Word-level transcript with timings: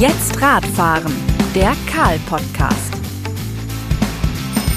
Jetzt 0.00 0.40
Radfahren, 0.40 1.12
der 1.56 1.74
Karl-Podcast. 1.88 2.94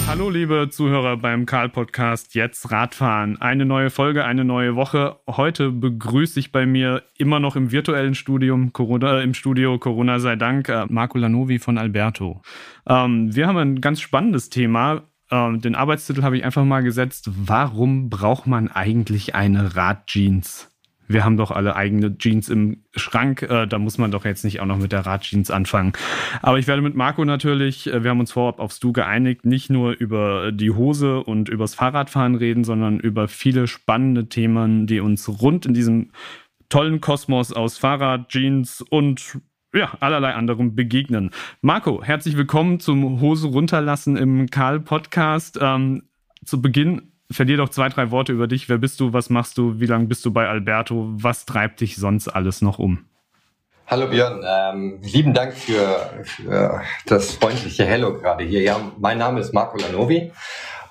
Hallo 0.07 0.31
liebe 0.31 0.69
Zuhörer 0.71 1.15
beim 1.15 1.45
Karl-Podcast 1.45 2.33
Jetzt 2.33 2.71
Radfahren. 2.71 3.39
Eine 3.39 3.67
neue 3.67 3.91
Folge, 3.91 4.25
eine 4.25 4.43
neue 4.45 4.75
Woche. 4.75 5.19
Heute 5.27 5.69
begrüße 5.69 6.39
ich 6.39 6.51
bei 6.51 6.65
mir 6.65 7.03
immer 7.19 7.39
noch 7.39 7.55
im 7.55 7.71
virtuellen 7.71 8.15
Studium, 8.15 8.73
Corona, 8.73 9.19
äh, 9.19 9.23
im 9.23 9.35
Studio, 9.35 9.77
Corona 9.77 10.17
sei 10.17 10.37
Dank, 10.37 10.69
äh, 10.69 10.87
Marco 10.89 11.19
Lanovi 11.19 11.59
von 11.59 11.77
Alberto. 11.77 12.41
Ähm, 12.87 13.35
wir 13.35 13.45
haben 13.45 13.57
ein 13.57 13.79
ganz 13.79 14.01
spannendes 14.01 14.49
Thema. 14.49 15.03
Ähm, 15.29 15.61
den 15.61 15.75
Arbeitstitel 15.75 16.23
habe 16.23 16.37
ich 16.37 16.45
einfach 16.45 16.65
mal 16.65 16.81
gesetzt. 16.81 17.29
Warum 17.31 18.09
braucht 18.09 18.47
man 18.47 18.69
eigentlich 18.69 19.35
eine 19.35 19.75
Radjeans? 19.75 20.70
Wir 21.07 21.25
haben 21.25 21.37
doch 21.37 21.51
alle 21.51 21.75
eigene 21.75 22.17
Jeans 22.17 22.49
im 22.49 22.83
Schrank, 22.95 23.41
äh, 23.43 23.67
da 23.67 23.79
muss 23.79 23.97
man 23.97 24.11
doch 24.11 24.25
jetzt 24.25 24.43
nicht 24.43 24.59
auch 24.61 24.65
noch 24.65 24.77
mit 24.77 24.91
der 24.91 25.05
Radjeans 25.05 25.51
anfangen. 25.51 25.93
Aber 26.41 26.59
ich 26.59 26.67
werde 26.67 26.81
mit 26.81 26.95
Marco 26.95 27.25
natürlich, 27.25 27.87
äh, 27.87 28.03
wir 28.03 28.11
haben 28.11 28.19
uns 28.19 28.31
vorab 28.31 28.59
aufs 28.59 28.79
Du 28.79 28.93
geeinigt, 28.93 29.45
nicht 29.45 29.69
nur 29.69 29.91
über 29.91 30.51
die 30.51 30.71
Hose 30.71 31.23
und 31.23 31.49
übers 31.49 31.75
Fahrradfahren 31.75 32.35
reden, 32.35 32.63
sondern 32.63 32.99
über 32.99 33.27
viele 33.27 33.67
spannende 33.67 34.27
Themen, 34.27 34.87
die 34.87 34.99
uns 34.99 35.27
rund 35.41 35.65
in 35.65 35.73
diesem 35.73 36.11
tollen 36.69 37.01
Kosmos 37.01 37.51
aus 37.51 37.77
Fahrrad, 37.77 38.29
Jeans 38.29 38.81
und 38.81 39.39
ja, 39.73 39.93
allerlei 39.99 40.33
anderem 40.33 40.75
begegnen. 40.75 41.31
Marco, 41.61 42.03
herzlich 42.03 42.35
willkommen 42.35 42.79
zum 42.79 43.21
Hose 43.21 43.47
runterlassen 43.47 44.17
im 44.17 44.49
Karl 44.49 44.79
Podcast. 44.81 45.57
Ähm, 45.61 46.03
zu 46.43 46.61
Beginn 46.61 47.10
verlier 47.31 47.57
doch 47.57 47.69
zwei, 47.69 47.89
drei 47.89 48.11
Worte 48.11 48.31
über 48.31 48.47
dich. 48.47 48.69
Wer 48.69 48.77
bist 48.77 48.99
du? 48.99 49.13
Was 49.13 49.29
machst 49.29 49.57
du? 49.57 49.79
Wie 49.79 49.85
lange 49.85 50.05
bist 50.05 50.25
du 50.25 50.31
bei 50.31 50.47
Alberto? 50.47 51.09
Was 51.13 51.45
treibt 51.45 51.81
dich 51.81 51.95
sonst 51.95 52.27
alles 52.27 52.61
noch 52.61 52.79
um? 52.79 53.05
Hallo 53.87 54.07
Björn, 54.07 54.41
ähm, 54.47 54.99
lieben 55.01 55.33
Dank 55.33 55.53
für, 55.53 56.23
für 56.23 56.81
das 57.07 57.33
freundliche 57.33 57.83
Hello 57.83 58.13
gerade 58.13 58.45
hier. 58.45 58.61
Ja, 58.61 58.79
mein 58.97 59.17
Name 59.17 59.41
ist 59.41 59.53
Marco 59.53 59.77
Lanovi 59.77 60.31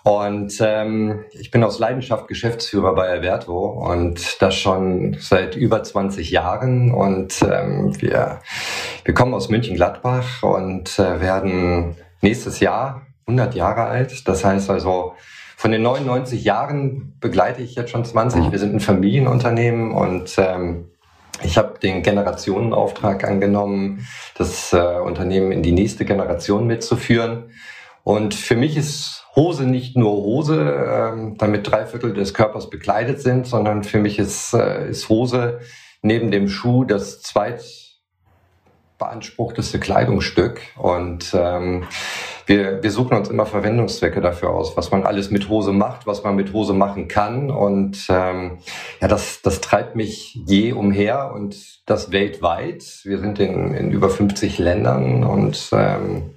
und 0.03 0.59
ähm, 0.61 1.25
ich 1.33 1.51
bin 1.51 1.63
aus 1.63 1.79
Leidenschaft 1.79 2.27
Geschäftsführer 2.27 2.95
bei 2.95 3.09
Alberto 3.09 3.67
und 3.67 4.41
das 4.41 4.57
schon 4.57 5.17
seit 5.19 5.57
über 5.57 5.83
20 5.83 6.31
Jahren. 6.31 6.93
Und 6.93 7.43
ähm, 7.43 7.93
wir, 8.01 8.41
wir 9.05 9.15
kommen 9.15 9.35
aus 9.35 9.51
München-Gladbach 9.51 10.43
und 10.43 10.99
äh, 10.99 11.21
werden 11.21 11.97
nächstes 12.23 12.61
Jahr 12.61 13.03
100 13.27 13.55
Jahre 13.55 13.83
alt. 13.83 14.27
Das 14.27 14.45
heißt 14.45 14.71
also, 14.71 15.15
von 15.61 15.73
den 15.73 15.83
99 15.83 16.43
Jahren 16.43 17.13
begleite 17.21 17.61
ich 17.61 17.75
jetzt 17.75 17.91
schon 17.91 18.03
20. 18.03 18.51
Wir 18.51 18.59
sind 18.59 18.75
ein 18.75 18.81
Familienunternehmen 18.81 19.93
und 19.93 20.37
ähm, 20.39 20.87
ich 21.43 21.59
habe 21.59 21.79
den 21.79 22.03
Generationenauftrag 22.03 23.25
angenommen, 23.25 24.07
das 24.39 24.73
äh, 24.73 24.79
Unternehmen 24.79 25.53
in 25.53 25.63
die 25.63 25.73
nächste 25.73 26.07
Generation 26.07 26.67
mitzuführen. 26.67 27.51
Und 28.05 28.33
für 28.33 28.57
mich 28.57 28.79
ist 28.79 29.27
Hose 29.37 29.65
nicht 29.65 29.99
nur 29.99 30.13
Hose, 30.13 31.13
ähm, 31.13 31.37
damit 31.37 31.71
drei 31.71 31.85
Viertel 31.85 32.15
des 32.15 32.33
Körpers 32.33 32.71
bekleidet 32.71 33.21
sind, 33.21 33.47
sondern 33.47 33.85
für 33.85 33.99
mich 33.99 34.19
ist, 34.19 34.55
äh, 34.55 34.89
ist 34.89 35.11
Hose 35.11 35.61
neben 36.01 36.31
dem 36.31 36.49
Schuh 36.49 36.85
das 36.85 37.21
zweit 37.21 37.63
beanspruchteste 39.01 39.81
Kleidungsstück. 39.81 40.61
Und 40.77 41.35
ähm, 41.35 41.85
wir, 42.47 42.83
wir 42.83 42.91
suchen 42.91 43.17
uns 43.17 43.29
immer 43.29 43.47
Verwendungszwecke 43.47 44.21
dafür 44.21 44.51
aus, 44.51 44.77
was 44.77 44.93
man 44.93 45.05
alles 45.05 45.31
mit 45.31 45.49
Hose 45.49 45.73
macht, 45.73 46.07
was 46.07 46.23
man 46.23 46.37
mit 46.37 46.53
Hose 46.53 46.73
machen 46.73 47.09
kann. 47.09 47.51
Und 47.51 48.07
ähm, 48.09 48.59
ja, 49.01 49.09
das, 49.09 49.43
das 49.43 49.61
treibt 49.61 49.97
mich 49.97 50.35
je 50.47 50.73
umher 50.73 51.33
und 51.35 51.57
das 51.87 52.13
weltweit. 52.13 52.85
Wir 53.03 53.19
sind 53.19 53.41
in, 53.41 53.75
in 53.75 53.91
über 53.91 54.09
50 54.09 54.59
Ländern 54.59 55.25
und 55.25 55.71
ähm, 55.73 56.35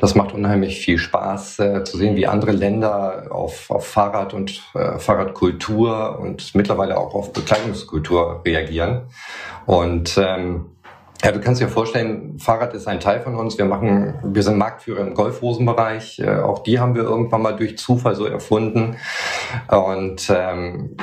das 0.00 0.14
macht 0.14 0.32
unheimlich 0.32 0.80
viel 0.80 0.98
Spaß 0.98 1.58
äh, 1.60 1.84
zu 1.84 1.96
sehen, 1.96 2.16
wie 2.16 2.26
andere 2.26 2.52
Länder 2.52 3.28
auf, 3.30 3.70
auf 3.70 3.86
Fahrrad 3.86 4.34
und 4.34 4.62
äh, 4.74 4.98
Fahrradkultur 4.98 6.18
und 6.18 6.54
mittlerweile 6.54 6.98
auch 6.98 7.14
auf 7.14 7.32
Bekleidungskultur 7.32 8.42
reagieren. 8.44 9.02
Und 9.66 10.18
ähm, 10.18 10.71
ja, 11.24 11.30
du 11.30 11.40
kannst 11.40 11.60
dir 11.60 11.68
vorstellen, 11.68 12.38
Fahrrad 12.38 12.74
ist 12.74 12.88
ein 12.88 12.98
Teil 12.98 13.20
von 13.20 13.36
uns. 13.36 13.56
Wir 13.56 13.64
machen, 13.64 14.14
wir 14.24 14.42
sind 14.42 14.58
Marktführer 14.58 15.00
im 15.00 15.14
Golfhosenbereich. 15.14 16.18
Äh, 16.18 16.40
auch 16.40 16.64
die 16.64 16.80
haben 16.80 16.96
wir 16.96 17.04
irgendwann 17.04 17.42
mal 17.42 17.52
durch 17.52 17.78
Zufall 17.78 18.16
so 18.16 18.26
erfunden. 18.26 18.96
Und 19.68 20.28
ähm, 20.34 20.96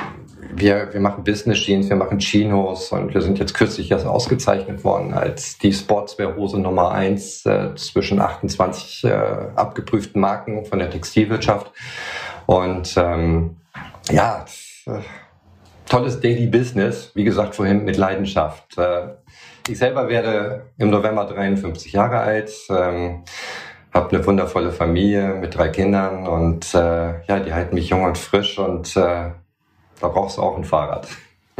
wir, 0.54 0.92
wir 0.92 1.00
machen 1.00 1.24
Business 1.24 1.58
Jeans, 1.60 1.88
wir 1.88 1.96
machen 1.96 2.18
Chinos 2.18 2.92
und 2.92 3.14
wir 3.14 3.22
sind 3.22 3.38
jetzt 3.38 3.54
kürzlich 3.54 3.90
erst 3.90 4.06
ausgezeichnet 4.06 4.84
worden 4.84 5.14
als 5.14 5.58
die 5.58 5.72
Sportswear-Hose 5.72 6.58
Nummer 6.58 6.90
eins 6.90 7.46
äh, 7.46 7.74
zwischen 7.76 8.20
28 8.20 9.04
äh, 9.04 9.12
abgeprüften 9.56 10.20
Marken 10.20 10.66
von 10.66 10.80
der 10.80 10.90
Textilwirtschaft. 10.90 11.72
Und 12.46 12.94
ähm, 12.98 13.56
ja, 14.10 14.44
äh, 14.86 14.98
tolles 15.88 16.20
Daily 16.20 16.46
Business, 16.46 17.12
wie 17.14 17.24
gesagt 17.24 17.54
vorhin 17.54 17.84
mit 17.84 17.96
Leidenschaft. 17.96 18.76
Äh, 18.76 19.08
ich 19.68 19.78
selber 19.78 20.08
werde 20.08 20.66
im 20.78 20.90
November 20.90 21.26
53 21.26 21.92
Jahre 21.92 22.18
alt, 22.18 22.50
ähm, 22.70 23.24
habe 23.92 24.16
eine 24.16 24.26
wundervolle 24.26 24.72
Familie 24.72 25.34
mit 25.34 25.56
drei 25.56 25.68
Kindern 25.68 26.26
und 26.26 26.74
äh, 26.74 27.24
ja, 27.26 27.40
die 27.40 27.52
halten 27.52 27.74
mich 27.74 27.88
jung 27.88 28.04
und 28.04 28.18
frisch 28.18 28.58
und 28.58 28.96
äh, 28.96 29.30
da 30.00 30.08
brauchst 30.08 30.38
du 30.38 30.42
auch 30.42 30.56
ein 30.56 30.64
Fahrrad. 30.64 31.08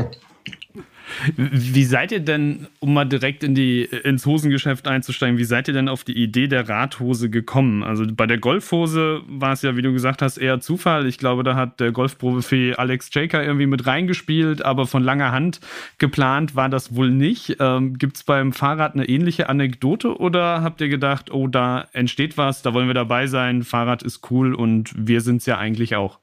Wie 1.37 1.85
seid 1.85 2.13
ihr 2.13 2.21
denn, 2.21 2.67
um 2.79 2.95
mal 2.95 3.05
direkt 3.05 3.45
in 3.45 3.55
die, 3.55 3.83
ins 3.83 4.27
Hosengeschäft 4.27 4.89
einzusteigen, 4.89 5.39
wie 5.39 5.45
seid 5.45 5.69
ihr 5.69 5.75
denn 5.75 5.89
auf 5.89 6.05
die 6.05 6.17
Idee 6.17 6.49
der 6.49 6.69
Radhose 6.69 7.31
gekommen? 7.31 7.83
Also 7.83 8.05
bei 8.07 8.27
der 8.27 8.39
Golfhose 8.39 9.23
war 9.27 9.53
es 9.53 9.63
ja, 9.63 9.77
wie 9.77 9.83
du 9.83 9.93
gesagt 9.93 10.23
hast, 10.23 10.39
eher 10.39 10.61
Zufall. 10.61 11.07
Ich 11.07 11.19
glaube, 11.19 11.43
da 11.43 11.55
hat 11.55 11.81
der 11.81 11.93
Golfprofi 11.93 12.75
Alex 12.77 13.11
Jaker 13.13 13.45
irgendwie 13.45 13.67
mit 13.67 13.87
reingespielt, 13.87 14.65
aber 14.65 14.87
von 14.87 15.03
langer 15.03 15.33
Hand 15.33 15.61
geplant 15.99 16.57
war 16.57 16.69
das 16.69 16.95
wohl 16.95 17.11
nicht. 17.11 17.57
Ähm, 17.61 17.99
Gibt 17.99 18.17
es 18.17 18.25
beim 18.25 18.53
Fahrrad 18.53 18.95
eine 18.95 19.09
ähnliche 19.09 19.49
Anekdote 19.49 20.19
oder 20.19 20.63
habt 20.63 20.81
ihr 20.81 20.89
gedacht, 20.89 21.31
oh, 21.31 21.47
da 21.47 21.89
entsteht 21.93 22.39
was, 22.39 22.63
da 22.63 22.75
wollen 22.75 22.87
wir 22.87 22.95
dabei 22.95 23.27
sein, 23.27 23.63
Fahrrad 23.63 24.03
ist 24.03 24.31
cool 24.31 24.55
und 24.55 24.93
wir 24.97 25.21
sind 25.21 25.37
es 25.37 25.47
ja 25.47 25.59
eigentlich 25.59 25.97
auch? 25.97 26.19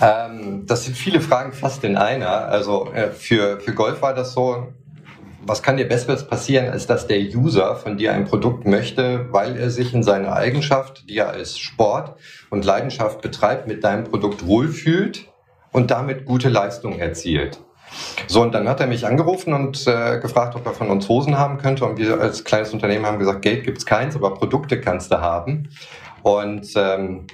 Ähm, 0.00 0.66
das 0.66 0.84
sind 0.84 0.96
viele 0.96 1.20
Fragen 1.20 1.52
fast 1.52 1.84
in 1.84 1.96
einer. 1.96 2.48
Also 2.48 2.92
äh, 2.92 3.10
für, 3.10 3.60
für 3.60 3.72
Golf 3.72 4.02
war 4.02 4.14
das 4.14 4.32
so, 4.32 4.72
was 5.46 5.62
kann 5.62 5.76
dir 5.76 5.86
Besseres 5.86 6.26
passieren, 6.26 6.70
als 6.70 6.86
dass 6.86 7.06
der 7.06 7.20
User 7.20 7.76
von 7.76 7.96
dir 7.96 8.12
ein 8.12 8.24
Produkt 8.24 8.66
möchte, 8.66 9.32
weil 9.32 9.56
er 9.56 9.70
sich 9.70 9.94
in 9.94 10.02
seiner 10.02 10.32
Eigenschaft, 10.34 11.08
die 11.08 11.18
er 11.18 11.30
als 11.30 11.58
Sport 11.58 12.16
und 12.50 12.64
Leidenschaft 12.64 13.20
betreibt, 13.20 13.66
mit 13.66 13.84
deinem 13.84 14.04
Produkt 14.04 14.46
wohlfühlt 14.46 15.28
und 15.72 15.90
damit 15.90 16.24
gute 16.24 16.48
Leistung 16.48 16.98
erzielt. 16.98 17.60
So, 18.26 18.42
und 18.42 18.52
dann 18.52 18.68
hat 18.68 18.80
er 18.80 18.86
mich 18.86 19.06
angerufen 19.06 19.52
und 19.52 19.86
äh, 19.86 20.18
gefragt, 20.18 20.56
ob 20.56 20.66
er 20.66 20.72
von 20.72 20.88
uns 20.90 21.08
Hosen 21.08 21.38
haben 21.38 21.58
könnte. 21.58 21.84
Und 21.84 21.98
wir 21.98 22.20
als 22.20 22.42
kleines 22.42 22.72
Unternehmen 22.72 23.06
haben 23.06 23.18
gesagt, 23.18 23.42
Geld 23.42 23.64
gibt's 23.64 23.86
keins, 23.86 24.16
aber 24.16 24.34
Produkte 24.34 24.80
kannst 24.80 25.12
du 25.12 25.20
haben. 25.20 25.68
Und 26.22 26.72
ähm, 26.76 27.26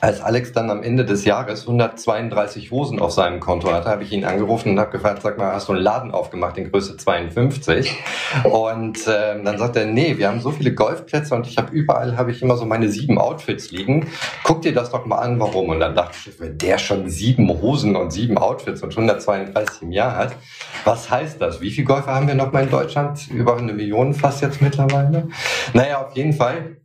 als 0.00 0.20
Alex 0.20 0.52
dann 0.52 0.70
am 0.70 0.82
Ende 0.82 1.04
des 1.04 1.24
Jahres 1.24 1.62
132 1.62 2.70
Hosen 2.70 3.00
auf 3.00 3.12
seinem 3.12 3.40
Konto 3.40 3.72
hatte, 3.72 3.88
habe 3.88 4.02
ich 4.02 4.12
ihn 4.12 4.24
angerufen 4.24 4.70
und 4.70 4.78
habe 4.78 4.90
gefragt, 4.90 5.22
sag 5.22 5.38
mal, 5.38 5.52
hast 5.52 5.68
du 5.68 5.72
einen 5.72 5.82
Laden 5.82 6.10
aufgemacht 6.10 6.58
in 6.58 6.70
Größe 6.70 6.96
52? 6.96 7.96
Und 8.44 9.06
äh, 9.06 9.42
dann 9.42 9.58
sagt 9.58 9.76
er, 9.76 9.86
nee, 9.86 10.18
wir 10.18 10.28
haben 10.28 10.40
so 10.40 10.50
viele 10.50 10.74
Golfplätze 10.74 11.34
und 11.34 11.46
ich 11.46 11.56
habe 11.56 11.72
überall 11.72 12.16
habe 12.16 12.30
ich 12.30 12.42
immer 12.42 12.56
so 12.56 12.66
meine 12.66 12.88
sieben 12.88 13.18
Outfits 13.18 13.70
liegen. 13.70 14.08
Guck 14.44 14.62
dir 14.62 14.74
das 14.74 14.90
doch 14.90 15.06
mal 15.06 15.18
an, 15.18 15.40
warum. 15.40 15.70
Und 15.70 15.80
dann 15.80 15.94
dachte 15.94 16.16
ich, 16.26 16.40
wenn 16.40 16.58
der 16.58 16.78
schon 16.78 17.08
sieben 17.08 17.48
Hosen 17.48 17.96
und 17.96 18.10
sieben 18.10 18.38
Outfits 18.38 18.82
und 18.82 18.90
132 18.90 19.82
im 19.82 19.92
Jahr 19.92 20.16
hat, 20.16 20.36
was 20.84 21.10
heißt 21.10 21.40
das? 21.40 21.60
Wie 21.60 21.70
viele 21.70 21.86
Golfer 21.86 22.14
haben 22.14 22.28
wir 22.28 22.34
noch 22.34 22.52
mal 22.52 22.64
in 22.64 22.70
Deutschland? 22.70 23.28
Über 23.30 23.56
eine 23.56 23.72
Million 23.72 24.14
fast 24.14 24.42
jetzt 24.42 24.60
mittlerweile. 24.60 25.28
Naja, 25.72 26.04
auf 26.04 26.14
jeden 26.16 26.32
Fall 26.32 26.76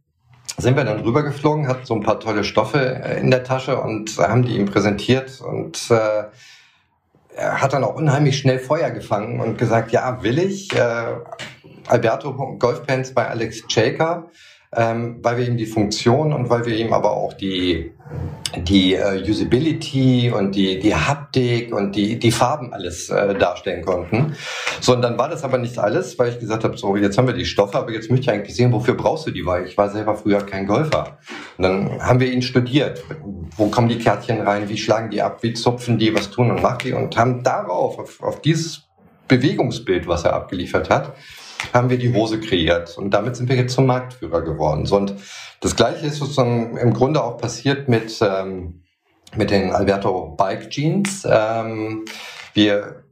sind 0.61 0.77
wir 0.77 0.83
dann 0.83 1.01
rübergeflogen, 1.01 1.67
hatten 1.67 1.85
so 1.85 1.95
ein 1.95 2.03
paar 2.03 2.19
tolle 2.19 2.43
Stoffe 2.43 3.03
äh, 3.03 3.19
in 3.19 3.31
der 3.31 3.43
Tasche 3.43 3.79
und 3.79 4.17
haben 4.17 4.43
die 4.43 4.55
ihm 4.55 4.65
präsentiert 4.65 5.41
und 5.41 5.89
äh, 5.89 6.25
er 7.33 7.61
hat 7.61 7.73
dann 7.73 7.83
auch 7.83 7.95
unheimlich 7.95 8.37
schnell 8.37 8.59
Feuer 8.59 8.91
gefangen 8.91 9.39
und 9.39 9.57
gesagt, 9.57 9.91
ja, 9.91 10.21
will 10.21 10.37
ich. 10.37 10.73
Äh, 10.75 11.15
Alberto 11.87 12.33
Golfpants 12.59 13.13
bei 13.13 13.27
Alex 13.27 13.63
Shaker 13.67 14.29
ähm, 14.73 15.19
weil 15.21 15.37
wir 15.37 15.47
ihm 15.47 15.57
die 15.57 15.65
Funktion 15.65 16.31
und 16.31 16.49
weil 16.49 16.65
wir 16.65 16.75
ihm 16.77 16.93
aber 16.93 17.11
auch 17.11 17.33
die, 17.33 17.91
die 18.55 18.95
uh, 18.95 19.29
Usability 19.29 20.31
und 20.33 20.55
die, 20.55 20.79
die 20.79 20.95
Haptik 20.95 21.73
und 21.73 21.93
die, 21.93 22.17
die 22.17 22.31
Farben 22.31 22.71
alles 22.71 23.09
äh, 23.09 23.35
darstellen 23.35 23.83
konnten. 23.83 24.33
So, 24.79 24.93
und 24.93 25.01
dann 25.01 25.17
war 25.17 25.27
das 25.27 25.43
aber 25.43 25.57
nicht 25.57 25.77
alles, 25.77 26.17
weil 26.17 26.29
ich 26.29 26.39
gesagt 26.39 26.63
habe, 26.63 26.77
so, 26.77 26.95
jetzt 26.95 27.17
haben 27.17 27.27
wir 27.27 27.33
die 27.33 27.45
Stoffe, 27.45 27.77
aber 27.77 27.91
jetzt 27.91 28.09
möchte 28.09 28.23
ich 28.23 28.29
eigentlich 28.31 28.55
sehen, 28.55 28.71
wofür 28.71 28.93
brauchst 28.93 29.27
du 29.27 29.31
die, 29.31 29.45
weil 29.45 29.65
ich 29.65 29.77
war 29.77 29.89
selber 29.89 30.15
früher 30.15 30.41
kein 30.41 30.65
Golfer. 30.65 31.17
Und 31.57 31.63
dann 31.63 32.01
haben 32.01 32.21
wir 32.21 32.31
ihn 32.31 32.41
studiert. 32.41 33.03
Wo 33.57 33.67
kommen 33.67 33.89
die 33.89 33.97
Kärtchen 33.97 34.39
rein? 34.39 34.69
Wie 34.69 34.77
schlagen 34.77 35.09
die 35.09 35.21
ab? 35.21 35.39
Wie 35.43 35.53
zupfen 35.53 35.99
die? 35.99 36.15
Was 36.15 36.31
tun 36.31 36.49
und 36.49 36.61
machen 36.61 36.79
die? 36.85 36.93
Und 36.93 37.17
haben 37.17 37.43
darauf, 37.43 37.99
auf, 37.99 38.23
auf 38.23 38.41
dieses 38.41 38.83
Bewegungsbild, 39.27 40.07
was 40.07 40.23
er 40.23 40.33
abgeliefert 40.33 40.89
hat, 40.89 41.13
haben 41.73 41.89
wir 41.89 41.97
die 41.97 42.13
Hose 42.13 42.39
kreiert. 42.39 42.97
Und 42.97 43.11
damit 43.11 43.35
sind 43.35 43.49
wir 43.49 43.55
jetzt 43.55 43.73
zum 43.73 43.85
Marktführer 43.85 44.41
geworden. 44.41 44.87
Und 44.91 45.15
das 45.59 45.75
Gleiche 45.75 46.07
ist 46.07 46.17
sozusagen 46.17 46.77
im 46.77 46.93
Grunde 46.93 47.23
auch 47.23 47.37
passiert 47.37 47.87
mit, 47.87 48.19
ähm, 48.21 48.83
mit 49.35 49.51
den 49.51 49.71
Alberto 49.71 50.35
Bike 50.37 50.69
Jeans. 50.69 51.27
Ähm, 51.29 52.05
wir, 52.53 53.03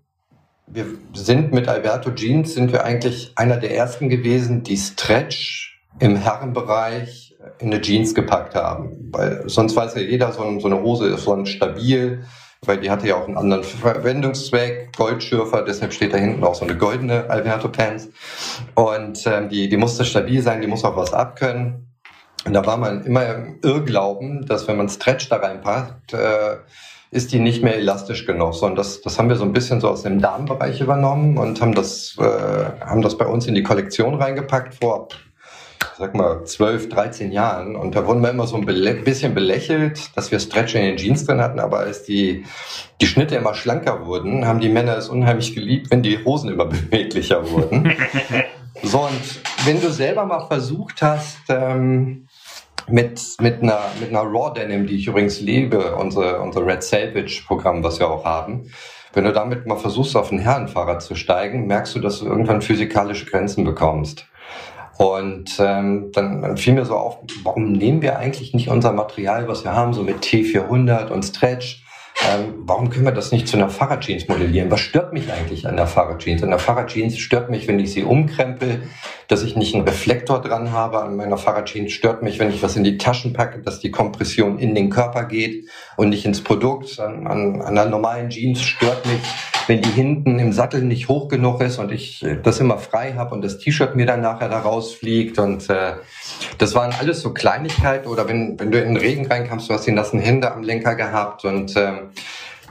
wir 0.67 0.85
sind 1.13 1.53
mit 1.53 1.67
Alberto 1.67 2.11
Jeans 2.11 2.53
sind 2.53 2.71
wir 2.71 2.83
eigentlich 2.83 3.31
einer 3.35 3.57
der 3.57 3.75
ersten 3.75 4.09
gewesen, 4.09 4.63
die 4.63 4.77
Stretch 4.77 5.81
im 5.99 6.15
Herrenbereich 6.15 7.35
in 7.59 7.67
eine 7.67 7.81
Jeans 7.81 8.13
gepackt 8.13 8.55
haben. 8.55 9.09
Weil 9.11 9.43
sonst 9.47 9.75
weiß 9.75 9.95
ja 9.95 10.01
jeder, 10.01 10.31
so, 10.31 10.43
ein, 10.43 10.59
so 10.59 10.67
eine 10.67 10.81
Hose 10.81 11.07
ist 11.07 11.23
so 11.23 11.45
stabil, 11.45 12.23
weil 12.65 12.79
die 12.79 12.91
hatte 12.91 13.07
ja 13.07 13.15
auch 13.15 13.27
einen 13.27 13.37
anderen 13.37 13.63
Verwendungszweck, 13.63 14.95
Goldschürfer, 14.97 15.63
deshalb 15.63 15.93
steht 15.93 16.13
da 16.13 16.17
hinten 16.17 16.43
auch 16.43 16.55
so 16.55 16.65
eine 16.65 16.75
goldene 16.75 17.29
Alberto 17.29 17.69
Pants. 17.69 18.09
Und 18.75 19.25
ähm, 19.25 19.49
die, 19.49 19.69
die 19.69 19.77
musste 19.77 20.03
stabil 20.03 20.41
sein, 20.41 20.61
die 20.61 20.67
muss 20.67 20.83
auch 20.83 20.97
was 20.97 21.13
abkönnen. 21.13 21.87
Und 22.45 22.53
da 22.53 22.65
war 22.65 22.77
man 22.77 23.03
immer 23.05 23.25
im 23.27 23.59
Irrglauben, 23.61 24.45
dass 24.45 24.67
wenn 24.67 24.77
man 24.77 24.89
Stretch 24.89 25.29
da 25.29 25.37
reinpackt, 25.37 26.13
äh, 26.13 26.57
ist 27.11 27.31
die 27.31 27.39
nicht 27.39 27.63
mehr 27.63 27.75
elastisch 27.77 28.25
genug. 28.25 28.53
Sondern 28.53 28.77
das, 28.77 29.01
das 29.01 29.17
haben 29.17 29.29
wir 29.29 29.35
so 29.35 29.43
ein 29.43 29.53
bisschen 29.53 29.81
so 29.81 29.89
aus 29.89 30.03
dem 30.03 30.21
Darmbereich 30.21 30.79
übernommen 30.81 31.37
und 31.37 31.61
haben 31.61 31.73
das, 31.73 32.15
äh, 32.19 32.85
haben 32.85 33.01
das 33.01 33.17
bei 33.17 33.25
uns 33.25 33.47
in 33.47 33.55
die 33.55 33.63
Kollektion 33.63 34.15
reingepackt 34.15 34.75
vor 34.75 35.07
sag 35.99 36.15
mal, 36.15 36.45
12, 36.45 36.87
13 36.87 37.31
Jahren. 37.33 37.75
Und 37.75 37.93
da 37.93 38.07
wurden 38.07 38.21
wir 38.21 38.29
immer 38.29 38.47
so 38.47 38.55
ein 38.55 38.65
bisschen 38.65 39.33
belächelt, 39.33 40.15
dass 40.15 40.31
wir 40.31 40.39
Stretch 40.39 40.73
in 40.75 40.81
den 40.81 40.97
Jeans 40.97 41.25
drin 41.25 41.41
hatten. 41.41 41.59
Aber 41.59 41.79
als 41.79 42.03
die, 42.03 42.45
die 43.01 43.05
Schnitte 43.05 43.35
immer 43.35 43.53
schlanker 43.53 44.05
wurden, 44.05 44.47
haben 44.47 44.61
die 44.61 44.69
Männer 44.69 44.97
es 44.97 45.09
unheimlich 45.09 45.53
geliebt, 45.53 45.91
wenn 45.91 46.01
die 46.01 46.23
Hosen 46.23 46.49
immer 46.49 46.65
beweglicher 46.67 47.51
wurden. 47.51 47.93
so, 48.81 49.01
und 49.01 49.41
wenn 49.65 49.81
du 49.81 49.91
selber 49.91 50.25
mal 50.25 50.47
versucht 50.47 51.01
hast, 51.01 51.37
ähm, 51.49 52.27
mit, 52.87 53.21
mit, 53.41 53.61
einer, 53.61 53.81
mit 53.99 54.09
einer 54.09 54.21
Raw 54.21 54.53
Denim, 54.53 54.87
die 54.87 54.95
ich 54.95 55.07
übrigens 55.07 55.41
liebe, 55.41 55.95
unsere, 55.95 56.39
unser 56.39 56.65
Red 56.65 56.81
Salvage 56.81 57.43
Programm, 57.45 57.83
was 57.83 57.99
wir 57.99 58.09
auch 58.09 58.23
haben, 58.23 58.71
wenn 59.13 59.25
du 59.25 59.33
damit 59.33 59.67
mal 59.67 59.75
versuchst, 59.75 60.15
auf 60.15 60.31
ein 60.31 60.39
Herrenfahrrad 60.39 61.01
zu 61.01 61.15
steigen, 61.15 61.67
merkst 61.67 61.95
du, 61.95 61.99
dass 61.99 62.19
du 62.19 62.25
irgendwann 62.25 62.61
physikalische 62.61 63.25
Grenzen 63.25 63.65
bekommst. 63.65 64.28
Und 64.99 65.55
ähm, 65.59 66.11
dann, 66.11 66.57
fiel 66.57 66.73
mir 66.73 66.83
so 66.83 66.97
auf, 66.97 67.19
warum 67.43 67.71
nehmen 67.71 68.01
wir 68.01 68.19
eigentlich 68.19 68.53
nicht 68.53 68.67
unser 68.67 68.91
Material, 68.91 69.47
was 69.47 69.63
wir 69.63 69.71
haben, 69.71 69.93
so 69.93 70.03
mit 70.03 70.17
T400 70.25 71.07
und 71.07 71.23
Stretch, 71.23 71.85
ähm, 72.27 72.55
warum 72.65 72.89
können 72.89 73.05
wir 73.05 73.13
das 73.13 73.31
nicht 73.31 73.47
zu 73.47 73.55
einer 73.55 73.69
Fahrradjeans 73.69 74.27
modellieren? 74.27 74.69
Was 74.69 74.81
stört 74.81 75.13
mich 75.13 75.31
eigentlich 75.31 75.65
an 75.65 75.77
der 75.77 75.87
Fahrradjeans? 75.87 76.43
An 76.43 76.49
der 76.49 76.59
Fahrradjeans 76.59 77.17
stört 77.17 77.49
mich, 77.49 77.65
wenn 77.69 77.79
ich 77.79 77.93
sie 77.93 78.03
umkrempel, 78.03 78.89
dass 79.29 79.41
ich 79.41 79.55
nicht 79.55 79.73
einen 79.73 79.85
Reflektor 79.85 80.41
dran 80.41 80.73
habe. 80.73 81.01
An 81.01 81.15
meiner 81.15 81.37
Fahrradjeans 81.37 81.93
stört 81.93 82.21
mich, 82.21 82.37
wenn 82.37 82.49
ich 82.49 82.61
was 82.61 82.75
in 82.75 82.83
die 82.83 82.97
Taschen 82.97 83.31
packe, 83.31 83.61
dass 83.61 83.79
die 83.79 83.91
Kompression 83.91 84.59
in 84.59 84.75
den 84.75 84.89
Körper 84.89 85.23
geht 85.23 85.69
und 85.95 86.09
nicht 86.09 86.25
ins 86.25 86.43
Produkt. 86.43 86.99
An, 86.99 87.25
an, 87.25 87.61
an 87.61 87.77
einer 87.77 87.85
normalen 87.85 88.29
Jeans 88.29 88.61
stört 88.61 89.05
mich, 89.05 89.21
wenn 89.69 89.83
die 89.83 89.91
hinten 89.91 90.39
im 90.39 90.51
Sattel 90.51 90.81
nicht 90.81 91.09
hoch 91.09 91.27
genug 91.27 91.61
ist 91.61 91.77
und 91.77 91.91
ich 91.91 92.25
das 92.41 92.59
immer 92.59 92.79
frei 92.79 93.13
habe 93.13 93.35
und 93.35 93.43
das 93.43 93.59
T-Shirt 93.59 93.95
mir 93.95 94.07
dann 94.07 94.19
nachher 94.19 94.49
da 94.49 94.61
rausfliegt. 94.61 95.37
Und 95.37 95.69
äh, 95.69 95.93
das 96.57 96.73
waren 96.73 96.91
alles 96.99 97.21
so 97.21 97.35
Kleinigkeiten. 97.35 98.07
Oder 98.07 98.27
wenn, 98.27 98.59
wenn 98.59 98.71
du 98.71 98.81
in 98.81 98.95
den 98.95 98.97
Regen 98.97 99.27
reinkamst, 99.27 99.69
du 99.69 99.75
hast 99.75 99.85
die 99.85 99.91
nassen 99.91 100.19
Hände 100.19 100.51
am 100.51 100.63
Lenker 100.63 100.95
gehabt 100.95 101.45
und 101.45 101.75
äh, 101.75 101.91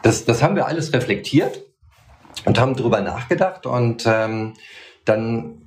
das, 0.02 0.24
das 0.24 0.42
haben 0.42 0.56
wir 0.56 0.66
alles 0.66 0.92
reflektiert 0.92 1.62
und 2.44 2.58
haben 2.58 2.74
drüber 2.74 3.00
nachgedacht 3.00 3.64
und 3.64 4.04
ähm, 4.04 4.54
dann 5.04 5.62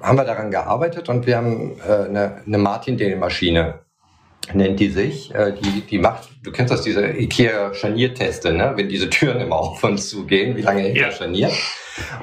haben 0.00 0.18
wir 0.18 0.24
daran 0.24 0.52
gearbeitet 0.52 1.08
und 1.08 1.26
wir 1.26 1.36
haben 1.36 1.80
äh, 1.80 2.04
eine, 2.04 2.42
eine 2.46 2.58
Martin-Maschine 2.58 3.80
nennt 4.54 4.80
die 4.80 4.90
sich. 4.90 5.34
Äh, 5.34 5.52
die, 5.52 5.82
die 5.82 5.98
macht, 5.98 6.28
du 6.42 6.52
kennst 6.52 6.72
das, 6.72 6.82
diese 6.82 7.06
IKEA-Scharnierteste, 7.06 8.52
ne? 8.52 8.72
wenn 8.76 8.88
diese 8.88 9.10
Türen 9.10 9.40
immer 9.40 9.56
auf 9.56 9.82
und 9.82 9.98
zu 9.98 10.26
gehen, 10.26 10.56
wie 10.56 10.62
lange 10.62 10.82
hält 10.82 10.96
ja. 10.96 11.10
Scharnier. 11.10 11.50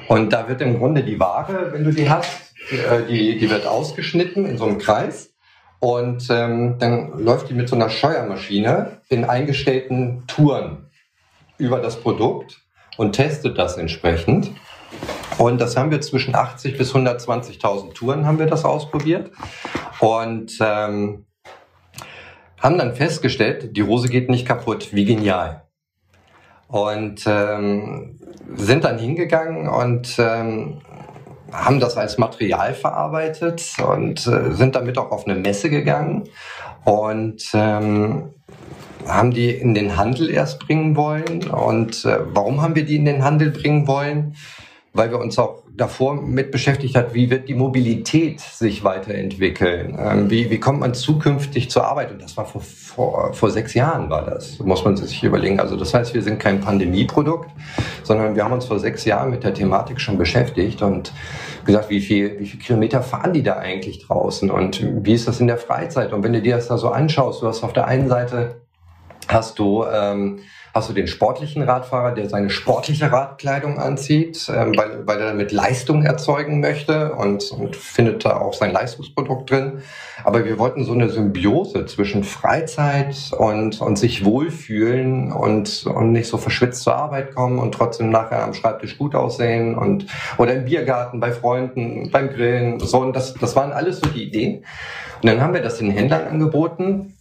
Und 0.08 0.32
da 0.32 0.48
wird 0.48 0.60
im 0.60 0.78
Grunde 0.78 1.02
die 1.02 1.18
Ware, 1.18 1.72
wenn 1.72 1.84
du 1.84 1.92
die 1.92 2.08
hast, 2.08 2.54
äh, 2.70 3.06
die, 3.08 3.38
die 3.38 3.50
wird 3.50 3.66
ausgeschnitten 3.66 4.46
in 4.46 4.58
so 4.58 4.64
einem 4.64 4.78
Kreis. 4.78 5.34
Und 5.80 6.28
ähm, 6.30 6.76
dann 6.78 7.18
läuft 7.18 7.50
die 7.50 7.54
mit 7.54 7.68
so 7.68 7.76
einer 7.76 7.90
Scheuermaschine 7.90 9.02
in 9.10 9.24
eingestellten 9.24 10.24
Touren 10.26 10.90
über 11.58 11.78
das 11.80 12.00
Produkt 12.00 12.62
und 12.96 13.12
testet 13.12 13.58
das 13.58 13.76
entsprechend. 13.76 14.50
Und 15.36 15.60
das 15.60 15.76
haben 15.76 15.90
wir 15.90 16.00
zwischen 16.00 16.34
80 16.34 16.78
bis 16.78 16.94
120.000 16.94 17.92
Touren 17.92 18.24
haben 18.24 18.38
wir 18.38 18.46
das 18.46 18.64
ausprobiert 18.64 19.30
und 19.98 20.56
ähm, 20.60 21.26
haben 22.64 22.78
dann 22.78 22.94
festgestellt, 22.94 23.76
die 23.76 23.82
Hose 23.82 24.08
geht 24.08 24.30
nicht 24.30 24.46
kaputt. 24.46 24.94
Wie 24.94 25.04
genial. 25.04 25.64
Und 26.66 27.22
ähm, 27.26 28.18
sind 28.54 28.84
dann 28.84 28.98
hingegangen 28.98 29.68
und 29.68 30.16
ähm, 30.18 30.80
haben 31.52 31.78
das 31.78 31.98
als 31.98 32.16
Material 32.16 32.72
verarbeitet 32.72 33.62
und 33.86 34.26
äh, 34.26 34.52
sind 34.52 34.76
damit 34.76 34.96
auch 34.96 35.10
auf 35.10 35.26
eine 35.26 35.38
Messe 35.38 35.68
gegangen 35.68 36.24
und 36.84 37.50
ähm, 37.52 38.30
haben 39.06 39.30
die 39.30 39.50
in 39.50 39.74
den 39.74 39.98
Handel 39.98 40.30
erst 40.30 40.58
bringen 40.60 40.96
wollen. 40.96 41.50
Und 41.50 42.06
äh, 42.06 42.20
warum 42.32 42.62
haben 42.62 42.74
wir 42.74 42.86
die 42.86 42.96
in 42.96 43.04
den 43.04 43.22
Handel 43.22 43.50
bringen 43.50 43.86
wollen? 43.86 44.36
Weil 44.94 45.10
wir 45.10 45.18
uns 45.18 45.38
auch 45.38 45.63
davor 45.76 46.14
mit 46.22 46.52
beschäftigt 46.52 46.94
hat, 46.94 47.14
wie 47.14 47.30
wird 47.30 47.48
die 47.48 47.54
Mobilität 47.54 48.40
sich 48.40 48.84
weiterentwickeln? 48.84 49.98
Ähm, 49.98 50.30
wie, 50.30 50.48
wie 50.48 50.60
kommt 50.60 50.80
man 50.80 50.94
zukünftig 50.94 51.68
zur 51.68 51.84
Arbeit? 51.84 52.12
Und 52.12 52.22
das 52.22 52.36
war 52.36 52.46
vor, 52.46 52.60
vor, 52.60 53.34
vor 53.34 53.50
sechs 53.50 53.74
Jahren 53.74 54.08
war 54.08 54.24
das, 54.24 54.60
muss 54.60 54.84
man 54.84 54.96
sich 54.96 55.24
überlegen. 55.24 55.58
Also 55.58 55.76
das 55.76 55.92
heißt, 55.92 56.14
wir 56.14 56.22
sind 56.22 56.38
kein 56.38 56.60
Pandemieprodukt, 56.60 57.50
sondern 58.04 58.36
wir 58.36 58.44
haben 58.44 58.52
uns 58.52 58.66
vor 58.66 58.78
sechs 58.78 59.04
Jahren 59.04 59.30
mit 59.30 59.42
der 59.42 59.52
Thematik 59.52 60.00
schon 60.00 60.16
beschäftigt 60.16 60.80
und 60.80 61.12
gesagt, 61.64 61.90
wie 61.90 62.00
viel, 62.00 62.38
wie 62.38 62.46
viel 62.46 62.60
Kilometer 62.60 63.02
fahren 63.02 63.32
die 63.32 63.42
da 63.42 63.56
eigentlich 63.56 64.06
draußen 64.06 64.50
und 64.50 64.86
wie 65.04 65.14
ist 65.14 65.26
das 65.26 65.40
in 65.40 65.48
der 65.48 65.58
Freizeit? 65.58 66.12
Und 66.12 66.22
wenn 66.22 66.32
du 66.32 66.40
dir 66.40 66.56
das 66.56 66.68
da 66.68 66.78
so 66.78 66.90
anschaust, 66.90 67.42
du 67.42 67.48
hast 67.48 67.64
auf 67.64 67.72
der 67.72 67.86
einen 67.86 68.08
Seite 68.08 68.60
hast 69.26 69.58
du 69.58 69.84
ähm, 69.84 70.40
hast 70.74 70.88
du 70.88 70.92
den 70.92 71.06
sportlichen 71.06 71.62
Radfahrer, 71.62 72.12
der 72.12 72.28
seine 72.28 72.50
sportliche 72.50 73.12
Radkleidung 73.12 73.78
anzieht, 73.78 74.50
ähm, 74.52 74.76
weil, 74.76 75.06
weil 75.06 75.20
er 75.20 75.28
damit 75.28 75.52
Leistung 75.52 76.02
erzeugen 76.02 76.58
möchte 76.58 77.12
und, 77.12 77.52
und 77.52 77.76
findet 77.76 78.24
da 78.24 78.38
auch 78.38 78.54
sein 78.54 78.72
Leistungsprodukt 78.72 79.48
drin. 79.48 79.82
Aber 80.24 80.44
wir 80.44 80.58
wollten 80.58 80.84
so 80.84 80.92
eine 80.92 81.08
Symbiose 81.08 81.86
zwischen 81.86 82.24
Freizeit 82.24 83.16
und, 83.38 83.80
und 83.80 83.96
sich 83.96 84.24
wohlfühlen 84.24 85.30
und, 85.30 85.86
und 85.86 86.10
nicht 86.10 86.26
so 86.26 86.38
verschwitzt 86.38 86.82
zur 86.82 86.96
Arbeit 86.96 87.36
kommen 87.36 87.60
und 87.60 87.72
trotzdem 87.72 88.10
nachher 88.10 88.42
am 88.42 88.52
Schreibtisch 88.52 88.98
gut 88.98 89.14
aussehen 89.14 89.76
und 89.76 90.06
oder 90.38 90.54
im 90.54 90.64
Biergarten 90.64 91.20
bei 91.20 91.30
Freunden, 91.30 92.10
beim 92.10 92.30
Grillen. 92.30 92.80
So, 92.80 92.98
und 92.98 93.14
das, 93.14 93.34
das 93.34 93.54
waren 93.54 93.70
alles 93.70 94.00
so 94.00 94.08
die 94.08 94.24
Ideen. 94.24 94.64
Und 95.22 95.30
dann 95.30 95.40
haben 95.40 95.54
wir 95.54 95.62
das 95.62 95.78
den 95.78 95.90
Händlern 95.90 96.26
angeboten. 96.26 97.14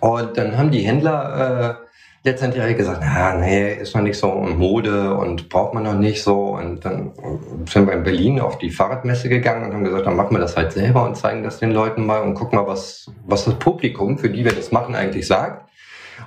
Und 0.00 0.36
dann 0.36 0.58
haben 0.58 0.70
die 0.70 0.80
Händler 0.80 1.78
äh, 1.80 1.83
letztendlich 2.24 2.62
habe 2.62 2.72
ich 2.72 2.78
gesagt, 2.78 3.00
na, 3.02 3.34
nee, 3.34 3.74
ist 3.74 3.94
noch 3.94 4.02
nicht 4.02 4.18
so 4.18 4.32
Mode 4.32 5.14
und 5.14 5.48
braucht 5.50 5.74
man 5.74 5.84
noch 5.84 5.94
nicht 5.94 6.22
so. 6.22 6.56
Und 6.56 6.84
dann 6.84 7.12
sind 7.68 7.86
wir 7.86 7.92
in 7.92 8.02
Berlin 8.02 8.40
auf 8.40 8.58
die 8.58 8.70
Fahrradmesse 8.70 9.28
gegangen 9.28 9.66
und 9.66 9.74
haben 9.74 9.84
gesagt, 9.84 10.06
dann 10.06 10.16
machen 10.16 10.34
wir 10.34 10.40
das 10.40 10.56
halt 10.56 10.72
selber 10.72 11.04
und 11.04 11.16
zeigen 11.16 11.42
das 11.42 11.60
den 11.60 11.72
Leuten 11.72 12.04
mal 12.04 12.22
und 12.22 12.34
gucken 12.34 12.58
mal, 12.58 12.66
was, 12.66 13.10
was 13.26 13.44
das 13.44 13.54
Publikum, 13.56 14.18
für 14.18 14.30
die 14.30 14.44
wir 14.44 14.52
das 14.52 14.72
machen, 14.72 14.94
eigentlich 14.94 15.26
sagt. 15.26 15.68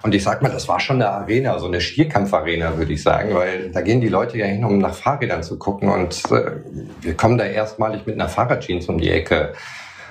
Und 0.03 0.13
ich 0.13 0.23
sag 0.23 0.43
mal, 0.43 0.51
das 0.51 0.67
war 0.67 0.79
schon 0.79 0.97
eine 0.97 1.09
Arena, 1.09 1.57
so 1.57 1.65
eine 1.65 1.81
Stierkampfarena, 1.81 2.77
würde 2.77 2.93
ich 2.93 3.01
sagen, 3.01 3.33
weil 3.33 3.71
da 3.71 3.81
gehen 3.81 3.99
die 3.99 4.09
Leute 4.09 4.37
ja 4.37 4.45
hin, 4.45 4.63
um 4.63 4.77
nach 4.77 4.93
Fahrrädern 4.93 5.41
zu 5.41 5.57
gucken. 5.57 5.89
Und 5.89 6.23
äh, 6.29 6.51
wir 7.01 7.15
kommen 7.15 7.39
da 7.39 7.45
erstmalig 7.45 8.05
mit 8.05 8.15
einer 8.15 8.29
Fahrradjeans 8.29 8.87
um 8.87 8.99
die 8.99 9.09
Ecke 9.09 9.53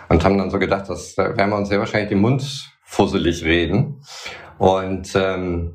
und 0.09 0.25
haben 0.25 0.39
dann 0.39 0.51
so 0.51 0.59
gedacht, 0.59 0.89
das 0.89 1.17
äh, 1.17 1.37
werden 1.37 1.51
wir 1.51 1.57
uns 1.57 1.69
sehr 1.69 1.79
wahrscheinlich 1.79 2.09
den 2.09 2.21
Mund 2.21 2.73
fusselig 2.83 3.45
reden. 3.45 4.01
Und 4.59 5.15
ähm, 5.15 5.75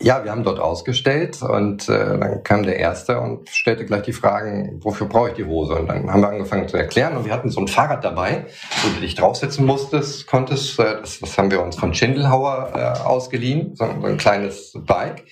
ja, 0.00 0.22
wir 0.24 0.30
haben 0.30 0.44
dort 0.44 0.60
ausgestellt 0.60 1.42
und 1.42 1.88
äh, 1.88 2.18
dann 2.18 2.42
kam 2.44 2.62
der 2.62 2.76
Erste 2.76 3.18
und 3.20 3.48
stellte 3.48 3.84
gleich 3.84 4.02
die 4.02 4.12
Fragen, 4.12 4.78
wofür 4.82 5.08
brauche 5.08 5.30
ich 5.30 5.34
die 5.34 5.44
Hose? 5.44 5.74
Und 5.74 5.88
dann 5.88 6.12
haben 6.12 6.20
wir 6.20 6.28
angefangen 6.28 6.68
zu 6.68 6.76
erklären 6.76 7.16
und 7.16 7.24
wir 7.24 7.32
hatten 7.32 7.50
so 7.50 7.60
ein 7.60 7.68
Fahrrad 7.68 8.04
dabei, 8.04 8.46
wo 8.82 8.94
du 8.94 9.00
dich 9.00 9.16
draufsetzen 9.16 9.66
musstest, 9.66 10.26
konntest. 10.26 10.78
Äh, 10.78 11.00
das, 11.00 11.18
das 11.18 11.36
haben 11.36 11.50
wir 11.50 11.62
uns 11.62 11.76
von 11.76 11.94
Schindelhauer 11.94 12.72
äh, 12.74 13.00
ausgeliehen, 13.00 13.74
so, 13.74 13.86
so 14.00 14.06
ein 14.06 14.18
kleines 14.18 14.72
Bike. 14.74 15.24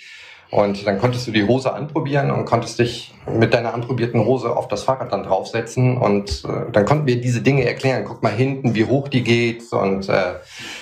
Und 0.51 0.87
dann 0.87 0.99
konntest 0.99 1.27
du 1.27 1.33
die 1.33 1.45
Hose 1.45 1.73
anprobieren 1.73 2.31
und 2.31 2.45
konntest 2.45 2.79
dich 2.79 3.13
mit 3.29 3.53
deiner 3.53 3.75
anprobierten 3.75 4.25
Hose 4.25 4.57
auf 4.57 4.69
das 4.69 4.85
Fahrrad 4.85 5.13
dann 5.13 5.25
draufsetzen. 5.25 5.99
Und 5.99 6.45
äh, 6.45 6.71
dann 6.71 6.85
konnten 6.85 7.07
wir 7.07 7.21
diese 7.21 7.41
Dinge 7.41 7.65
erklären. 7.65 8.05
Guck 8.07 8.23
mal 8.23 8.33
hinten, 8.33 8.75
wie 8.75 8.85
hoch 8.85 9.09
die 9.09 9.25
geht. 9.25 9.73
Und 9.73 10.09
äh, 10.09 10.35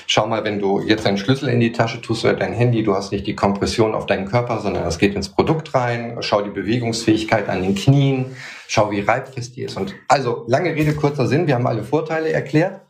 schau 0.06 0.26
mal, 0.26 0.44
wenn 0.44 0.58
du 0.58 0.80
jetzt 0.80 1.06
deinen 1.06 1.16
Schlüssel 1.16 1.48
in 1.48 1.60
die 1.60 1.72
Tasche 1.72 2.02
tust 2.02 2.24
oder 2.24 2.34
dein 2.34 2.52
Handy, 2.52 2.82
du 2.82 2.94
hast 2.94 3.10
nicht 3.10 3.26
die 3.26 3.34
Kompression 3.34 3.94
auf 3.94 4.04
deinen 4.04 4.26
Körper, 4.26 4.60
sondern 4.60 4.86
es 4.86 4.98
geht 4.98 5.14
ins 5.14 5.30
Produkt 5.30 5.74
rein. 5.74 6.18
Schau 6.20 6.42
die 6.42 6.50
Bewegungsfähigkeit 6.50 7.48
an 7.48 7.62
den 7.62 7.74
Knien. 7.74 8.36
Schau, 8.68 8.90
wie 8.90 9.00
reibfest 9.00 9.56
die 9.56 9.62
ist. 9.62 9.78
Und 9.78 9.94
also, 10.08 10.44
lange 10.46 10.74
Rede, 10.74 10.94
kurzer 10.94 11.26
Sinn. 11.26 11.46
Wir 11.46 11.54
haben 11.54 11.66
alle 11.66 11.84
Vorteile 11.84 12.30
erklärt. 12.30 12.82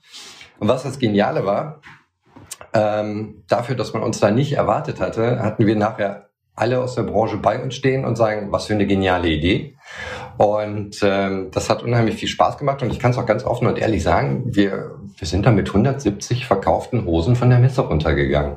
Und 0.58 0.68
was 0.68 0.82
das 0.82 0.98
Geniale 0.98 1.46
war, 1.46 1.80
ähm, 2.72 3.44
dafür, 3.48 3.76
dass 3.76 3.92
man 3.92 4.02
uns 4.02 4.18
da 4.18 4.30
nicht 4.30 4.54
erwartet 4.54 5.00
hatte, 5.00 5.40
hatten 5.40 5.66
wir 5.66 5.76
nachher 5.76 6.30
alle 6.56 6.80
aus 6.80 6.94
der 6.94 7.02
Branche 7.02 7.36
bei 7.36 7.60
uns 7.62 7.74
stehen 7.74 8.04
und 8.04 8.16
sagen, 8.16 8.52
was 8.52 8.66
für 8.66 8.74
eine 8.74 8.86
geniale 8.86 9.28
Idee. 9.28 9.76
Und 10.36 10.98
ähm, 11.02 11.50
das 11.52 11.70
hat 11.70 11.82
unheimlich 11.82 12.16
viel 12.16 12.28
Spaß 12.28 12.58
gemacht 12.58 12.82
und 12.82 12.90
ich 12.90 12.98
kann 12.98 13.10
es 13.10 13.18
auch 13.18 13.26
ganz 13.26 13.44
offen 13.44 13.66
und 13.66 13.78
ehrlich 13.78 14.02
sagen, 14.02 14.44
wir, 14.46 14.96
wir 15.16 15.26
sind 15.26 15.46
da 15.46 15.50
mit 15.50 15.68
170 15.68 16.46
verkauften 16.46 17.04
Hosen 17.04 17.36
von 17.36 17.50
der 17.50 17.58
Messe 17.58 17.82
runtergegangen. 17.82 18.56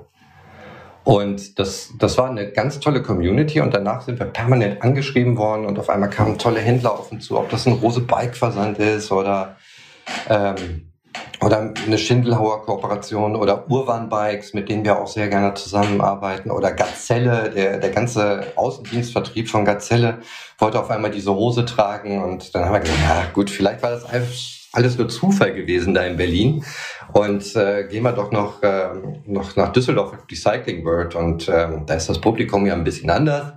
Und 1.03 1.57
das, 1.57 1.93
das 1.97 2.17
war 2.17 2.29
eine 2.29 2.51
ganz 2.51 2.79
tolle 2.79 3.01
Community 3.01 3.61
und 3.61 3.73
danach 3.73 4.01
sind 4.01 4.19
wir 4.19 4.25
permanent 4.25 4.81
angeschrieben 4.81 5.37
worden 5.37 5.65
und 5.65 5.79
auf 5.79 5.89
einmal 5.89 6.09
kamen 6.09 6.37
tolle 6.37 6.59
Händler 6.59 6.91
auf 6.91 7.11
uns 7.11 7.25
zu, 7.25 7.39
ob 7.39 7.49
das 7.49 7.65
ein 7.65 7.73
Rose 7.73 8.01
Bike 8.01 8.35
Versand 8.35 8.77
ist 8.79 9.11
oder 9.11 9.55
ähm, 10.29 10.86
oder 11.41 11.73
eine 11.85 11.97
Schindelhauer 11.97 12.65
Kooperation 12.65 13.35
oder 13.35 13.69
Urban 13.69 14.09
Bikes, 14.09 14.53
mit 14.53 14.69
denen 14.69 14.83
wir 14.83 14.99
auch 14.99 15.07
sehr 15.07 15.27
gerne 15.27 15.53
zusammenarbeiten. 15.53 16.49
Oder 16.49 16.71
Gazelle, 16.71 17.51
der, 17.51 17.77
der 17.77 17.91
ganze 17.91 18.53
Außendienstvertrieb 18.55 19.49
von 19.49 19.63
Gazelle 19.63 20.19
wollte 20.57 20.79
auf 20.79 20.89
einmal 20.89 21.11
diese 21.11 21.33
Hose 21.33 21.65
tragen. 21.65 22.23
Und 22.23 22.55
dann 22.55 22.65
haben 22.65 22.73
wir 22.73 22.79
gesagt, 22.79 22.99
ja 23.01 23.25
gut, 23.33 23.49
vielleicht 23.51 23.83
war 23.83 23.91
das 23.91 24.05
alles 24.73 24.97
nur 24.97 25.09
Zufall 25.09 25.53
gewesen 25.53 25.93
da 25.93 26.03
in 26.03 26.17
Berlin. 26.17 26.65
Und 27.13 27.55
äh, 27.55 27.87
gehen 27.87 28.03
wir 28.03 28.13
doch 28.13 28.31
noch, 28.31 28.63
äh, 28.63 28.89
noch 29.25 29.55
nach 29.55 29.71
Düsseldorf 29.71 30.13
die 30.29 30.35
Cycling 30.35 30.83
World. 30.85 31.13
Und 31.13 31.47
äh, 31.47 31.67
da 31.85 31.93
ist 31.93 32.09
das 32.09 32.19
Publikum 32.19 32.65
ja 32.65 32.73
ein 32.73 32.83
bisschen 32.83 33.11
anders. 33.11 33.53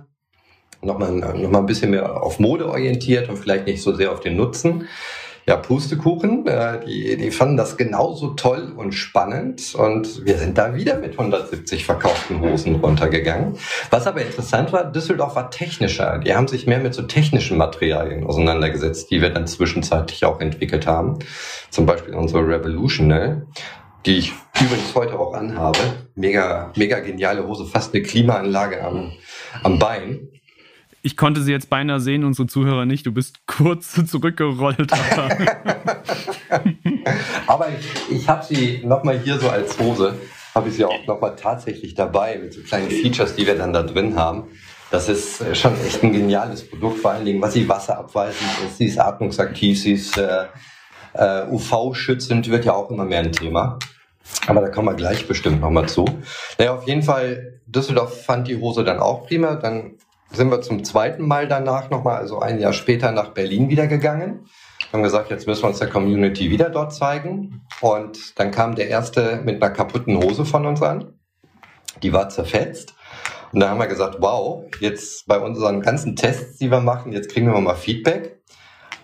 Nochmal 0.83 1.11
noch 1.11 1.51
mal 1.51 1.59
ein 1.59 1.67
bisschen 1.67 1.91
mehr 1.91 2.23
auf 2.23 2.39
Mode 2.39 2.67
orientiert 2.67 3.29
und 3.29 3.37
vielleicht 3.37 3.67
nicht 3.67 3.83
so 3.83 3.93
sehr 3.93 4.11
auf 4.11 4.19
den 4.19 4.35
Nutzen 4.35 4.87
ja, 5.45 5.57
Pustekuchen. 5.57 6.45
Äh, 6.47 6.85
die, 6.85 7.17
die 7.17 7.31
fanden 7.31 7.57
das 7.57 7.77
genauso 7.77 8.29
toll 8.29 8.73
und 8.75 8.93
spannend 8.93 9.75
und 9.75 10.25
wir 10.25 10.37
sind 10.37 10.57
da 10.57 10.75
wieder 10.75 10.97
mit 10.97 11.13
170 11.13 11.85
verkauften 11.85 12.41
Hosen 12.41 12.75
runtergegangen. 12.75 13.57
Was 13.89 14.07
aber 14.07 14.21
interessant 14.21 14.71
war, 14.71 14.91
Düsseldorf 14.91 15.35
war 15.35 15.51
technischer. 15.51 16.19
Die 16.19 16.35
haben 16.35 16.47
sich 16.47 16.67
mehr 16.67 16.79
mit 16.79 16.93
so 16.93 17.03
technischen 17.03 17.57
Materialien 17.57 18.25
auseinandergesetzt, 18.25 19.11
die 19.11 19.21
wir 19.21 19.29
dann 19.29 19.47
zwischenzeitlich 19.47 20.25
auch 20.25 20.39
entwickelt 20.39 20.87
haben. 20.87 21.19
Zum 21.69 21.85
Beispiel 21.85 22.13
unsere 22.13 22.47
Revolution, 22.47 23.47
die 24.05 24.17
ich 24.17 24.33
übrigens 24.59 24.93
heute 24.95 25.19
auch 25.19 25.33
anhabe. 25.33 25.79
Mega, 26.15 26.71
mega 26.75 26.99
geniale 26.99 27.47
Hose, 27.47 27.65
fast 27.65 27.93
eine 27.93 28.03
Klimaanlage 28.03 28.83
am, 28.83 29.13
am 29.63 29.79
Bein 29.79 30.29
ich 31.01 31.17
konnte 31.17 31.41
sie 31.41 31.51
jetzt 31.51 31.69
beinahe 31.69 31.99
sehen, 31.99 32.23
unsere 32.23 32.47
Zuhörer 32.47 32.85
nicht. 32.85 33.05
Du 33.05 33.11
bist 33.11 33.45
kurz 33.47 33.93
zurückgerollt. 34.07 34.91
Aber, 37.47 37.67
ich, 37.69 38.11
ich 38.15 38.27
habe 38.27 38.45
sie 38.45 38.81
nochmal 38.83 39.19
hier 39.19 39.39
so 39.39 39.49
als 39.49 39.79
Hose, 39.79 40.15
habe 40.53 40.69
ich 40.69 40.75
sie 40.75 40.85
auch 40.85 41.07
nochmal 41.07 41.35
tatsächlich 41.35 41.95
dabei 41.95 42.37
mit 42.37 42.53
so 42.53 42.61
kleinen 42.61 42.89
Features, 42.89 43.35
die 43.35 43.47
wir 43.47 43.57
dann 43.57 43.73
da 43.73 43.83
drin 43.83 44.15
haben. 44.15 44.49
Das 44.91 45.07
ist 45.07 45.57
schon 45.57 45.73
echt 45.85 46.03
ein 46.03 46.11
geniales 46.11 46.69
Produkt, 46.69 46.99
vor 46.99 47.11
allen 47.11 47.23
Dingen, 47.25 47.41
was 47.41 47.53
sie 47.53 47.67
wasserabweisend 47.69 48.49
ist. 48.65 48.77
Sie 48.77 48.87
ist 48.87 48.99
atmungsaktiv, 48.99 49.81
sie 49.81 49.93
ist 49.93 50.17
äh, 50.17 50.47
äh, 51.13 51.45
UV-schützend, 51.49 52.49
wird 52.49 52.65
ja 52.65 52.73
auch 52.73 52.89
immer 52.91 53.05
mehr 53.05 53.19
ein 53.19 53.31
Thema. 53.31 53.79
Aber 54.47 54.59
da 54.59 54.67
kommen 54.69 54.89
wir 54.89 54.95
gleich 54.95 55.27
bestimmt 55.27 55.61
nochmal 55.61 55.87
zu. 55.87 56.05
Naja, 56.57 56.73
auf 56.75 56.85
jeden 56.87 57.03
Fall, 57.03 57.61
Düsseldorf 57.65 58.25
fand 58.25 58.49
die 58.49 58.57
Hose 58.57 58.83
dann 58.83 58.99
auch 58.99 59.27
prima. 59.27 59.55
Dann 59.55 59.95
sind 60.33 60.49
wir 60.49 60.61
zum 60.61 60.83
zweiten 60.83 61.27
Mal 61.27 61.47
danach 61.47 61.89
nochmal, 61.89 62.17
also 62.17 62.39
ein 62.39 62.59
Jahr 62.59 62.73
später 62.73 63.11
nach 63.11 63.29
Berlin 63.29 63.69
wieder 63.69 63.87
gegangen. 63.87 64.45
Haben 64.91 65.03
gesagt, 65.03 65.29
jetzt 65.29 65.47
müssen 65.47 65.63
wir 65.63 65.69
uns 65.69 65.79
der 65.79 65.89
Community 65.89 66.49
wieder 66.49 66.69
dort 66.69 66.93
zeigen. 66.93 67.61
Und 67.81 68.39
dann 68.39 68.51
kam 68.51 68.75
der 68.75 68.89
erste 68.89 69.41
mit 69.43 69.61
einer 69.61 69.71
kaputten 69.73 70.17
Hose 70.17 70.45
von 70.45 70.65
uns 70.65 70.81
an. 70.81 71.13
Die 72.01 72.13
war 72.13 72.29
zerfetzt. 72.29 72.93
Und 73.51 73.59
da 73.59 73.69
haben 73.69 73.79
wir 73.79 73.87
gesagt, 73.87 74.17
wow, 74.19 74.63
jetzt 74.79 75.27
bei 75.27 75.37
unseren 75.37 75.81
ganzen 75.81 76.15
Tests, 76.15 76.57
die 76.57 76.71
wir 76.71 76.79
machen, 76.79 77.11
jetzt 77.11 77.29
kriegen 77.29 77.51
wir 77.51 77.59
mal 77.59 77.75
Feedback. 77.75 78.41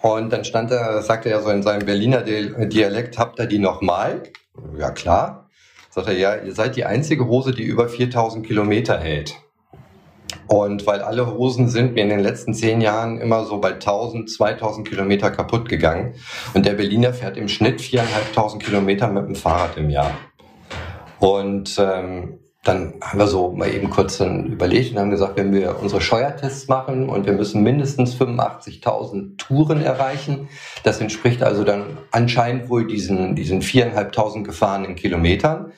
Und 0.02 0.32
dann 0.32 0.46
stand 0.46 0.72
er, 0.72 1.02
sagte 1.02 1.30
er 1.30 1.42
so 1.42 1.50
in 1.50 1.64
seinem 1.64 1.86
Berliner 1.86 2.22
Dialekt, 2.22 3.18
habt 3.18 3.40
ihr 3.40 3.46
die 3.46 3.60
nochmal? 3.60 4.24
Ja, 4.78 4.92
klar. 4.92 5.50
Sagt 5.90 6.08
er, 6.08 6.14
ja, 6.14 6.36
ihr 6.36 6.54
seid 6.54 6.76
die 6.76 6.86
einzige 6.86 7.28
Hose, 7.28 7.52
die 7.52 7.64
über 7.64 7.90
4000 7.90 8.46
Kilometer 8.46 9.00
hält. 9.00 9.36
Und 10.48 10.88
weil 10.88 11.02
alle 11.02 11.34
Hosen 11.34 11.68
sind 11.68 11.96
mir 11.96 12.04
in 12.04 12.10
den 12.10 12.20
letzten 12.20 12.54
zehn 12.54 12.80
Jahren 12.82 13.20
immer 13.20 13.46
so 13.46 13.60
bei 13.60 13.74
1000, 13.74 14.30
2000 14.30 14.88
Kilometer 14.88 15.30
kaputt 15.30 15.68
gegangen. 15.68 16.16
Und 16.54 16.66
der 16.66 16.74
Berliner 16.74 17.14
fährt 17.14 17.38
im 17.38 17.50
Schnitt 17.50 17.82
viereinhalbtausend 17.82 18.64
Kilometer 18.64 19.10
mit 19.10 19.28
dem 19.28 19.36
Fahrrad 19.36 19.78
im 19.78 19.90
Jahr. 19.90 20.12
Und 21.20 21.78
ähm, 21.80 22.40
dann 22.64 22.96
haben 23.02 23.20
wir 23.20 23.28
so 23.28 23.52
mal 23.52 23.74
eben 23.74 23.90
kurz 23.90 24.18
dann 24.18 24.46
überlegt 24.46 24.92
und 24.92 25.00
haben 25.00 25.10
gesagt, 25.10 25.38
wenn 25.38 25.54
wir 25.54 25.80
unsere 25.80 26.02
Scheuertests 26.02 26.68
machen 26.68 27.08
und 27.08 27.26
wir 27.26 27.34
müssen 27.34 27.64
mindestens 27.64 28.16
85.000 28.16 29.38
Touren 29.38 29.82
erreichen, 29.82 30.50
das 30.84 31.00
entspricht 31.00 31.44
also 31.44 31.64
dann 31.64 31.98
anscheinend 32.12 32.70
wohl 32.70 32.86
diesen, 32.86 33.36
diesen 33.36 33.62
viereinhalbtausend 33.62 34.46
gefahrenen 34.46 34.96
Kilometern, 34.96 35.72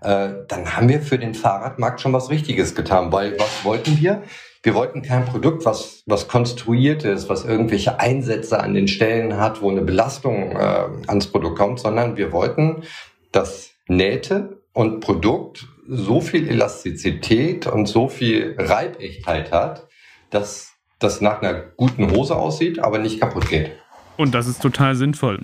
äh, 0.00 0.28
dann 0.48 0.76
haben 0.76 0.88
wir 0.88 1.00
für 1.00 1.18
den 1.18 1.34
Fahrradmarkt 1.34 2.00
schon 2.00 2.12
was 2.12 2.30
Richtiges 2.30 2.74
getan. 2.74 3.12
Weil 3.12 3.38
was 3.38 3.64
wollten 3.64 3.98
wir? 3.98 4.22
Wir 4.62 4.74
wollten 4.74 5.02
kein 5.02 5.24
Produkt, 5.24 5.64
was, 5.64 6.02
was 6.06 6.28
konstruiert 6.28 7.04
ist, 7.04 7.28
was 7.28 7.44
irgendwelche 7.44 8.00
Einsätze 8.00 8.60
an 8.60 8.74
den 8.74 8.88
Stellen 8.88 9.36
hat, 9.36 9.62
wo 9.62 9.70
eine 9.70 9.82
Belastung 9.82 10.52
äh, 10.52 10.88
ans 11.06 11.28
Produkt 11.28 11.58
kommt, 11.58 11.78
sondern 11.78 12.16
wir 12.16 12.32
wollten, 12.32 12.82
dass 13.30 13.70
Nähte 13.86 14.62
und 14.72 15.00
Produkt 15.00 15.68
so 15.88 16.20
viel 16.20 16.48
Elastizität 16.48 17.66
und 17.66 17.86
so 17.86 18.08
viel 18.08 18.56
Reibechtheit 18.58 19.52
hat, 19.52 19.86
dass 20.30 20.72
das 20.98 21.20
nach 21.20 21.42
einer 21.42 21.54
guten 21.54 22.10
Hose 22.10 22.34
aussieht, 22.34 22.80
aber 22.80 22.98
nicht 22.98 23.20
kaputt 23.20 23.48
geht. 23.48 23.70
Und 24.16 24.34
das 24.34 24.48
ist 24.48 24.60
total 24.60 24.96
sinnvoll 24.96 25.42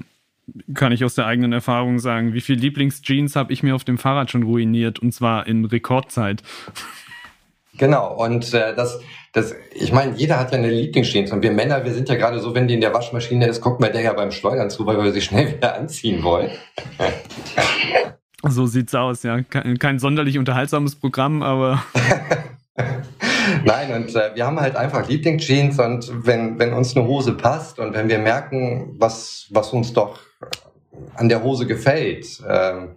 kann 0.74 0.92
ich 0.92 1.04
aus 1.04 1.14
der 1.14 1.26
eigenen 1.26 1.52
Erfahrung 1.52 1.98
sagen. 1.98 2.34
Wie 2.34 2.40
viele 2.40 2.60
Lieblingsjeans 2.60 3.36
habe 3.36 3.52
ich 3.52 3.62
mir 3.62 3.74
auf 3.74 3.84
dem 3.84 3.98
Fahrrad 3.98 4.30
schon 4.30 4.42
ruiniert 4.42 4.98
und 4.98 5.12
zwar 5.12 5.46
in 5.46 5.64
Rekordzeit. 5.64 6.42
Genau, 7.78 8.14
und 8.14 8.52
äh, 8.52 8.74
das, 8.74 9.00
das, 9.32 9.54
ich 9.72 9.92
meine, 9.92 10.14
jeder 10.16 10.38
hat 10.38 10.52
ja 10.52 10.58
eine 10.58 10.70
Lieblingsjeans 10.70 11.32
und 11.32 11.42
wir 11.42 11.52
Männer, 11.52 11.84
wir 11.84 11.92
sind 11.92 12.08
ja 12.08 12.16
gerade 12.16 12.38
so, 12.38 12.54
wenn 12.54 12.68
die 12.68 12.74
in 12.74 12.82
der 12.82 12.92
Waschmaschine 12.92 13.46
ist, 13.46 13.60
gucken 13.62 13.84
wir 13.84 13.90
der 13.90 14.02
ja 14.02 14.12
beim 14.12 14.30
Schleudern 14.30 14.68
zu, 14.68 14.84
weil 14.84 15.02
wir 15.02 15.12
sie 15.12 15.22
schnell 15.22 15.54
wieder 15.54 15.74
anziehen 15.76 16.22
wollen. 16.22 16.50
so 18.46 18.66
sieht's 18.66 18.94
aus, 18.94 19.22
ja. 19.22 19.40
Kein, 19.42 19.78
kein 19.78 19.98
sonderlich 19.98 20.38
unterhaltsames 20.38 20.96
Programm, 20.96 21.42
aber. 21.42 21.82
Nein, 23.64 23.92
und 23.92 24.14
äh, 24.14 24.34
wir 24.34 24.46
haben 24.46 24.60
halt 24.60 24.76
einfach 24.76 25.08
Lieblingsjeans 25.08 25.78
und 25.78 26.26
wenn, 26.26 26.58
wenn 26.58 26.72
uns 26.72 26.96
eine 26.96 27.06
Hose 27.06 27.32
passt 27.32 27.78
und 27.78 27.94
wenn 27.94 28.08
wir 28.08 28.18
merken, 28.18 28.94
was, 28.98 29.48
was 29.50 29.72
uns 29.72 29.92
doch 29.92 30.20
an 31.14 31.28
der 31.28 31.42
Hose 31.42 31.66
gefällt, 31.66 32.40
äh, 32.46 32.88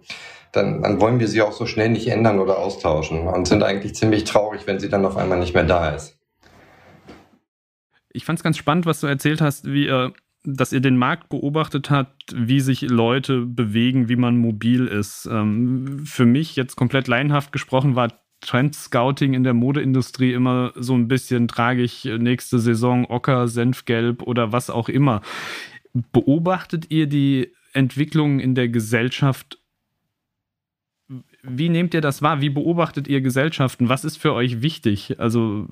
dann, 0.52 0.82
dann 0.82 1.00
wollen 1.00 1.20
wir 1.20 1.28
sie 1.28 1.42
auch 1.42 1.52
so 1.52 1.66
schnell 1.66 1.90
nicht 1.90 2.08
ändern 2.08 2.38
oder 2.38 2.58
austauschen 2.58 3.26
und 3.26 3.46
sind 3.46 3.62
eigentlich 3.62 3.94
ziemlich 3.94 4.24
traurig, 4.24 4.62
wenn 4.66 4.80
sie 4.80 4.88
dann 4.88 5.04
auf 5.04 5.16
einmal 5.16 5.38
nicht 5.38 5.54
mehr 5.54 5.64
da 5.64 5.90
ist. 5.90 6.18
Ich 8.10 8.24
fand 8.24 8.38
es 8.38 8.42
ganz 8.42 8.56
spannend, 8.56 8.86
was 8.86 9.00
du 9.00 9.06
erzählt 9.06 9.42
hast, 9.42 9.66
wie 9.66 9.86
ihr, 9.86 10.12
dass 10.44 10.72
ihr 10.72 10.80
den 10.80 10.96
Markt 10.96 11.28
beobachtet 11.28 11.90
habt, 11.90 12.34
wie 12.34 12.60
sich 12.60 12.82
Leute 12.82 13.40
bewegen, 13.40 14.08
wie 14.08 14.16
man 14.16 14.38
mobil 14.38 14.86
ist. 14.86 15.28
Ähm, 15.30 16.00
für 16.06 16.24
mich 16.24 16.56
jetzt 16.56 16.76
komplett 16.76 17.08
laienhaft 17.08 17.52
gesprochen 17.52 17.94
war 17.94 18.08
Trend-Scouting 18.40 19.34
in 19.34 19.44
der 19.44 19.54
Modeindustrie 19.54 20.32
immer 20.32 20.72
so 20.76 20.94
ein 20.94 21.08
bisschen 21.08 21.48
tragisch, 21.48 22.04
nächste 22.04 22.58
Saison 22.58 23.06
Ocker, 23.06 23.48
Senfgelb 23.48 24.22
oder 24.22 24.52
was 24.52 24.70
auch 24.70 24.88
immer. 24.88 25.22
Beobachtet 26.12 26.90
ihr 26.90 27.06
die 27.06 27.52
Entwicklung 27.72 28.40
in 28.40 28.54
der 28.54 28.68
Gesellschaft? 28.68 29.58
Wie 31.42 31.68
nehmt 31.68 31.94
ihr 31.94 32.00
das 32.00 32.22
wahr? 32.22 32.40
Wie 32.40 32.50
beobachtet 32.50 33.08
ihr 33.08 33.20
Gesellschaften? 33.20 33.88
Was 33.88 34.04
ist 34.04 34.16
für 34.16 34.32
euch 34.32 34.62
wichtig? 34.62 35.18
Also 35.18 35.66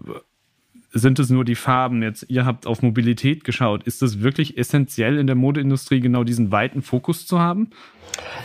sind 0.92 1.18
es 1.18 1.28
nur 1.28 1.44
die 1.44 1.56
Farben? 1.56 2.02
Jetzt, 2.02 2.26
ihr 2.28 2.46
habt 2.46 2.66
auf 2.66 2.82
Mobilität 2.82 3.42
geschaut. 3.42 3.82
Ist 3.82 4.02
es 4.02 4.20
wirklich 4.20 4.56
essentiell 4.56 5.18
in 5.18 5.26
der 5.26 5.34
Modeindustrie, 5.34 6.00
genau 6.00 6.22
diesen 6.22 6.52
weiten 6.52 6.82
Fokus 6.82 7.26
zu 7.26 7.40
haben? 7.40 7.70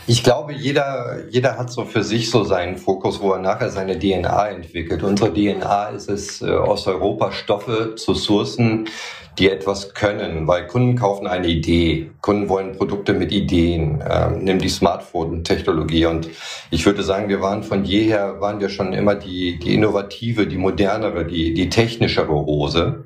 Ich 0.10 0.24
glaube, 0.24 0.54
jeder, 0.54 1.28
jeder 1.30 1.58
hat 1.58 1.72
so 1.72 1.86
für 1.86 2.02
sich 2.02 2.32
so 2.32 2.44
seinen 2.44 2.78
Fokus, 2.78 3.22
wo 3.22 3.34
er 3.34 3.40
nachher 3.40 3.70
seine 3.70 4.00
DNA 4.00 4.48
entwickelt. 4.48 5.04
Unsere 5.04 5.32
DNA 5.32 5.90
ist 5.90 6.10
es, 6.10 6.42
äh, 6.42 6.50
aus 6.50 6.88
Europa 6.88 7.32
Stoffe 7.32 7.94
zu 7.96 8.16
sourcen, 8.16 8.88
die 9.38 9.52
etwas 9.52 9.94
können, 9.94 10.48
weil 10.48 10.66
Kunden 10.66 10.96
kaufen 10.96 11.28
eine 11.28 11.48
Idee. 11.48 12.10
Kunden 12.22 12.50
wollen 12.50 12.76
Produkte 12.76 13.14
mit 13.14 13.32
Ideen. 13.32 14.04
Ähm, 14.10 14.40
nimm 14.44 14.58
die 14.58 14.70
Smartphone-Technologie. 14.70 16.08
Und 16.08 16.28
ich 16.72 16.86
würde 16.88 17.04
sagen, 17.04 17.30
wir 17.30 17.42
waren 17.42 17.62
von 17.62 17.86
jeher, 17.86 18.42
waren 18.42 18.60
wir 18.60 18.70
schon 18.70 18.94
immer 18.94 19.14
die, 19.14 19.60
die 19.60 19.76
innovative, 19.76 20.48
die 20.48 20.58
modernere, 20.58 21.26
die, 21.26 21.54
die 21.54 21.70
technischere 21.70 22.34
Hose. 22.34 23.06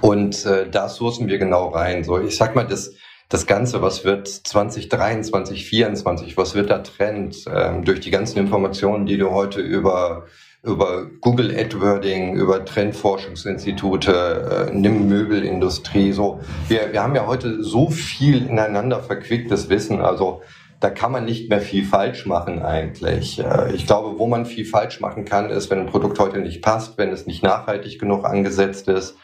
Und 0.00 0.46
äh, 0.46 0.68
da 0.68 0.88
sourcen 0.88 1.28
wir 1.28 1.36
genau 1.36 1.68
rein. 1.68 2.04
So, 2.04 2.18
ich 2.18 2.36
sag 2.36 2.56
mal, 2.56 2.66
das, 2.66 2.94
das 3.28 3.46
Ganze, 3.46 3.82
was 3.82 4.04
wird 4.04 4.28
2023, 4.28 5.66
2024, 5.66 6.36
was 6.36 6.54
wird 6.54 6.70
da 6.70 6.78
Trend 6.78 7.44
ähm, 7.52 7.84
durch 7.84 8.00
die 8.00 8.10
ganzen 8.10 8.38
Informationen, 8.38 9.06
die 9.06 9.18
du 9.18 9.30
heute 9.30 9.60
über 9.60 10.26
über 10.64 11.06
Google 11.20 11.54
AdWording, 11.54 12.36
über 12.36 12.64
Trendforschungsinstitute, 12.64 14.70
äh, 14.70 14.74
nimm 14.74 15.08
Möbelindustrie, 15.08 16.12
so. 16.12 16.40
Wir, 16.68 16.92
wir 16.92 17.02
haben 17.02 17.14
ja 17.14 17.26
heute 17.26 17.62
so 17.62 17.90
viel 17.90 18.46
ineinander 18.46 19.02
verquicktes 19.02 19.68
Wissen, 19.68 20.00
also 20.00 20.40
da 20.80 20.90
kann 20.90 21.12
man 21.12 21.24
nicht 21.24 21.48
mehr 21.48 21.60
viel 21.60 21.84
falsch 21.84 22.26
machen 22.26 22.62
eigentlich. 22.62 23.38
Äh, 23.38 23.74
ich 23.74 23.86
glaube, 23.86 24.18
wo 24.18 24.26
man 24.26 24.46
viel 24.46 24.64
falsch 24.64 25.00
machen 25.00 25.24
kann, 25.24 25.50
ist, 25.50 25.70
wenn 25.70 25.80
ein 25.80 25.86
Produkt 25.86 26.18
heute 26.18 26.38
nicht 26.38 26.62
passt, 26.62 26.98
wenn 26.98 27.10
es 27.10 27.26
nicht 27.26 27.42
nachhaltig 27.42 27.98
genug 27.98 28.24
angesetzt 28.24 28.88
ist. 28.88 29.16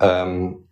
Ähm, 0.00 0.63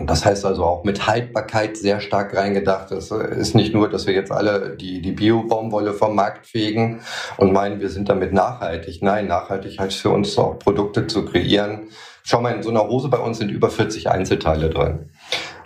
das 0.00 0.24
heißt 0.24 0.44
also 0.44 0.64
auch 0.64 0.84
mit 0.84 1.06
Haltbarkeit 1.06 1.76
sehr 1.76 2.00
stark 2.00 2.36
reingedacht. 2.36 2.90
Es 2.90 3.10
ist 3.10 3.54
nicht 3.54 3.74
nur, 3.74 3.88
dass 3.88 4.06
wir 4.06 4.14
jetzt 4.14 4.32
alle 4.32 4.76
die, 4.76 5.00
die 5.00 5.12
Bio-Baumwolle 5.12 5.92
vom 5.92 6.16
Markt 6.16 6.46
fegen 6.46 7.00
und 7.36 7.52
meinen, 7.52 7.80
wir 7.80 7.88
sind 7.90 8.08
damit 8.08 8.32
nachhaltig. 8.32 9.02
Nein, 9.02 9.28
nachhaltig 9.28 9.78
heißt 9.78 9.98
für 9.98 10.10
uns 10.10 10.36
auch 10.36 10.58
Produkte 10.58 11.06
zu 11.06 11.24
kreieren. 11.24 11.88
Schau 12.24 12.40
mal, 12.40 12.54
in 12.54 12.62
so 12.62 12.70
einer 12.70 12.88
Hose 12.88 13.08
bei 13.08 13.18
uns 13.18 13.38
sind 13.38 13.50
über 13.50 13.70
40 13.70 14.10
Einzelteile 14.10 14.70
drin. 14.70 15.10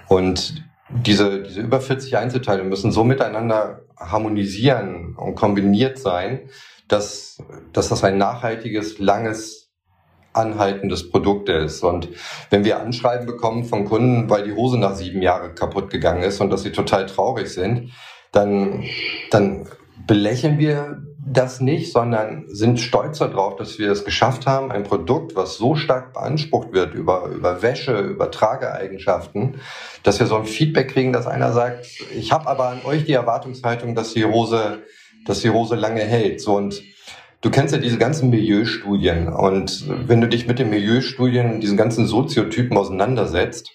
Und 0.08 0.62
diese, 0.90 1.42
diese 1.42 1.60
über 1.60 1.80
40 1.80 2.16
Einzelteile 2.16 2.64
müssen 2.64 2.92
so 2.92 3.04
miteinander 3.04 3.82
harmonisieren 3.96 5.16
und 5.16 5.34
kombiniert 5.36 5.98
sein, 5.98 6.50
dass, 6.86 7.38
dass 7.72 7.88
das 7.88 8.04
ein 8.04 8.18
nachhaltiges, 8.18 8.98
langes 8.98 9.67
anhaltendes 10.32 11.10
Produkt 11.10 11.48
ist. 11.48 11.82
Und 11.82 12.08
wenn 12.50 12.64
wir 12.64 12.80
Anschreiben 12.80 13.26
bekommen 13.26 13.64
von 13.64 13.84
Kunden, 13.84 14.30
weil 14.30 14.44
die 14.44 14.54
Hose 14.54 14.78
nach 14.78 14.94
sieben 14.94 15.22
Jahren 15.22 15.54
kaputt 15.54 15.90
gegangen 15.90 16.22
ist 16.22 16.40
und 16.40 16.50
dass 16.50 16.62
sie 16.62 16.72
total 16.72 17.06
traurig 17.06 17.48
sind, 17.48 17.90
dann, 18.32 18.84
dann 19.30 19.66
belächeln 20.06 20.58
wir 20.58 21.02
das 21.30 21.60
nicht, 21.60 21.92
sondern 21.92 22.44
sind 22.48 22.80
stolzer 22.80 23.28
drauf, 23.28 23.56
dass 23.56 23.78
wir 23.78 23.90
es 23.90 24.04
geschafft 24.04 24.46
haben, 24.46 24.72
ein 24.72 24.84
Produkt, 24.84 25.36
was 25.36 25.56
so 25.56 25.74
stark 25.74 26.14
beansprucht 26.14 26.72
wird 26.72 26.94
über, 26.94 27.26
über 27.26 27.62
Wäsche, 27.62 27.98
über 27.98 28.30
Trageeigenschaften, 28.30 29.60
dass 30.02 30.20
wir 30.20 30.26
so 30.26 30.36
ein 30.36 30.46
Feedback 30.46 30.90
kriegen, 30.90 31.12
dass 31.12 31.26
einer 31.26 31.52
sagt, 31.52 31.86
ich 32.14 32.32
habe 32.32 32.46
aber 32.46 32.68
an 32.68 32.80
euch 32.84 33.04
die 33.04 33.12
Erwartungshaltung, 33.12 33.94
dass 33.94 34.14
die 34.14 34.24
Hose, 34.24 34.84
dass 35.26 35.40
die 35.40 35.50
Hose 35.50 35.74
lange 35.74 36.00
hält. 36.00 36.40
So 36.40 36.56
und 36.56 36.82
Du 37.40 37.50
kennst 37.50 37.72
ja 37.72 37.80
diese 37.80 37.98
ganzen 37.98 38.30
Milieustudien 38.30 39.28
und 39.28 39.84
wenn 40.08 40.20
du 40.20 40.28
dich 40.28 40.48
mit 40.48 40.58
den 40.58 40.70
Milieustudien, 40.70 41.60
diesen 41.60 41.76
ganzen 41.76 42.04
Soziotypen 42.04 42.76
auseinandersetzt, 42.76 43.70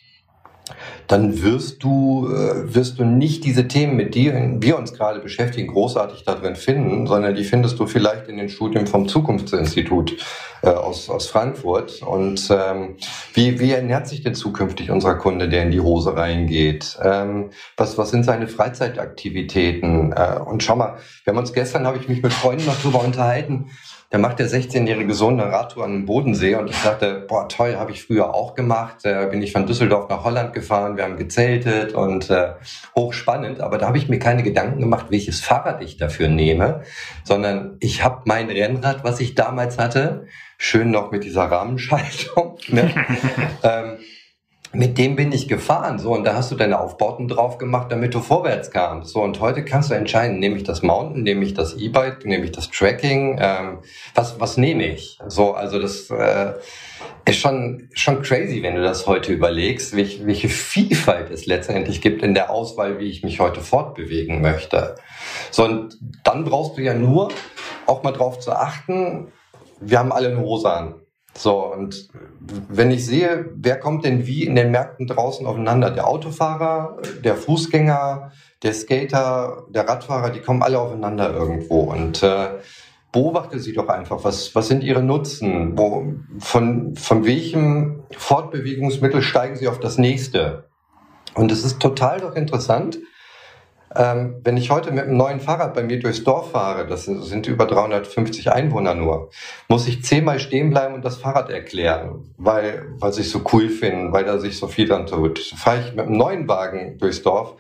dann 1.08 1.42
wirst 1.42 1.84
du, 1.84 2.28
äh, 2.28 2.74
wirst 2.74 3.00
du 3.00 3.06
nicht 3.06 3.44
diese 3.44 3.68
Themen, 3.68 3.96
mit 3.96 4.16
denen 4.16 4.62
wir 4.62 4.78
uns 4.78 4.94
gerade 4.94 5.20
beschäftigen, 5.20 5.68
großartig 5.68 6.24
darin 6.24 6.56
finden, 6.56 7.08
sondern 7.08 7.36
die 7.36 7.44
findest 7.44 7.80
du 7.80 7.88
vielleicht 7.88 8.28
in 8.28 8.38
den 8.38 8.50
Studien 8.50 8.88
vom 8.88 9.08
Zukunftsinstitut 9.08 10.18
äh, 10.62 10.70
aus, 10.70 11.10
aus 11.10 11.28
Frankfurt. 11.28 12.02
Und 12.02 12.50
ähm, 12.50 12.96
wie, 13.34 13.60
wie 13.60 13.72
ernährt 13.72 14.08
sich 14.08 14.24
denn 14.24 14.36
zukünftig 14.36 14.92
unser 14.92 15.16
Kunde, 15.16 15.50
der 15.50 15.64
in 15.64 15.72
die 15.72 15.82
Hose 15.82 16.16
reingeht? 16.16 16.98
Ähm, 17.02 17.52
was, 17.78 17.98
was 17.98 18.12
sind 18.12 18.24
seine 18.24 18.48
Freizeitaktivitäten? 18.48 20.14
Äh, 20.14 20.40
und 20.46 20.64
schau 20.64 20.76
mal, 20.76 20.98
wir 21.24 21.34
haben 21.34 21.40
uns 21.40 21.54
gestern, 21.54 21.86
habe 21.86 21.98
ich 21.98 22.08
mich 22.08 22.24
mit 22.24 22.34
Freunden 22.34 22.66
noch 22.66 22.82
drüber 22.82 23.04
unterhalten, 23.04 23.72
da 24.14 24.20
macht 24.20 24.38
der 24.38 24.48
16-jährige 24.48 25.16
Sohn 25.16 25.40
eine 25.40 25.52
Radtour 25.52 25.86
an 25.86 25.92
den 25.92 26.06
Bodensee 26.06 26.54
und 26.54 26.70
ich 26.70 26.80
dachte, 26.84 27.26
boah, 27.28 27.50
toll, 27.50 27.78
habe 27.78 27.90
ich 27.90 28.04
früher 28.04 28.36
auch 28.36 28.54
gemacht. 28.54 28.98
Da 29.02 29.26
bin 29.26 29.42
ich 29.42 29.52
von 29.52 29.66
Düsseldorf 29.66 30.08
nach 30.08 30.24
Holland 30.24 30.54
gefahren, 30.54 30.98
wir 30.98 31.06
haben 31.06 31.18
gezeltet 31.18 31.94
und 31.94 32.30
äh, 32.30 32.52
hochspannend. 32.96 33.60
Aber 33.60 33.80
da 33.80 33.88
habe 33.88 33.98
ich 33.98 34.10
mir 34.10 34.20
keine 34.20 34.44
Gedanken 34.44 34.82
gemacht, 34.82 35.08
welches 35.10 35.40
Fahrrad 35.40 35.82
ich 35.82 35.98
dafür 35.98 36.28
nehme, 36.28 36.84
sondern 37.24 37.78
ich 37.80 38.04
habe 38.04 38.22
mein 38.26 38.52
Rennrad, 38.52 39.04
was 39.04 39.20
ich 39.20 39.34
damals 39.34 39.80
hatte, 39.80 40.28
schön 40.60 40.92
noch 40.92 41.10
mit 41.10 41.24
dieser 41.24 41.46
Rahmenschaltung. 41.46 42.60
Ne? 42.68 42.94
ähm, 43.64 43.98
mit 44.74 44.98
dem 44.98 45.16
bin 45.16 45.32
ich 45.32 45.48
gefahren. 45.48 46.00
So, 46.00 46.14
und 46.14 46.24
da 46.26 46.34
hast 46.34 46.52
du 46.52 46.56
deine 46.56 46.80
Aufbauten 46.80 47.28
drauf 47.28 47.60
gemacht, 47.60 47.92
damit 47.92 48.14
du 48.16 48.20
vorwärts 48.20 48.72
kamst. 48.72 49.12
So, 49.12 49.22
und 49.22 49.40
heute 49.40 49.64
kannst 49.64 49.92
du 49.92 49.94
entscheiden, 49.94 50.40
nehme 50.40 50.58
ich 50.58 50.64
das 50.64 50.82
Mountain, 50.82 51.22
nehme 51.22 51.46
ich 51.46 51.54
das 51.54 51.76
E-Bike, 51.76 52.26
nehme 52.26 52.46
ich 52.46 52.52
das 52.52 52.70
Tracking, 52.72 53.38
ähm, 53.40 53.80
was, 54.16 54.40
was 54.40 54.58
nehme 54.58 54.88
ich? 54.88 55.20
So, 55.28 55.54
also 55.54 55.80
das 55.80 56.10
äh, 56.10 56.54
ist 57.26 57.38
schon, 57.38 57.88
schon 57.94 58.24
crazy, 58.24 58.64
wenn 58.64 58.76
du 58.76 58.82
das 58.82 59.06
heute 59.06 59.32
überlegst, 59.32 59.96
welche, 59.96 60.26
welche 60.26 60.50
Vielfalt 60.50 61.30
es 61.30 61.46
letztendlich 61.46 62.02
gibt 62.02 62.24
in 62.24 62.34
der 62.34 62.50
Auswahl, 62.50 63.00
wie 63.00 63.10
ich 63.10 63.24
mich 63.24 63.40
heute 63.40 63.62
fortbewegen 63.62 64.42
möchte. 64.42 64.96
So, 65.52 65.66
und 65.66 66.00
dann 66.24 66.46
brauchst 66.46 66.78
du 66.78 66.82
ja 66.82 66.96
nur 66.96 67.30
auch 67.86 68.02
mal 68.02 68.12
drauf 68.12 68.40
zu 68.40 68.52
achten, 68.52 69.28
wir 69.80 70.00
haben 70.00 70.12
alle 70.12 70.30
eine 70.30 70.40
Hose 70.40 70.72
an. 70.72 70.96
So, 71.36 71.74
und 71.74 72.10
wenn 72.70 72.92
ich 72.92 73.06
sehe, 73.06 73.50
wer 73.56 73.80
kommt 73.80 74.06
denn 74.06 74.28
wie 74.28 74.44
in 74.44 74.56
den 74.56 74.72
Märkten 74.72 75.08
draußen 75.08 75.48
aufeinander? 75.48 75.90
Der 75.90 76.08
Autofahrer, 76.08 76.98
der 77.24 77.36
Fußgänger, 77.36 78.32
der 78.62 78.74
Skater, 78.74 79.66
der 79.70 79.88
Radfahrer, 79.88 80.30
die 80.30 80.42
kommen 80.42 80.62
alle 80.62 80.80
aufeinander 80.80 81.34
irgendwo. 81.34 81.82
Und 81.82 82.22
äh, 82.22 82.50
beobachte 83.12 83.60
sie 83.60 83.74
doch 83.74 83.88
einfach, 83.88 84.24
was, 84.24 84.54
was 84.54 84.68
sind 84.68 84.84
ihre 84.84 85.02
Nutzen? 85.02 85.78
Wo, 85.78 86.14
von, 86.40 86.96
von 86.96 87.26
welchem 87.26 88.04
Fortbewegungsmittel 88.16 89.22
steigen 89.22 89.56
sie 89.56 89.68
auf 89.68 89.80
das 89.80 89.98
nächste? 89.98 90.70
Und 91.34 91.52
es 91.52 91.64
ist 91.64 91.80
total 91.80 92.20
doch 92.20 92.36
interessant, 92.36 93.00
ähm, 93.96 94.42
wenn 94.44 94.58
ich 94.58 94.72
heute 94.72 94.92
mit 94.92 95.06
einem 95.06 95.18
neuen 95.18 95.40
Fahrrad 95.40 95.74
bei 95.74 95.84
mir 95.84 96.00
durchs 96.00 96.24
Dorf 96.24 96.52
fahre, 96.52 96.88
das 96.88 97.06
sind, 97.06 97.48
über 97.48 97.66
350 97.66 98.52
Einwohner 98.52 98.96
nur, 98.96 99.30
muss 99.68 99.88
ich 99.88 100.04
zehnmal 100.04 100.40
stehen 100.40 100.70
bleiben 100.70 100.94
und 100.94 101.06
das 101.06 101.18
Fahrrad 101.18 101.50
erklären, 101.50 102.34
weil, 102.38 102.88
weil 103.00 103.14
sie 103.14 103.22
es 103.22 103.32
so 103.32 103.42
cool 103.54 103.70
finden, 103.70 104.12
weil 104.12 104.26
da 104.26 104.40
sich 104.40 104.58
so 104.58 104.68
viel 104.68 104.88
dran 104.88 105.06
tut. 105.06 105.40
Fahre 105.40 105.80
ich 105.80 105.96
mit 105.96 106.08
einem 106.08 106.18
neuen 106.18 106.48
Wagen 106.48 106.98
durchs 106.98 107.22
Dorf, 107.22 107.56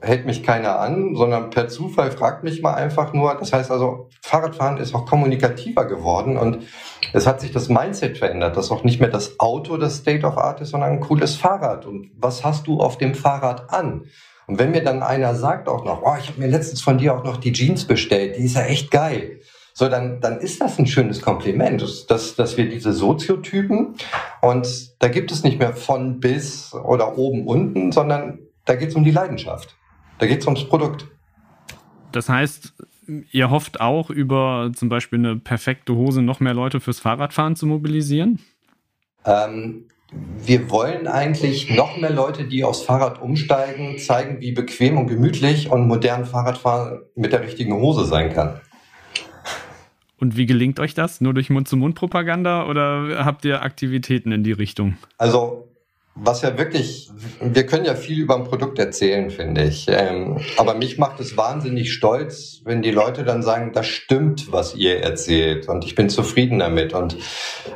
hält 0.00 0.26
mich 0.26 0.42
keiner 0.42 0.78
an, 0.78 1.16
sondern 1.16 1.50
per 1.50 1.68
Zufall 1.68 2.10
fragt 2.12 2.44
mich 2.44 2.62
mal 2.62 2.74
einfach 2.74 3.12
nur. 3.12 3.34
Das 3.34 3.52
heißt 3.52 3.70
also, 3.70 4.08
Fahrradfahren 4.22 4.78
ist 4.78 4.94
auch 4.94 5.06
kommunikativer 5.06 5.86
geworden 5.86 6.36
und 6.36 6.64
es 7.12 7.26
hat 7.26 7.40
sich 7.40 7.52
das 7.52 7.68
Mindset 7.68 8.18
verändert, 8.18 8.56
dass 8.56 8.70
auch 8.70 8.84
nicht 8.84 9.00
mehr 9.00 9.08
das 9.08 9.40
Auto 9.40 9.76
das 9.76 9.96
State 9.96 10.24
of 10.24 10.38
Art 10.38 10.60
ist, 10.60 10.70
sondern 10.70 10.90
ein 10.90 11.00
cooles 11.00 11.36
Fahrrad. 11.36 11.86
Und 11.86 12.10
was 12.16 12.44
hast 12.44 12.66
du 12.66 12.78
auf 12.80 12.98
dem 12.98 13.14
Fahrrad 13.14 13.72
an? 13.72 14.04
Und 14.48 14.58
wenn 14.58 14.70
mir 14.70 14.82
dann 14.82 15.02
einer 15.02 15.34
sagt 15.34 15.68
auch 15.68 15.84
noch, 15.84 16.02
oh, 16.02 16.16
ich 16.18 16.28
habe 16.28 16.40
mir 16.40 16.48
letztens 16.48 16.80
von 16.80 16.96
dir 16.96 17.14
auch 17.14 17.22
noch 17.22 17.36
die 17.36 17.52
Jeans 17.52 17.84
bestellt, 17.84 18.36
die 18.36 18.44
ist 18.44 18.56
ja 18.56 18.62
echt 18.62 18.90
geil. 18.90 19.40
So, 19.74 19.88
dann, 19.88 20.20
dann 20.20 20.38
ist 20.38 20.60
das 20.60 20.78
ein 20.78 20.86
schönes 20.86 21.20
Kompliment, 21.20 21.82
dass, 22.08 22.34
dass 22.34 22.56
wir 22.56 22.68
diese 22.68 22.92
Soziotypen 22.92 23.94
und 24.40 25.00
da 25.00 25.08
gibt 25.08 25.30
es 25.30 25.44
nicht 25.44 25.58
mehr 25.58 25.74
von 25.74 26.18
bis 26.18 26.72
oder 26.72 27.16
oben 27.16 27.46
unten, 27.46 27.92
sondern 27.92 28.40
da 28.64 28.74
geht 28.74 28.88
es 28.88 28.94
um 28.96 29.04
die 29.04 29.12
Leidenschaft. 29.12 29.76
Da 30.18 30.26
geht 30.26 30.40
es 30.40 30.46
ums 30.46 30.64
Produkt. 30.64 31.06
Das 32.10 32.28
heißt, 32.28 32.72
ihr 33.30 33.50
hofft 33.50 33.80
auch 33.80 34.10
über 34.10 34.72
zum 34.74 34.88
Beispiel 34.88 35.18
eine 35.18 35.36
perfekte 35.36 35.94
Hose 35.94 36.22
noch 36.22 36.40
mehr 36.40 36.54
Leute 36.54 36.80
fürs 36.80 37.00
Fahrradfahren 37.00 37.54
zu 37.54 37.66
mobilisieren? 37.66 38.40
Ähm, 39.24 39.84
wir 40.10 40.70
wollen 40.70 41.06
eigentlich 41.06 41.70
noch 41.70 41.96
mehr 41.98 42.10
Leute, 42.10 42.44
die 42.44 42.64
aufs 42.64 42.82
Fahrrad 42.82 43.20
umsteigen, 43.20 43.98
zeigen, 43.98 44.40
wie 44.40 44.52
bequem 44.52 44.96
und 44.96 45.06
gemütlich 45.06 45.70
und 45.70 45.86
modern 45.86 46.24
Fahrradfahren 46.24 47.02
mit 47.14 47.32
der 47.32 47.42
richtigen 47.42 47.74
Hose 47.74 48.04
sein 48.06 48.32
kann. 48.32 48.60
Und 50.20 50.36
wie 50.36 50.46
gelingt 50.46 50.80
euch 50.80 50.94
das? 50.94 51.20
Nur 51.20 51.34
durch 51.34 51.50
Mund-zu-Mund-Propaganda 51.50 52.66
oder 52.66 53.24
habt 53.24 53.44
ihr 53.44 53.62
Aktivitäten 53.62 54.32
in 54.32 54.42
die 54.42 54.52
Richtung? 54.52 54.96
Also, 55.16 55.68
was 56.16 56.42
ja 56.42 56.58
wirklich, 56.58 57.08
wir 57.40 57.64
können 57.66 57.84
ja 57.84 57.94
viel 57.94 58.18
über 58.18 58.34
ein 58.34 58.42
Produkt 58.42 58.80
erzählen, 58.80 59.30
finde 59.30 59.62
ich. 59.62 59.86
Ähm, 59.88 60.38
aber 60.56 60.74
mich 60.74 60.98
macht 60.98 61.20
es 61.20 61.36
wahnsinnig 61.36 61.92
stolz, 61.92 62.62
wenn 62.64 62.82
die 62.82 62.90
Leute 62.90 63.22
dann 63.22 63.42
sagen, 63.42 63.72
das 63.72 63.86
stimmt, 63.86 64.50
was 64.50 64.74
ihr 64.74 65.00
erzählt 65.00 65.68
und 65.68 65.84
ich 65.84 65.94
bin 65.94 66.08
zufrieden 66.08 66.58
damit. 66.58 66.94
Und 66.94 67.16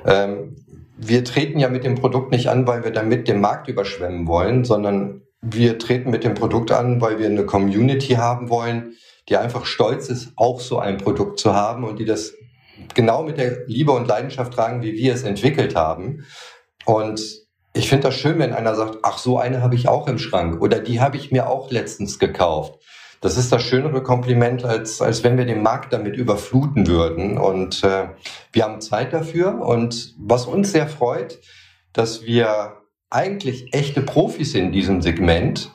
ähm, 0.05 0.57
wir 1.05 1.25
treten 1.25 1.59
ja 1.59 1.69
mit 1.69 1.85
dem 1.85 1.97
Produkt 1.97 2.31
nicht 2.31 2.49
an, 2.49 2.67
weil 2.67 2.85
wir 2.85 2.93
damit 2.93 3.27
den 3.27 3.41
Markt 3.41 3.69
überschwemmen 3.69 4.27
wollen, 4.29 4.65
sondern 4.65 5.23
wir 5.41 5.79
treten 5.79 6.11
mit 6.11 6.23
dem 6.23 6.35
Produkt 6.35 6.71
an, 6.71 7.01
weil 7.01 7.19
wir 7.19 7.27
eine 7.27 7.45
Community 7.45 8.15
haben 8.15 8.49
wollen, 8.49 8.95
die 9.29 9.37
einfach 9.37 9.67
stolz 9.67 10.09
ist, 10.09 10.33
auch 10.37 10.61
so 10.61 10.79
ein 10.79 10.99
Produkt 10.99 11.41
zu 11.41 11.55
haben 11.55 11.83
und 11.83 11.99
die 11.99 12.05
das 12.05 12.35
genau 12.95 13.25
mit 13.25 13.39
der 13.39 13.67
Liebe 13.67 13.91
und 13.91 14.07
Leidenschaft 14.07 14.53
tragen, 14.53 14.83
wie 14.83 14.93
wir 14.93 15.13
es 15.13 15.25
entwickelt 15.25 15.75
haben. 15.75 16.25
Und 16.85 17.21
ich 17.75 17.89
finde 17.89 18.09
das 18.09 18.15
schön, 18.15 18.39
wenn 18.39 18.53
einer 18.53 18.75
sagt, 18.77 18.99
ach, 19.03 19.19
so 19.19 19.39
eine 19.39 19.61
habe 19.61 19.75
ich 19.75 19.89
auch 19.89 20.07
im 20.07 20.19
Schrank 20.19 20.63
oder 20.63 20.79
die 20.79 21.01
habe 21.01 21.17
ich 21.17 21.33
mir 21.33 21.49
auch 21.49 21.71
letztens 21.71 22.21
gekauft. 22.21 22.79
Das 23.23 23.37
ist 23.37 23.53
das 23.53 23.63
schönere 23.63 24.03
Kompliment, 24.03 24.65
als, 24.65 25.01
als 25.01 25.23
wenn 25.23 25.39
wir 25.39 25.47
den 25.47 25.63
Markt 25.63 25.93
damit 25.93 26.17
überfluten 26.17 26.89
würden. 26.89 27.39
Und 27.39 27.85
äh, 27.85 28.09
wir 28.53 28.65
haben 28.65 28.81
Zeit 28.81 29.13
dafür. 29.13 29.61
Und 29.61 30.15
was 30.19 30.47
uns 30.47 30.73
sehr 30.73 30.89
freut, 30.89 31.39
dass 31.93 32.25
wir 32.25 32.79
eigentlich 33.11 33.73
echte 33.75 34.03
Profis 34.03 34.55
in 34.55 34.73
diesem 34.73 35.03
Segment 35.03 35.71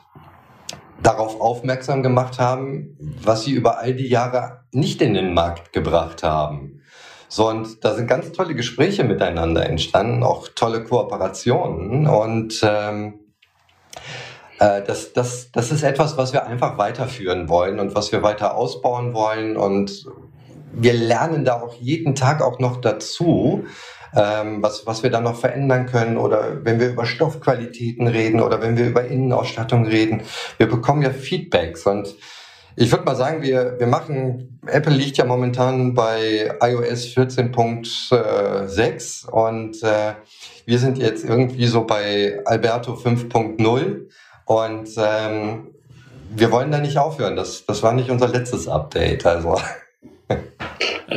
darauf 1.02 1.40
aufmerksam 1.40 2.02
gemacht 2.02 2.38
haben, 2.38 2.98
was 3.22 3.44
sie 3.44 3.52
über 3.52 3.78
all 3.78 3.94
die 3.94 4.08
Jahre 4.08 4.64
nicht 4.70 5.00
in 5.00 5.14
den 5.14 5.32
Markt 5.32 5.72
gebracht 5.72 6.22
haben. 6.22 6.82
So, 7.28 7.48
und 7.48 7.82
da 7.82 7.94
sind 7.94 8.08
ganz 8.08 8.32
tolle 8.32 8.54
Gespräche 8.54 9.04
miteinander 9.04 9.64
entstanden, 9.66 10.22
auch 10.22 10.48
tolle 10.54 10.84
Kooperationen. 10.84 12.06
Und 12.06 12.60
ähm, 12.62 13.14
äh, 13.14 13.27
das, 14.58 15.12
das, 15.12 15.50
das 15.52 15.70
ist 15.70 15.82
etwas, 15.82 16.16
was 16.16 16.32
wir 16.32 16.46
einfach 16.46 16.78
weiterführen 16.78 17.48
wollen 17.48 17.78
und 17.78 17.94
was 17.94 18.12
wir 18.12 18.22
weiter 18.22 18.56
ausbauen 18.56 19.14
wollen. 19.14 19.56
Und 19.56 20.06
wir 20.72 20.94
lernen 20.94 21.44
da 21.44 21.60
auch 21.60 21.74
jeden 21.74 22.14
Tag 22.14 22.42
auch 22.42 22.58
noch 22.58 22.80
dazu, 22.80 23.64
ähm, 24.14 24.62
was, 24.62 24.86
was 24.86 25.02
wir 25.02 25.10
da 25.10 25.20
noch 25.20 25.38
verändern 25.38 25.86
können 25.86 26.16
oder 26.16 26.64
wenn 26.64 26.80
wir 26.80 26.90
über 26.90 27.06
Stoffqualitäten 27.06 28.06
reden 28.06 28.40
oder 28.40 28.62
wenn 28.62 28.76
wir 28.76 28.86
über 28.86 29.04
Innenausstattung 29.04 29.86
reden. 29.86 30.22
Wir 30.56 30.68
bekommen 30.68 31.02
ja 31.02 31.10
Feedbacks 31.10 31.86
und 31.86 32.14
ich 32.80 32.92
würde 32.92 33.04
mal 33.04 33.16
sagen, 33.16 33.42
wir, 33.42 33.74
wir 33.78 33.88
machen, 33.88 34.60
Apple 34.66 34.94
liegt 34.94 35.18
ja 35.18 35.24
momentan 35.24 35.94
bei 35.94 36.56
iOS 36.62 37.06
14.6 37.06 39.28
und 39.28 39.82
äh, 39.82 40.14
wir 40.64 40.78
sind 40.78 40.98
jetzt 40.98 41.24
irgendwie 41.24 41.66
so 41.66 41.84
bei 41.84 42.38
Alberto 42.44 42.92
5.0 42.92 44.06
und 44.48 44.88
ähm, 44.96 45.68
wir 46.30 46.50
wollen 46.50 46.70
da 46.70 46.78
nicht 46.78 46.96
aufhören. 46.96 47.36
Das, 47.36 47.66
das 47.66 47.82
war 47.82 47.92
nicht 47.92 48.10
unser 48.10 48.28
letztes 48.28 48.66
Update. 48.66 49.26
Also 49.26 49.56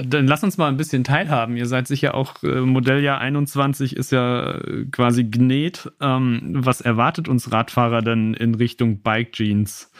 dann 0.06 0.28
lass 0.28 0.44
uns 0.44 0.58
mal 0.58 0.68
ein 0.68 0.76
bisschen 0.76 1.06
teilhaben. 1.06 1.56
Ihr 1.56 1.66
seid 1.66 1.88
sicher 1.88 2.14
auch, 2.14 2.44
äh, 2.44 2.60
Modelljahr 2.60 3.20
21 3.20 3.96
ist 3.96 4.12
ja 4.12 4.56
äh, 4.56 4.86
quasi 4.92 5.24
genäht. 5.24 5.90
Ähm, 6.02 6.42
was 6.58 6.82
erwartet 6.82 7.30
uns 7.30 7.54
Radfahrer 7.54 8.02
denn 8.02 8.34
in 8.34 8.56
Richtung 8.56 9.02
Bike 9.02 9.32
Jeans? 9.32 9.92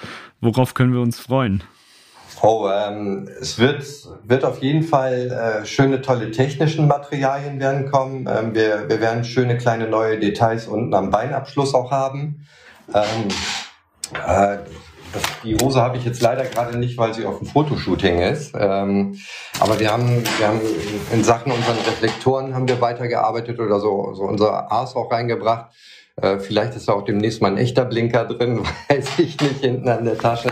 Worauf 0.42 0.74
können 0.74 0.92
wir 0.92 1.02
uns 1.02 1.18
freuen? 1.18 1.64
Oh, 2.42 2.68
ähm, 2.70 3.30
es 3.40 3.60
wird, 3.60 3.86
wird 4.26 4.44
auf 4.44 4.62
jeden 4.62 4.84
Fall 4.84 5.32
äh, 5.32 5.66
schöne, 5.66 6.02
tolle 6.02 6.32
technischen 6.32 6.88
Materialien 6.88 7.62
werden 7.62 7.90
kommen. 7.90 8.28
Ähm, 8.30 8.54
wir, 8.54 8.90
wir 8.90 9.00
werden 9.00 9.24
schöne 9.24 9.58
kleine 9.58 9.88
neue 9.88 10.20
Details 10.20 10.68
unten 10.68 10.94
am 10.94 11.12
Beinabschluss 11.12 11.74
auch 11.74 11.92
haben. 11.92 12.46
Ähm, 12.94 13.28
äh, 14.26 14.58
das, 15.14 15.24
die 15.44 15.56
Hose 15.56 15.82
habe 15.82 15.98
ich 15.98 16.06
jetzt 16.06 16.22
leider 16.22 16.46
gerade 16.46 16.78
nicht, 16.78 16.98
weil 16.98 17.14
sie 17.14 17.26
auf 17.26 17.40
dem 17.40 17.48
Fotoshooting 17.48 18.20
ist. 18.20 18.54
Ähm, 18.58 19.20
aber 19.60 19.80
wir 19.80 19.92
haben, 19.92 20.24
wir 20.38 20.48
haben 20.48 20.62
in 21.12 21.24
Sachen 21.24 21.52
unseren 21.52 21.78
Reflektoren 21.78 22.56
haben 22.56 22.68
wir 22.68 22.80
weitergearbeitet 22.80 23.60
oder 23.60 23.80
so, 23.80 24.14
so 24.14 24.24
unser 24.24 24.72
A's 24.72 24.96
auch 24.96 25.12
reingebracht. 25.12 25.74
Äh, 26.22 26.40
vielleicht 26.40 26.76
ist 26.76 26.88
da 26.88 26.94
auch 26.94 27.04
demnächst 27.04 27.42
mal 27.42 27.50
ein 27.50 27.58
echter 27.58 27.86
Blinker 27.86 28.26
drin, 28.26 28.64
weiß 28.90 29.20
ich 29.20 29.40
nicht, 29.40 29.62
hinten 29.62 29.90
an 29.90 30.06
der 30.06 30.18
Tasche. 30.18 30.50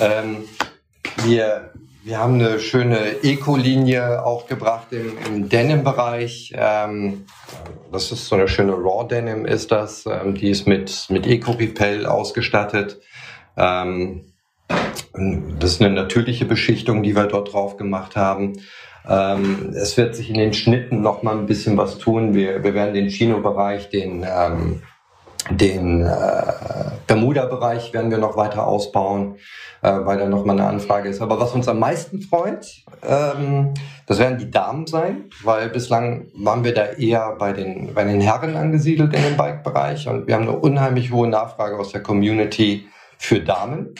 Ähm, 0.00 0.44
wir, 1.24 1.72
wir 2.06 2.20
haben 2.20 2.34
eine 2.34 2.60
schöne 2.60 3.24
Eco-Linie 3.24 4.24
auch 4.24 4.46
gebracht 4.46 4.92
im, 4.92 5.18
im 5.26 5.48
Denim-Bereich. 5.48 6.52
Ähm, 6.56 7.24
das 7.90 8.12
ist 8.12 8.26
so 8.26 8.36
eine 8.36 8.46
schöne 8.46 8.74
Raw 8.74 9.08
Denim 9.08 9.44
ist 9.44 9.72
das. 9.72 10.06
Ähm, 10.06 10.36
die 10.36 10.50
ist 10.50 10.68
mit, 10.68 11.06
mit 11.10 11.26
Eco-Repel 11.26 12.06
ausgestattet. 12.06 13.00
Ähm, 13.56 14.32
das 15.58 15.72
ist 15.72 15.82
eine 15.82 15.92
natürliche 15.92 16.44
Beschichtung, 16.44 17.02
die 17.02 17.16
wir 17.16 17.26
dort 17.26 17.52
drauf 17.52 17.76
gemacht 17.76 18.14
haben. 18.14 18.52
Ähm, 19.08 19.72
es 19.74 19.96
wird 19.96 20.14
sich 20.14 20.30
in 20.30 20.38
den 20.38 20.52
Schnitten 20.52 21.00
noch 21.00 21.24
mal 21.24 21.36
ein 21.36 21.46
bisschen 21.46 21.76
was 21.76 21.98
tun. 21.98 22.34
Wir, 22.34 22.62
wir 22.62 22.74
werden 22.74 22.94
den 22.94 23.08
Chino-Bereich, 23.08 23.90
den, 23.90 24.24
ähm, 24.24 24.82
den 25.50 26.02
äh, 26.02 26.52
Bermuda-Bereich 27.06 27.92
werden 27.92 28.10
wir 28.10 28.18
noch 28.18 28.36
weiter 28.36 28.66
ausbauen, 28.66 29.36
äh, 29.82 29.92
weil 29.92 30.18
da 30.18 30.26
noch 30.26 30.44
mal 30.44 30.54
eine 30.54 30.66
Anfrage 30.66 31.08
ist. 31.08 31.20
Aber 31.20 31.38
was 31.38 31.52
uns 31.52 31.68
am 31.68 31.78
meisten 31.78 32.20
freut, 32.20 32.66
ähm, 33.06 33.74
das 34.06 34.18
werden 34.18 34.38
die 34.38 34.50
Damen 34.50 34.86
sein, 34.86 35.30
weil 35.44 35.68
bislang 35.68 36.26
waren 36.34 36.64
wir 36.64 36.74
da 36.74 36.84
eher 36.84 37.36
bei 37.38 37.52
den, 37.52 37.94
bei 37.94 38.04
den 38.04 38.20
Herren 38.20 38.56
angesiedelt 38.56 39.14
in 39.14 39.22
dem 39.22 39.36
Bike-Bereich 39.36 40.08
und 40.08 40.26
wir 40.26 40.34
haben 40.34 40.48
eine 40.48 40.58
unheimlich 40.58 41.12
hohe 41.12 41.28
Nachfrage 41.28 41.78
aus 41.78 41.92
der 41.92 42.02
Community 42.02 42.88
für 43.18 43.40
Damen. 43.40 43.94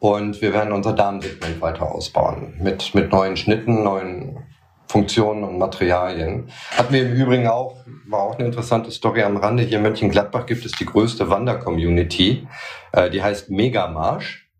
Und 0.00 0.42
wir 0.42 0.52
werden 0.52 0.72
unser 0.72 0.94
Damensegment 0.94 1.60
weiter 1.60 1.92
ausbauen 1.92 2.54
mit, 2.60 2.92
mit 2.92 3.12
neuen 3.12 3.36
Schnitten, 3.36 3.84
neuen 3.84 4.36
Funktionen 4.92 5.42
und 5.42 5.58
Materialien. 5.58 6.50
Hatten 6.76 6.92
wir 6.92 7.06
im 7.06 7.14
Übrigen 7.14 7.46
auch, 7.46 7.78
war 8.06 8.20
auch 8.20 8.38
eine 8.38 8.44
interessante 8.44 8.90
Story 8.90 9.22
am 9.22 9.38
Rande. 9.38 9.62
Hier 9.62 9.78
in 9.78 9.82
Mönchengladbach 9.82 10.44
gibt 10.44 10.66
es 10.66 10.72
die 10.72 10.84
größte 10.84 11.30
Wander-Community. 11.30 12.46
Äh, 12.92 13.08
die 13.08 13.22
heißt 13.22 13.48
Megamarsch. 13.48 14.50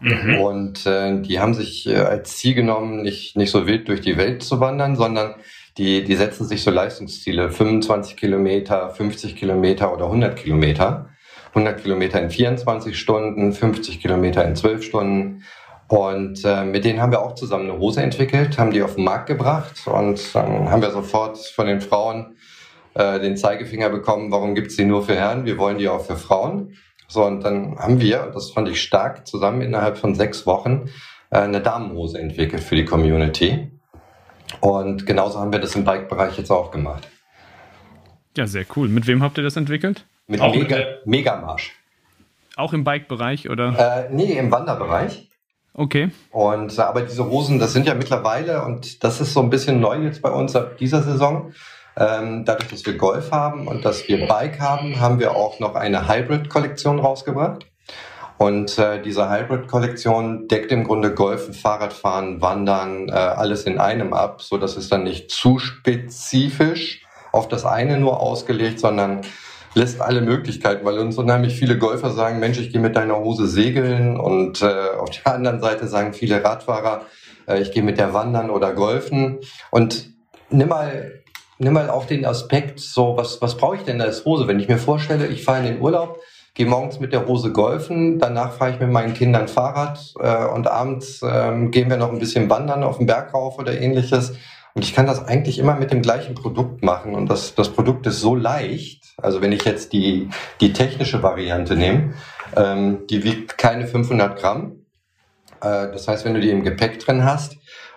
Mhm. 0.00 0.40
Und 0.40 0.84
äh, 0.84 1.20
die 1.22 1.38
haben 1.38 1.54
sich 1.54 1.86
äh, 1.86 1.94
als 1.94 2.38
Ziel 2.38 2.54
genommen, 2.54 3.02
nicht, 3.02 3.36
nicht 3.36 3.52
so 3.52 3.68
wild 3.68 3.86
durch 3.86 4.00
die 4.00 4.16
Welt 4.16 4.42
zu 4.42 4.58
wandern, 4.58 4.96
sondern 4.96 5.36
die, 5.76 6.02
die 6.02 6.16
setzen 6.16 6.44
sich 6.44 6.64
so 6.64 6.72
Leistungsziele, 6.72 7.48
25 7.48 8.16
Kilometer, 8.16 8.90
50 8.90 9.36
Kilometer 9.36 9.92
oder 9.92 10.06
100 10.06 10.36
Kilometer. 10.36 11.10
100 11.50 11.80
Kilometer 11.80 12.20
in 12.20 12.30
24 12.30 12.98
Stunden, 12.98 13.52
50 13.52 14.00
Kilometer 14.00 14.44
in 14.44 14.56
12 14.56 14.82
Stunden. 14.82 15.44
Und 15.88 16.44
äh, 16.44 16.64
mit 16.64 16.84
denen 16.84 17.00
haben 17.00 17.12
wir 17.12 17.22
auch 17.22 17.34
zusammen 17.34 17.70
eine 17.70 17.78
Hose 17.78 18.02
entwickelt, 18.02 18.58
haben 18.58 18.72
die 18.72 18.82
auf 18.82 18.96
den 18.96 19.04
Markt 19.04 19.26
gebracht 19.26 19.86
und 19.86 20.34
dann 20.34 20.70
haben 20.70 20.82
wir 20.82 20.90
sofort 20.90 21.38
von 21.38 21.66
den 21.66 21.80
Frauen 21.80 22.36
äh, 22.92 23.18
den 23.20 23.38
Zeigefinger 23.38 23.88
bekommen, 23.88 24.30
warum 24.30 24.54
gibt's 24.54 24.76
die 24.76 24.84
nur 24.84 25.02
für 25.02 25.14
Herren, 25.14 25.46
wir 25.46 25.56
wollen 25.56 25.78
die 25.78 25.88
auch 25.88 26.04
für 26.04 26.16
Frauen. 26.16 26.76
So, 27.06 27.24
und 27.24 27.42
dann 27.42 27.78
haben 27.78 28.00
wir, 28.00 28.26
und 28.26 28.34
das 28.34 28.50
fand 28.50 28.68
ich 28.68 28.82
stark, 28.82 29.26
zusammen 29.26 29.62
innerhalb 29.62 29.96
von 29.96 30.14
sechs 30.14 30.46
Wochen 30.46 30.90
äh, 31.30 31.38
eine 31.38 31.62
Damenhose 31.62 32.18
entwickelt 32.18 32.62
für 32.62 32.76
die 32.76 32.84
Community. 32.84 33.70
Und 34.60 35.06
genauso 35.06 35.40
haben 35.40 35.52
wir 35.52 35.58
das 35.58 35.74
im 35.74 35.84
Bike-Bereich 35.84 36.36
jetzt 36.36 36.50
auch 36.50 36.70
gemacht. 36.70 37.08
Ja, 38.36 38.46
sehr 38.46 38.66
cool. 38.76 38.88
Mit 38.88 39.06
wem 39.06 39.22
habt 39.22 39.38
ihr 39.38 39.44
das 39.44 39.56
entwickelt? 39.56 40.04
Mit 40.26 40.40
Mega, 40.40 40.76
Megamarsch. 41.06 41.72
Auch 42.56 42.74
im 42.74 42.84
Bike-Bereich, 42.84 43.48
oder? 43.48 44.08
Äh, 44.08 44.14
nee, 44.14 44.32
im 44.36 44.50
Wanderbereich. 44.50 45.27
Okay. 45.78 46.10
Und 46.32 46.76
äh, 46.76 46.82
aber 46.82 47.02
diese 47.02 47.30
Hosen, 47.30 47.60
das 47.60 47.72
sind 47.72 47.86
ja 47.86 47.94
mittlerweile, 47.94 48.64
und 48.64 49.04
das 49.04 49.20
ist 49.20 49.32
so 49.32 49.40
ein 49.40 49.48
bisschen 49.48 49.78
neu 49.78 50.02
jetzt 50.02 50.22
bei 50.22 50.30
uns 50.30 50.56
ab 50.56 50.76
dieser 50.76 51.04
Saison. 51.04 51.52
Ähm, 51.96 52.44
dadurch, 52.44 52.68
dass 52.68 52.84
wir 52.84 52.96
Golf 52.96 53.30
haben 53.30 53.68
und 53.68 53.84
dass 53.84 54.08
wir 54.08 54.26
Bike 54.26 54.58
haben, 54.58 54.98
haben 54.98 55.20
wir 55.20 55.36
auch 55.36 55.60
noch 55.60 55.76
eine 55.76 56.08
Hybrid-Kollektion 56.08 56.98
rausgebracht. 56.98 57.66
Und 58.38 58.76
äh, 58.76 59.00
diese 59.00 59.30
Hybrid-Kollektion 59.30 60.48
deckt 60.48 60.72
im 60.72 60.82
Grunde 60.82 61.14
Golfen, 61.14 61.54
Fahrradfahren, 61.54 62.42
Wandern, 62.42 63.08
äh, 63.08 63.12
alles 63.12 63.62
in 63.62 63.78
einem 63.78 64.12
ab, 64.12 64.42
so 64.42 64.58
dass 64.58 64.76
es 64.76 64.88
dann 64.88 65.04
nicht 65.04 65.30
zu 65.30 65.60
spezifisch 65.60 67.04
auf 67.30 67.46
das 67.46 67.64
eine 67.64 67.98
nur 67.98 68.18
ausgelegt, 68.20 68.80
sondern 68.80 69.20
lässt 69.74 70.00
alle 70.00 70.20
Möglichkeiten, 70.20 70.84
weil 70.84 70.98
uns 70.98 71.18
unheimlich 71.18 71.56
viele 71.56 71.78
Golfer 71.78 72.10
sagen, 72.10 72.38
Mensch, 72.38 72.58
ich 72.58 72.72
gehe 72.72 72.80
mit 72.80 72.96
deiner 72.96 73.18
Hose 73.18 73.46
segeln 73.46 74.18
und 74.18 74.62
äh, 74.62 74.96
auf 74.98 75.10
der 75.10 75.34
anderen 75.34 75.60
Seite 75.60 75.86
sagen 75.86 76.12
viele 76.12 76.42
Radfahrer, 76.42 77.02
äh, 77.46 77.60
ich 77.60 77.72
gehe 77.72 77.82
mit 77.82 77.98
der 77.98 78.14
wandern 78.14 78.50
oder 78.50 78.72
golfen 78.74 79.38
und 79.70 80.10
nimm 80.50 80.68
mal 80.68 81.12
nimm 81.60 81.72
mal 81.72 81.90
auch 81.90 82.04
den 82.04 82.24
Aspekt 82.24 82.78
so, 82.78 83.16
was 83.16 83.42
was 83.42 83.56
brauche 83.56 83.76
ich 83.76 83.82
denn 83.82 84.00
als 84.00 84.24
Hose, 84.24 84.46
wenn 84.46 84.60
ich 84.60 84.68
mir 84.68 84.78
vorstelle, 84.78 85.26
ich 85.26 85.44
fahre 85.44 85.58
in 85.58 85.74
den 85.74 85.80
Urlaub, 85.80 86.20
gehe 86.54 86.66
morgens 86.66 87.00
mit 87.00 87.12
der 87.12 87.26
Hose 87.26 87.52
golfen, 87.52 88.18
danach 88.18 88.52
fahre 88.52 88.72
ich 88.72 88.80
mit 88.80 88.90
meinen 88.90 89.14
Kindern 89.14 89.48
Fahrrad 89.48 90.14
äh, 90.20 90.46
und 90.46 90.66
abends 90.68 91.22
äh, 91.22 91.66
gehen 91.68 91.90
wir 91.90 91.96
noch 91.96 92.12
ein 92.12 92.18
bisschen 92.18 92.48
wandern 92.50 92.82
auf 92.82 92.98
den 92.98 93.06
Berg 93.06 93.34
rauf 93.34 93.58
oder 93.58 93.80
ähnliches. 93.80 94.34
Und 94.78 94.84
ich 94.84 94.94
kann 94.94 95.06
das 95.06 95.26
eigentlich 95.26 95.58
immer 95.58 95.74
mit 95.74 95.90
dem 95.90 96.02
gleichen 96.02 96.36
Produkt 96.36 96.84
machen. 96.84 97.16
Und 97.16 97.28
das, 97.28 97.56
das 97.56 97.70
Produkt 97.70 98.06
ist 98.06 98.20
so 98.20 98.36
leicht. 98.36 99.02
Also 99.16 99.42
wenn 99.42 99.50
ich 99.50 99.64
jetzt 99.64 99.92
die, 99.92 100.28
die 100.60 100.72
technische 100.72 101.20
Variante 101.20 101.74
nehme, 101.74 102.14
ähm, 102.54 103.04
die 103.10 103.24
wiegt 103.24 103.58
keine 103.58 103.88
500 103.88 104.38
Gramm. 104.38 104.84
Äh, 105.60 105.90
das 105.90 106.06
heißt, 106.06 106.24
wenn 106.24 106.34
du 106.34 106.38
die 106.38 106.50
im 106.50 106.62
Gepäck 106.62 107.00
drin 107.00 107.24
hast 107.24 107.56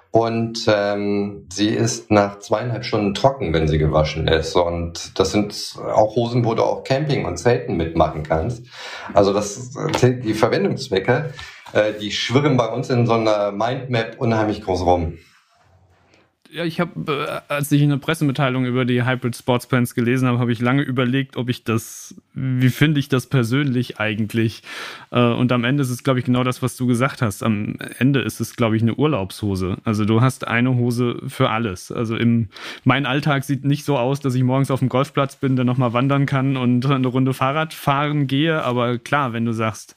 und 0.09 0.65
ähm, 0.67 1.47
sie 1.53 1.67
ist 1.67 2.09
nach 2.09 2.39
zweieinhalb 2.39 2.83
Stunden 2.83 3.13
trocken, 3.13 3.53
wenn 3.53 3.67
sie 3.67 3.77
gewaschen 3.77 4.27
ist. 4.27 4.55
Und 4.55 5.19
das 5.19 5.31
sind 5.31 5.75
auch 5.85 6.15
Hosen, 6.15 6.45
wo 6.45 6.55
du 6.55 6.63
auch 6.63 6.83
Camping 6.83 7.25
und 7.25 7.37
Zelten 7.37 7.77
mitmachen 7.77 8.23
kannst. 8.23 8.65
Also 9.13 9.33
das 9.33 9.69
die 10.01 10.33
Verwendungszwecke, 10.33 11.31
äh, 11.73 11.93
die 12.01 12.11
schwirren 12.11 12.57
bei 12.57 12.69
uns 12.69 12.89
in 12.89 13.05
so 13.05 13.13
einer 13.13 13.51
Mindmap 13.51 14.15
unheimlich 14.17 14.63
groß 14.63 14.81
rum 14.81 15.19
ja, 16.51 16.65
ich 16.65 16.79
habe, 16.81 17.41
äh, 17.47 17.53
als 17.53 17.71
ich 17.71 17.81
eine 17.81 17.97
Pressemitteilung 17.97 18.65
über 18.65 18.83
die 18.83 19.05
Hybrid 19.05 19.35
Sports 19.35 19.67
Pants 19.67 19.95
gelesen 19.95 20.27
habe, 20.27 20.39
habe 20.39 20.51
ich 20.51 20.59
lange 20.59 20.81
überlegt, 20.81 21.37
ob 21.37 21.49
ich 21.49 21.63
das, 21.63 22.15
wie 22.33 22.69
finde 22.69 22.99
ich 22.99 23.07
das 23.07 23.27
persönlich 23.27 23.99
eigentlich? 23.99 24.61
Äh, 25.11 25.21
und 25.21 25.51
am 25.53 25.63
Ende 25.63 25.81
ist 25.81 25.89
es, 25.89 26.03
glaube 26.03 26.19
ich, 26.19 26.25
genau 26.25 26.43
das, 26.43 26.61
was 26.61 26.75
du 26.75 26.87
gesagt 26.87 27.21
hast. 27.21 27.41
Am 27.41 27.77
Ende 27.99 28.19
ist 28.21 28.41
es, 28.41 28.55
glaube 28.55 28.75
ich, 28.75 28.81
eine 28.81 28.95
Urlaubshose. 28.95 29.77
Also 29.85 30.03
du 30.03 30.21
hast 30.21 30.45
eine 30.45 30.75
Hose 30.75 31.19
für 31.27 31.49
alles. 31.49 31.91
Also 31.91 32.17
im, 32.17 32.49
mein 32.83 33.05
Alltag 33.05 33.45
sieht 33.45 33.63
nicht 33.63 33.85
so 33.85 33.97
aus, 33.97 34.19
dass 34.19 34.35
ich 34.35 34.43
morgens 34.43 34.71
auf 34.71 34.79
dem 34.79 34.89
Golfplatz 34.89 35.37
bin, 35.37 35.55
dann 35.55 35.67
nochmal 35.67 35.93
wandern 35.93 36.25
kann 36.25 36.57
und 36.57 36.85
eine 36.85 37.07
Runde 37.07 37.33
Fahrrad 37.33 37.73
fahren 37.73 38.27
gehe. 38.27 38.61
Aber 38.63 38.97
klar, 38.97 39.31
wenn 39.31 39.45
du 39.45 39.53
sagst, 39.53 39.95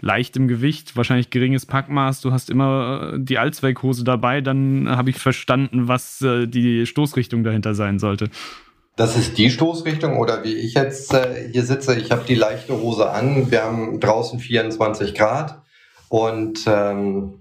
leicht 0.00 0.36
im 0.36 0.48
Gewicht, 0.48 0.96
wahrscheinlich 0.96 1.30
geringes 1.30 1.66
Packmaß, 1.66 2.20
du 2.20 2.32
hast 2.32 2.50
immer 2.50 3.12
äh, 3.14 3.18
die 3.20 3.38
Allzweckhose 3.38 4.04
dabei, 4.04 4.40
dann 4.40 4.88
habe 4.88 5.10
ich 5.10 5.16
verstanden, 5.16 5.88
was 5.88 6.20
äh, 6.22 6.46
die 6.46 6.86
Stoßrichtung 6.86 7.44
dahinter 7.44 7.74
sein 7.74 7.98
sollte. 7.98 8.30
Das 8.96 9.16
ist 9.16 9.38
die 9.38 9.50
Stoßrichtung 9.50 10.18
oder 10.18 10.44
wie 10.44 10.54
ich 10.54 10.74
jetzt 10.74 11.14
äh, 11.14 11.48
hier 11.50 11.62
sitze, 11.62 11.98
ich 11.98 12.10
habe 12.10 12.24
die 12.26 12.34
leichte 12.34 12.78
Hose 12.80 13.10
an, 13.10 13.50
wir 13.50 13.64
haben 13.64 14.00
draußen 14.00 14.38
24 14.38 15.14
Grad 15.14 15.62
und 16.08 16.60
ähm, 16.66 17.34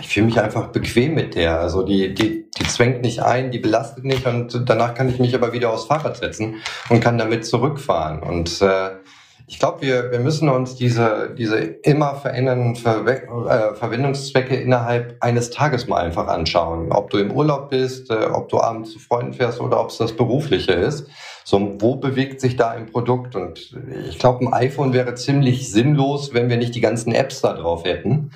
ich 0.00 0.08
fühle 0.08 0.26
mich 0.26 0.40
einfach 0.40 0.68
bequem 0.68 1.14
mit 1.14 1.34
der. 1.34 1.60
Also 1.60 1.82
die, 1.82 2.14
die, 2.14 2.50
die 2.58 2.64
zwängt 2.64 3.02
nicht 3.02 3.20
ein, 3.20 3.50
die 3.50 3.58
belastet 3.58 4.04
nicht 4.04 4.26
und 4.26 4.62
danach 4.66 4.94
kann 4.94 5.08
ich 5.08 5.18
mich 5.18 5.34
aber 5.34 5.52
wieder 5.52 5.70
aufs 5.70 5.84
Fahrrad 5.84 6.16
setzen 6.16 6.56
und 6.88 7.00
kann 7.00 7.18
damit 7.18 7.44
zurückfahren. 7.44 8.22
Und 8.22 8.62
äh, 8.62 8.90
ich 9.46 9.58
glaube, 9.58 9.82
wir, 9.82 10.10
wir 10.10 10.20
müssen 10.20 10.48
uns 10.48 10.76
diese, 10.76 11.34
diese 11.36 11.58
immer 11.58 12.14
verändernden 12.14 12.76
Verwe 12.76 13.22
äh, 13.48 13.74
Verwendungszwecke 13.74 14.56
innerhalb 14.56 15.16
eines 15.20 15.50
Tages 15.50 15.88
mal 15.88 16.02
einfach 16.02 16.28
anschauen. 16.28 16.92
Ob 16.92 17.10
du 17.10 17.18
im 17.18 17.32
Urlaub 17.32 17.70
bist, 17.70 18.10
äh, 18.10 18.26
ob 18.26 18.48
du 18.48 18.60
abends 18.60 18.92
zu 18.92 18.98
Freunden 18.98 19.34
fährst 19.34 19.60
oder 19.60 19.80
ob 19.80 19.90
es 19.90 19.98
das 19.98 20.12
Berufliche 20.12 20.72
ist. 20.72 21.08
So, 21.44 21.76
wo 21.80 21.96
bewegt 21.96 22.40
sich 22.40 22.56
da 22.56 22.70
ein 22.70 22.86
Produkt? 22.86 23.34
Und 23.34 23.76
ich 24.08 24.18
glaube, 24.18 24.44
ein 24.44 24.52
iPhone 24.52 24.92
wäre 24.92 25.14
ziemlich 25.14 25.70
sinnlos, 25.70 26.32
wenn 26.32 26.48
wir 26.48 26.56
nicht 26.56 26.74
die 26.74 26.80
ganzen 26.80 27.12
Apps 27.12 27.40
da 27.40 27.54
drauf 27.54 27.84
hätten. 27.84 28.30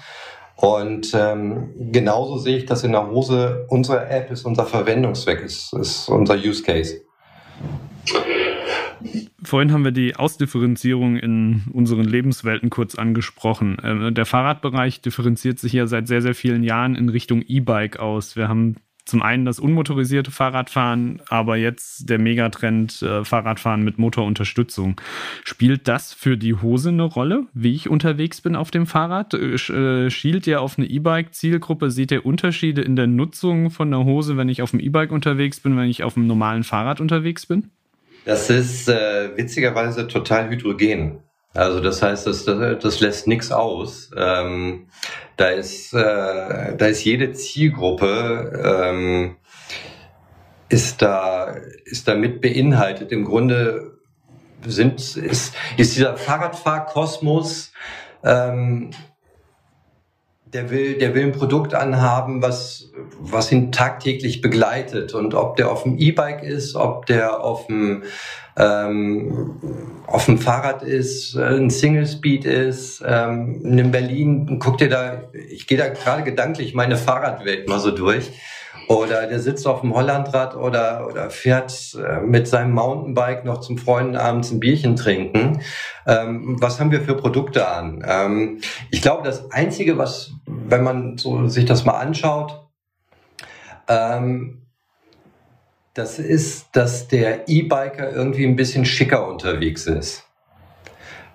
Und 0.56 1.12
ähm, 1.14 1.74
genauso 1.92 2.38
sehe 2.38 2.56
ich 2.56 2.66
das 2.66 2.82
in 2.82 2.92
der 2.92 3.08
Hose. 3.08 3.66
Unsere 3.68 4.08
App 4.08 4.30
ist 4.30 4.44
unser 4.44 4.64
Verwendungszweck, 4.64 5.42
ist, 5.42 5.72
ist 5.74 6.08
unser 6.08 6.34
Use 6.34 6.62
Case. 6.62 7.02
Vorhin 9.46 9.72
haben 9.72 9.84
wir 9.84 9.92
die 9.92 10.16
Ausdifferenzierung 10.16 11.16
in 11.16 11.62
unseren 11.72 12.04
Lebenswelten 12.04 12.68
kurz 12.68 12.96
angesprochen. 12.96 13.76
Ähm, 13.84 14.12
der 14.12 14.26
Fahrradbereich 14.26 15.02
differenziert 15.02 15.60
sich 15.60 15.72
ja 15.72 15.86
seit 15.86 16.08
sehr, 16.08 16.20
sehr 16.20 16.34
vielen 16.34 16.64
Jahren 16.64 16.96
in 16.96 17.08
Richtung 17.08 17.42
E-Bike 17.42 18.00
aus. 18.00 18.34
Wir 18.34 18.48
haben 18.48 18.74
zum 19.04 19.22
einen 19.22 19.44
das 19.44 19.60
unmotorisierte 19.60 20.32
Fahrradfahren, 20.32 21.22
aber 21.28 21.56
jetzt 21.56 22.10
der 22.10 22.18
Megatrend 22.18 23.00
äh, 23.02 23.24
Fahrradfahren 23.24 23.84
mit 23.84 23.98
Motorunterstützung. 23.98 25.00
Spielt 25.44 25.86
das 25.86 26.12
für 26.12 26.36
die 26.36 26.54
Hose 26.54 26.88
eine 26.88 27.04
Rolle, 27.04 27.46
wie 27.54 27.72
ich 27.72 27.88
unterwegs 27.88 28.40
bin 28.40 28.56
auf 28.56 28.72
dem 28.72 28.86
Fahrrad? 28.86 29.32
Äh, 29.34 29.54
äh, 29.54 30.10
schielt 30.10 30.48
ihr 30.48 30.60
auf 30.60 30.76
eine 30.76 30.88
E-Bike-Zielgruppe? 30.88 31.92
Seht 31.92 32.10
ihr 32.10 32.26
Unterschiede 32.26 32.82
in 32.82 32.96
der 32.96 33.06
Nutzung 33.06 33.70
von 33.70 33.92
der 33.92 34.04
Hose, 34.04 34.36
wenn 34.36 34.48
ich 34.48 34.60
auf 34.60 34.72
dem 34.72 34.80
E-Bike 34.80 35.12
unterwegs 35.12 35.60
bin, 35.60 35.76
wenn 35.76 35.88
ich 35.88 36.02
auf 36.02 36.14
dem 36.14 36.26
normalen 36.26 36.64
Fahrrad 36.64 37.00
unterwegs 37.00 37.46
bin? 37.46 37.70
Das 38.26 38.50
ist 38.50 38.88
äh, 38.88 39.36
witzigerweise 39.36 40.08
total 40.08 40.50
hydrogen. 40.50 41.22
Also 41.54 41.80
das 41.80 42.02
heißt, 42.02 42.26
das, 42.26 42.44
das, 42.44 43.00
lässt 43.00 43.28
nichts 43.28 43.52
aus. 43.52 44.10
Ähm, 44.16 44.88
da 45.36 45.48
ist 45.48 45.94
äh, 45.94 46.76
da 46.76 46.86
ist 46.86 47.04
jede 47.04 47.32
Zielgruppe 47.32 48.62
ähm, 48.64 49.36
ist 50.68 51.00
da 51.00 51.56
ist 51.84 52.08
damit 52.08 52.40
beinhaltet. 52.40 53.12
Im 53.12 53.24
Grunde 53.24 53.96
sind 54.66 55.16
ist 55.16 55.54
ist 55.76 55.96
dieser 55.96 56.16
Fahrradfahrkosmos 56.16 57.72
ähm, 58.24 58.90
der 60.52 60.70
will, 60.70 60.96
der 60.98 61.14
will 61.14 61.24
ein 61.24 61.32
Produkt 61.32 61.74
anhaben, 61.74 62.40
was, 62.40 62.92
was 63.18 63.50
ihn 63.50 63.72
tagtäglich 63.72 64.40
begleitet. 64.40 65.12
Und 65.12 65.34
ob 65.34 65.56
der 65.56 65.70
auf 65.70 65.82
dem 65.82 65.98
E-Bike 65.98 66.42
ist, 66.42 66.76
ob 66.76 67.06
der 67.06 67.42
auf 67.42 67.66
dem, 67.66 68.04
ähm, 68.56 69.56
auf 70.06 70.26
dem 70.26 70.38
Fahrrad 70.38 70.82
ist, 70.82 71.34
äh, 71.34 71.56
ein 71.56 71.70
Single 71.70 72.06
Speed 72.06 72.44
ist, 72.44 73.02
ähm, 73.04 73.60
in 73.64 73.90
Berlin, 73.90 74.58
guck 74.60 74.78
dir 74.78 74.88
da, 74.88 75.24
ich 75.32 75.66
gehe 75.66 75.78
da 75.78 75.88
gerade 75.88 76.22
gedanklich 76.22 76.74
meine 76.74 76.96
Fahrradwelt 76.96 77.68
mal 77.68 77.80
so 77.80 77.90
durch. 77.90 78.30
Oder 78.88 79.26
der 79.26 79.40
sitzt 79.40 79.66
auf 79.66 79.80
dem 79.80 79.94
Hollandrad 79.94 80.56
oder, 80.56 81.06
oder 81.08 81.30
fährt 81.30 81.96
äh, 81.96 82.20
mit 82.20 82.46
seinem 82.46 82.72
Mountainbike 82.72 83.44
noch 83.44 83.60
zum 83.60 83.78
Freunden 83.78 84.16
abends 84.16 84.50
ein 84.50 84.60
Bierchen 84.60 84.94
trinken. 84.94 85.60
Ähm, 86.06 86.56
was 86.60 86.78
haben 86.78 86.92
wir 86.92 87.00
für 87.00 87.16
Produkte 87.16 87.66
an? 87.66 88.04
Ähm, 88.06 88.60
ich 88.90 89.02
glaube, 89.02 89.24
das 89.24 89.50
Einzige, 89.50 89.98
was, 89.98 90.32
wenn 90.46 90.84
man 90.84 91.18
so 91.18 91.48
sich 91.48 91.64
das 91.64 91.84
mal 91.84 91.98
anschaut, 91.98 92.64
ähm, 93.88 94.62
das 95.94 96.18
ist, 96.18 96.68
dass 96.72 97.08
der 97.08 97.48
E-Biker 97.48 98.12
irgendwie 98.12 98.46
ein 98.46 98.54
bisschen 98.54 98.84
schicker 98.84 99.26
unterwegs 99.26 99.86
ist. 99.86 100.25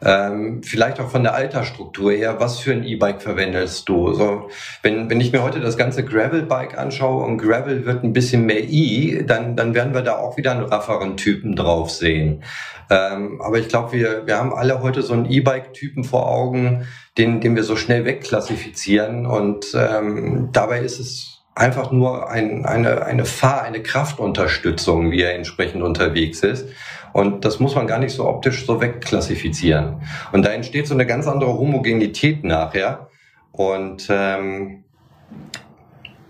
Ähm, 0.03 0.63
vielleicht 0.63 0.99
auch 0.99 1.09
von 1.09 1.23
der 1.23 1.35
Altersstruktur 1.35 2.11
her, 2.11 2.39
was 2.39 2.59
für 2.59 2.71
ein 2.71 2.83
E-Bike 2.83 3.21
verwendest 3.21 3.87
du? 3.87 4.13
So, 4.13 4.49
wenn, 4.81 5.09
wenn 5.09 5.21
ich 5.21 5.31
mir 5.31 5.43
heute 5.43 5.59
das 5.59 5.77
ganze 5.77 6.03
Gravel-Bike 6.03 6.77
anschaue 6.77 7.23
und 7.23 7.37
Gravel 7.37 7.85
wird 7.85 8.03
ein 8.03 8.13
bisschen 8.13 8.45
mehr 8.45 8.63
E, 8.63 9.23
dann, 9.23 9.55
dann 9.55 9.75
werden 9.75 9.93
wir 9.93 10.01
da 10.01 10.17
auch 10.17 10.37
wieder 10.37 10.51
einen 10.51 10.65
rafferen 10.65 11.17
Typen 11.17 11.55
drauf 11.55 11.91
sehen. 11.91 12.43
Ähm, 12.89 13.41
aber 13.41 13.59
ich 13.59 13.67
glaube, 13.67 13.93
wir, 13.93 14.25
wir 14.25 14.37
haben 14.37 14.53
alle 14.53 14.81
heute 14.81 15.03
so 15.03 15.13
einen 15.13 15.29
E-Bike-Typen 15.29 16.03
vor 16.03 16.27
Augen, 16.27 16.87
den, 17.17 17.39
den 17.39 17.55
wir 17.55 17.63
so 17.63 17.75
schnell 17.75 18.03
wegklassifizieren 18.05 19.25
und 19.25 19.75
ähm, 19.75 20.49
dabei 20.51 20.79
ist 20.79 20.99
es 20.99 21.41
einfach 21.53 21.91
nur 21.91 22.29
ein, 22.29 22.65
eine, 22.65 23.05
eine 23.05 23.25
Fahr-, 23.25 23.63
eine 23.63 23.83
Kraftunterstützung, 23.83 25.11
wie 25.11 25.21
er 25.21 25.35
entsprechend 25.35 25.83
unterwegs 25.83 26.41
ist. 26.41 26.67
Und 27.13 27.45
das 27.45 27.59
muss 27.59 27.75
man 27.75 27.87
gar 27.87 27.99
nicht 27.99 28.13
so 28.13 28.27
optisch 28.27 28.65
so 28.65 28.81
wegklassifizieren. 28.81 30.01
Und 30.31 30.45
da 30.45 30.49
entsteht 30.49 30.87
so 30.87 30.93
eine 30.93 31.05
ganz 31.05 31.27
andere 31.27 31.53
Homogenität 31.57 32.43
nachher. 32.43 33.09
Und 33.51 34.07
ähm, 34.09 34.83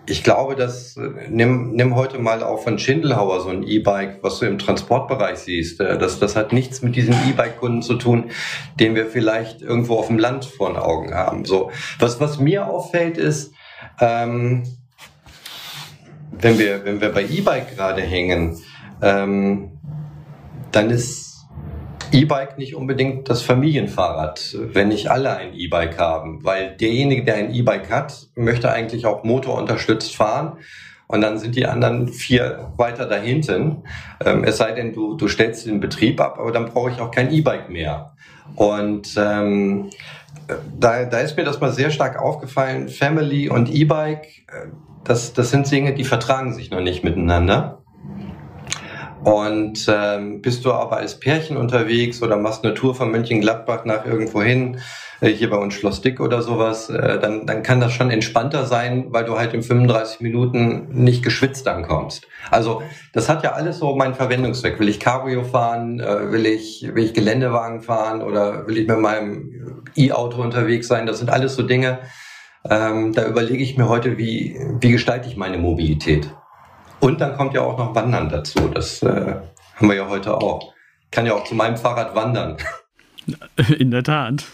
ich 0.07 0.23
glaube, 0.23 0.55
dass 0.55 0.99
nimm, 1.29 1.71
nimm 1.73 1.95
heute 1.95 2.19
mal 2.19 2.43
auch 2.43 2.63
von 2.63 2.79
Schindelhauer 2.79 3.41
so 3.41 3.49
ein 3.49 3.63
E-Bike, 3.63 4.19
was 4.21 4.39
du 4.39 4.45
im 4.45 4.57
Transportbereich 4.57 5.37
siehst. 5.39 5.79
Äh, 5.79 5.97
das, 5.97 6.19
das 6.19 6.35
hat 6.35 6.53
nichts 6.53 6.81
mit 6.81 6.95
diesen 6.95 7.13
E-Bike-Kunden 7.13 7.81
zu 7.81 7.95
tun, 7.95 8.31
den 8.79 8.95
wir 8.95 9.05
vielleicht 9.05 9.61
irgendwo 9.61 9.97
auf 9.97 10.07
dem 10.07 10.17
Land 10.17 10.45
vor 10.45 10.69
den 10.69 10.77
Augen 10.77 11.13
haben. 11.13 11.45
So, 11.45 11.71
was, 11.99 12.19
was 12.19 12.39
mir 12.39 12.67
auffällt, 12.67 13.17
ist, 13.17 13.53
ähm, 13.99 14.63
wenn 16.31 16.57
wir, 16.57 16.83
wenn 16.85 17.01
wir 17.01 17.09
bei 17.09 17.23
E-Bike 17.23 17.75
gerade 17.75 18.01
hängen, 18.01 18.57
ähm, 19.01 19.70
dann 20.71 20.89
ist 20.89 21.31
E-Bike 22.11 22.57
nicht 22.57 22.75
unbedingt 22.75 23.29
das 23.29 23.41
Familienfahrrad, 23.41 24.57
wenn 24.73 24.89
nicht 24.89 25.09
alle 25.09 25.35
ein 25.37 25.53
E-Bike 25.53 25.97
haben, 25.97 26.43
weil 26.43 26.75
derjenige, 26.75 27.23
der 27.23 27.35
ein 27.35 27.53
E-Bike 27.53 27.89
hat, 27.89 28.27
möchte 28.35 28.71
eigentlich 28.71 29.05
auch 29.05 29.23
motorunterstützt 29.23 30.15
fahren 30.15 30.57
und 31.07 31.21
dann 31.21 31.39
sind 31.39 31.55
die 31.55 31.65
anderen 31.65 32.09
vier 32.09 32.71
weiter 32.77 33.05
dahinten. 33.05 33.83
Ähm, 34.25 34.43
es 34.43 34.57
sei 34.57 34.71
denn, 34.71 34.93
du, 34.93 35.15
du 35.15 35.27
stellst 35.27 35.65
den 35.65 35.79
Betrieb 35.79 36.19
ab, 36.19 36.37
aber 36.39 36.51
dann 36.51 36.65
brauche 36.65 36.89
ich 36.89 36.99
auch 36.99 37.11
kein 37.11 37.31
E-Bike 37.31 37.69
mehr. 37.69 38.13
Und 38.55 39.15
ähm, 39.17 39.89
da, 40.79 41.05
da 41.05 41.19
ist 41.19 41.37
mir 41.37 41.43
das 41.43 41.59
mal 41.59 41.71
sehr 41.71 41.91
stark 41.91 42.19
aufgefallen. 42.19 42.89
Family 42.89 43.49
und 43.49 43.69
E-Bike, 43.69 44.25
äh, 44.47 44.67
das, 45.03 45.33
das 45.33 45.49
sind 45.49 45.69
Dinge, 45.71 45.93
die 45.93 46.03
vertragen 46.03 46.53
sich 46.53 46.71
noch 46.71 46.81
nicht 46.81 47.03
miteinander. 47.03 47.80
Und 49.23 49.85
ähm, 49.87 50.41
bist 50.41 50.65
du 50.65 50.71
aber 50.71 50.97
als 50.97 51.19
Pärchen 51.19 51.55
unterwegs 51.55 52.23
oder 52.23 52.37
machst 52.37 52.63
eine 52.63 52.73
Tour 52.73 52.95
von 52.95 53.11
Mönchengladbach 53.11 53.85
nach 53.85 54.05
irgendwo 54.05 54.41
hin, 54.41 54.79
äh, 55.19 55.29
hier 55.29 55.49
bei 55.51 55.57
uns 55.57 55.75
Schloss 55.75 56.01
Dick 56.01 56.19
oder 56.19 56.41
sowas, 56.41 56.89
äh, 56.89 57.19
dann, 57.19 57.45
dann 57.45 57.61
kann 57.61 57.79
das 57.79 57.93
schon 57.93 58.09
entspannter 58.09 58.65
sein, 58.65 59.07
weil 59.09 59.25
du 59.25 59.37
halt 59.37 59.53
in 59.53 59.61
35 59.61 60.21
Minuten 60.21 60.87
nicht 60.89 61.23
geschwitzt 61.23 61.67
ankommst. 61.67 62.27
Also 62.49 62.81
das 63.13 63.29
hat 63.29 63.43
ja 63.43 63.51
alles 63.51 63.77
so 63.77 63.95
meinen 63.95 64.15
Verwendungszweck. 64.15 64.79
Will 64.79 64.89
ich 64.89 64.99
Cabrio 64.99 65.43
fahren, 65.43 65.99
äh, 65.99 66.31
will, 66.31 66.47
ich, 66.47 66.89
will 66.93 67.03
ich 67.03 67.13
Geländewagen 67.13 67.81
fahren 67.81 68.23
oder 68.23 68.65
will 68.65 68.77
ich 68.79 68.87
mit 68.87 68.97
meinem 68.97 69.83
E-Auto 69.95 70.41
unterwegs 70.41 70.87
sein? 70.87 71.05
Das 71.05 71.19
sind 71.19 71.29
alles 71.29 71.55
so 71.55 71.63
Dinge, 71.63 71.99
Ähm, 72.69 73.13
da 73.13 73.25
überlege 73.25 73.63
ich 73.63 73.75
mir 73.77 73.89
heute, 73.89 74.19
wie, 74.19 74.55
wie 74.79 74.91
gestalte 74.91 75.27
ich 75.27 75.35
meine 75.35 75.57
Mobilität. 75.57 76.31
Und 77.01 77.19
dann 77.19 77.35
kommt 77.35 77.53
ja 77.53 77.61
auch 77.61 77.77
noch 77.77 77.95
Wandern 77.95 78.29
dazu. 78.29 78.69
Das 78.69 79.01
äh, 79.01 79.35
haben 79.75 79.87
wir 79.87 79.95
ja 79.95 80.07
heute 80.07 80.37
auch. 80.37 80.73
Kann 81.09 81.25
ja 81.25 81.33
auch 81.33 81.43
zu 81.43 81.55
meinem 81.55 81.75
Fahrrad 81.75 82.15
wandern. 82.15 82.57
In 83.77 83.91
der 83.91 84.03
Tat. 84.03 84.45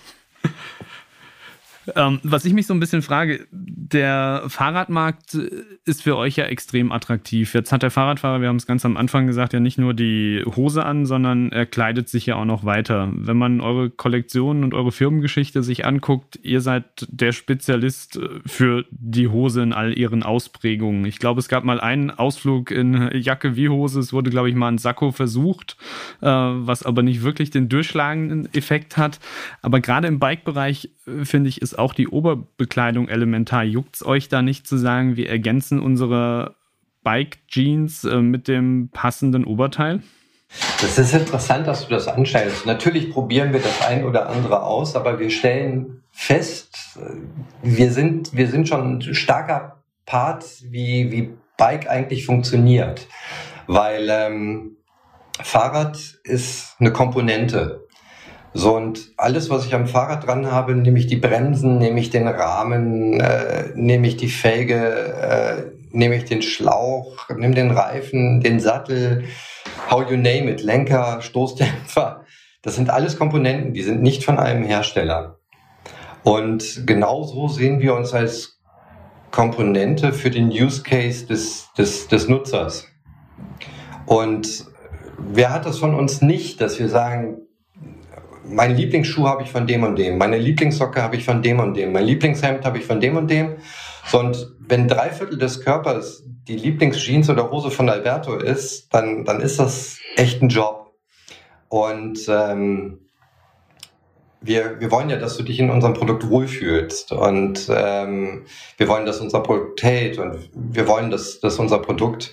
Ähm, 1.95 2.19
was 2.23 2.45
ich 2.45 2.54
mich 2.54 2.67
so 2.67 2.73
ein 2.73 2.80
bisschen 2.80 3.02
frage, 3.02 3.47
der 3.52 4.43
Fahrradmarkt 4.47 5.36
ist 5.86 6.04
für 6.04 6.17
euch 6.17 6.36
ja 6.36 6.45
extrem 6.45 6.91
attraktiv. 6.91 7.54
Jetzt 7.54 7.71
hat 7.71 7.84
der 7.84 7.91
Fahrradfahrer, 7.91 8.41
wir 8.41 8.50
haben 8.50 8.58
es 8.58 8.67
ganz 8.67 8.86
am 8.86 8.97
Anfang 8.97 9.28
gesagt, 9.28 9.54
ja 9.54 9.60
nicht 9.60 9.78
nur 9.78 9.93
die 9.93 10.43
Hose 10.56 10.86
an, 10.86 11.06
sondern 11.06 11.52
er 11.52 11.65
kleidet 11.65 12.10
sich 12.10 12.26
ja 12.26 12.36
auch 12.36 12.45
noch 12.45 12.65
weiter. 12.65 13.10
Wenn 13.13 13.38
man 13.38 13.62
eure 13.62 13.89
Kollektion 13.89 14.63
und 14.63 14.73
eure 14.73 14.91
Firmengeschichte 14.91 15.63
sich 15.63 15.86
anguckt, 15.86 16.39
ihr 16.43 16.62
seid 16.62 17.08
der 17.10 17.32
Spezialist 17.32 18.19
für 18.45 18.86
die 18.91 19.28
Hose 19.28 19.62
in 19.63 19.73
all 19.73 19.97
ihren 19.97 20.23
Ausprägungen. 20.23 21.06
Ich 21.06 21.19
glaube, 21.19 21.39
es 21.39 21.47
gab 21.47 21.63
mal 21.63 21.80
einen 21.80 22.12
Ausflug 22.12 22.71
in 22.71 23.10
Jacke 23.13 23.56
wie 23.56 23.69
Hose. 23.69 24.00
Es 24.00 24.12
wurde, 24.12 24.30
glaube 24.30 24.50
ich, 24.50 24.56
mal 24.56 24.67
ein 24.67 24.78
Sakko 24.78 25.12
versucht, 25.12 25.78
äh, 26.21 26.28
was 26.28 26.84
aber 26.84 27.04
nicht 27.04 27.23
wirklich 27.23 27.50
den 27.50 27.69
durchschlagenden 27.69 28.54
Effekt 28.54 28.97
hat. 28.97 29.19
Aber 29.62 29.80
gerade 29.80 30.08
im 30.08 30.19
Bike-Bereich, 30.19 30.89
äh, 31.06 31.26
finde 31.26 31.50
ich, 31.50 31.62
ist 31.62 31.76
auch 31.77 31.93
die 31.93 32.07
Oberbekleidung 32.07 33.07
elementar. 33.07 33.63
Juckt 33.63 33.95
es 33.95 34.05
euch 34.05 34.29
da 34.29 34.41
nicht 34.41 34.67
zu 34.67 34.77
sagen, 34.77 35.15
wir 35.15 35.29
ergänzen 35.29 35.79
unsere 35.79 36.55
Bike-Jeans 37.03 38.03
äh, 38.03 38.21
mit 38.21 38.47
dem 38.47 38.89
passenden 38.91 39.45
Oberteil? 39.45 40.01
Das 40.81 40.97
ist 40.97 41.13
interessant, 41.13 41.67
dass 41.67 41.87
du 41.87 41.89
das 41.89 42.07
anstellst. 42.07 42.65
Natürlich 42.65 43.11
probieren 43.11 43.53
wir 43.53 43.59
das 43.59 43.81
ein 43.81 44.05
oder 44.05 44.29
andere 44.29 44.63
aus, 44.63 44.95
aber 44.95 45.19
wir 45.19 45.29
stellen 45.29 46.03
fest, 46.11 46.97
äh, 46.97 47.15
wir 47.63 47.91
sind, 47.91 48.35
wir 48.35 48.47
sind 48.47 48.67
schon 48.67 48.97
ein 48.97 49.13
starker 49.13 49.83
Part, 50.05 50.45
wie, 50.63 51.11
wie 51.11 51.33
Bike 51.57 51.89
eigentlich 51.89 52.25
funktioniert. 52.25 53.07
Weil 53.67 54.07
ähm, 54.09 54.77
Fahrrad 55.41 55.97
ist 56.23 56.75
eine 56.79 56.91
Komponente. 56.91 57.87
So, 58.58 58.76
und 58.76 59.12
alles, 59.17 59.52
was 59.52 59.67
ich 59.67 59.76
am 59.76 59.86
Fahrrad 59.86 60.26
dran 60.26 60.52
habe, 60.52 60.74
nehme 60.74 60.98
ich 60.98 61.06
die 61.06 61.17
Bremsen, 61.17 61.78
nehme 61.78 62.00
ich 62.00 62.10
den 62.10 62.28
Rahmen, 62.28 63.20
äh, 63.20 63.65
nehme 63.76 64.08
ich 64.08 64.17
die 64.17 64.30
Felge, 64.30 64.74
äh, 64.74 65.96
nehme 65.96 66.15
ich 66.15 66.26
den 66.26 66.41
Schlauch, 66.41 67.30
nehme 67.30 67.54
den 67.54 67.70
Reifen, 67.70 68.41
den 68.41 68.60
Sattel, 68.60 69.26
how 69.91 70.10
you 70.10 70.17
name 70.17 70.50
it, 70.50 70.63
Lenker, 70.63 71.22
Stoßdämpfer. 71.22 72.26
Das 72.63 72.74
sind 72.74 72.89
alles 72.89 73.20
Komponenten, 73.20 73.76
die 73.76 73.84
sind 73.84 74.02
nicht 74.02 74.24
von 74.24 74.39
einem 74.39 74.63
Hersteller. 74.63 75.38
Und 76.24 76.88
genauso 76.88 77.50
sehen 77.50 77.80
wir 77.80 77.93
uns 77.93 78.12
als 78.12 78.60
Komponente 79.30 80.13
für 80.13 80.32
den 80.32 80.48
Use 80.48 80.82
Case 80.82 81.28
des, 81.28 81.70
des, 81.78 82.08
des 82.08 82.28
Nutzers. 82.28 82.88
Und 84.08 84.65
wer 85.20 85.54
hat 85.54 85.67
das 85.67 85.78
von 85.78 85.93
uns 85.93 86.24
nicht, 86.24 86.60
dass 86.60 86.80
wir 86.80 86.89
sagen, 86.89 87.43
mein 88.49 88.75
Lieblingsschuh 88.75 89.27
habe 89.27 89.43
ich 89.43 89.51
von 89.51 89.67
dem 89.67 89.83
und 89.83 89.97
dem, 89.97 90.17
meine 90.17 90.38
Lieblingssocke 90.38 91.01
habe 91.01 91.15
ich 91.15 91.25
von 91.25 91.41
dem 91.41 91.60
und 91.60 91.75
dem, 91.75 91.91
mein 91.91 92.05
Lieblingshemd 92.05 92.65
habe 92.65 92.77
ich 92.77 92.86
von 92.86 92.99
dem 92.99 93.17
und 93.17 93.29
dem. 93.29 93.57
Und 94.13 94.55
wenn 94.60 94.88
drei 94.88 95.10
Viertel 95.10 95.38
des 95.38 95.62
Körpers 95.62 96.23
die 96.47 96.55
Lieblingsjeans 96.55 97.29
oder 97.29 97.51
Hose 97.51 97.71
von 97.71 97.89
Alberto 97.89 98.36
ist, 98.36 98.93
dann, 98.93 99.25
dann 99.25 99.41
ist 99.41 99.60
das 99.60 99.97
echt 100.15 100.41
ein 100.41 100.49
Job. 100.49 100.93
Und 101.67 102.19
ähm, 102.29 102.99
wir, 104.39 104.79
wir 104.79 104.91
wollen 104.91 105.10
ja, 105.10 105.17
dass 105.17 105.36
du 105.36 105.43
dich 105.43 105.60
in 105.60 105.69
unserem 105.69 105.93
Produkt 105.93 106.29
wohlfühlst. 106.29 107.12
Und 107.12 107.69
ähm, 107.69 108.45
wir 108.77 108.88
wollen, 108.88 109.05
dass 109.05 109.19
unser 109.19 109.41
Produkt 109.41 109.83
hält. 109.83 110.19
Und 110.19 110.49
wir 110.53 110.88
wollen, 110.88 111.12
dass, 111.12 111.41
dass 111.41 111.60
unser 111.60 111.79
Produkt 111.79 112.31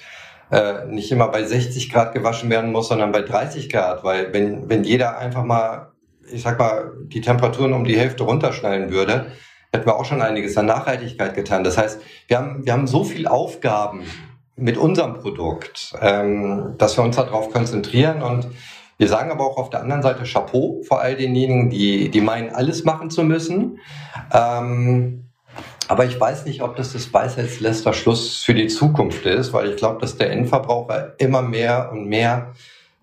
äh, 0.50 0.86
nicht 0.86 1.10
immer 1.10 1.28
bei 1.28 1.42
60 1.42 1.90
Grad 1.90 2.12
gewaschen 2.12 2.50
werden 2.50 2.70
muss, 2.70 2.88
sondern 2.88 3.10
bei 3.10 3.22
30 3.22 3.70
Grad, 3.70 4.04
weil 4.04 4.32
wenn, 4.32 4.68
wenn 4.68 4.84
jeder 4.84 5.18
einfach 5.18 5.42
mal 5.42 5.93
ich 6.30 6.42
sag 6.42 6.58
mal, 6.58 6.92
die 7.04 7.20
Temperaturen 7.20 7.72
um 7.72 7.84
die 7.84 7.98
Hälfte 7.98 8.24
runterschneiden 8.24 8.90
würde, 8.90 9.32
hätten 9.72 9.86
wir 9.86 9.96
auch 9.96 10.04
schon 10.04 10.22
einiges 10.22 10.56
an 10.56 10.66
Nachhaltigkeit 10.66 11.34
getan. 11.34 11.64
Das 11.64 11.76
heißt, 11.76 12.00
wir 12.28 12.38
haben, 12.38 12.64
wir 12.64 12.72
haben 12.72 12.86
so 12.86 13.04
viel 13.04 13.26
Aufgaben 13.26 14.02
mit 14.56 14.76
unserem 14.76 15.14
Produkt, 15.14 15.94
ähm, 16.00 16.74
dass 16.78 16.96
wir 16.96 17.04
uns 17.04 17.16
darauf 17.16 17.50
konzentrieren 17.50 18.22
und 18.22 18.48
wir 18.96 19.08
sagen 19.08 19.32
aber 19.32 19.44
auch 19.44 19.56
auf 19.56 19.70
der 19.70 19.80
anderen 19.80 20.02
Seite 20.02 20.22
Chapeau 20.22 20.80
vor 20.86 21.00
all 21.00 21.16
denjenigen, 21.16 21.68
die, 21.68 22.10
die 22.10 22.20
meinen, 22.20 22.54
alles 22.54 22.84
machen 22.84 23.10
zu 23.10 23.24
müssen. 23.24 23.80
Ähm, 24.32 25.24
aber 25.88 26.06
ich 26.06 26.18
weiß 26.18 26.46
nicht, 26.46 26.62
ob 26.62 26.76
das 26.76 26.92
das 26.92 27.12
Weisheitsletzter 27.12 27.92
Schluss 27.92 28.42
für 28.42 28.54
die 28.54 28.68
Zukunft 28.68 29.26
ist, 29.26 29.52
weil 29.52 29.70
ich 29.70 29.76
glaube, 29.76 30.00
dass 30.00 30.16
der 30.16 30.30
Endverbraucher 30.30 31.14
immer 31.18 31.42
mehr 31.42 31.90
und 31.92 32.06
mehr 32.06 32.52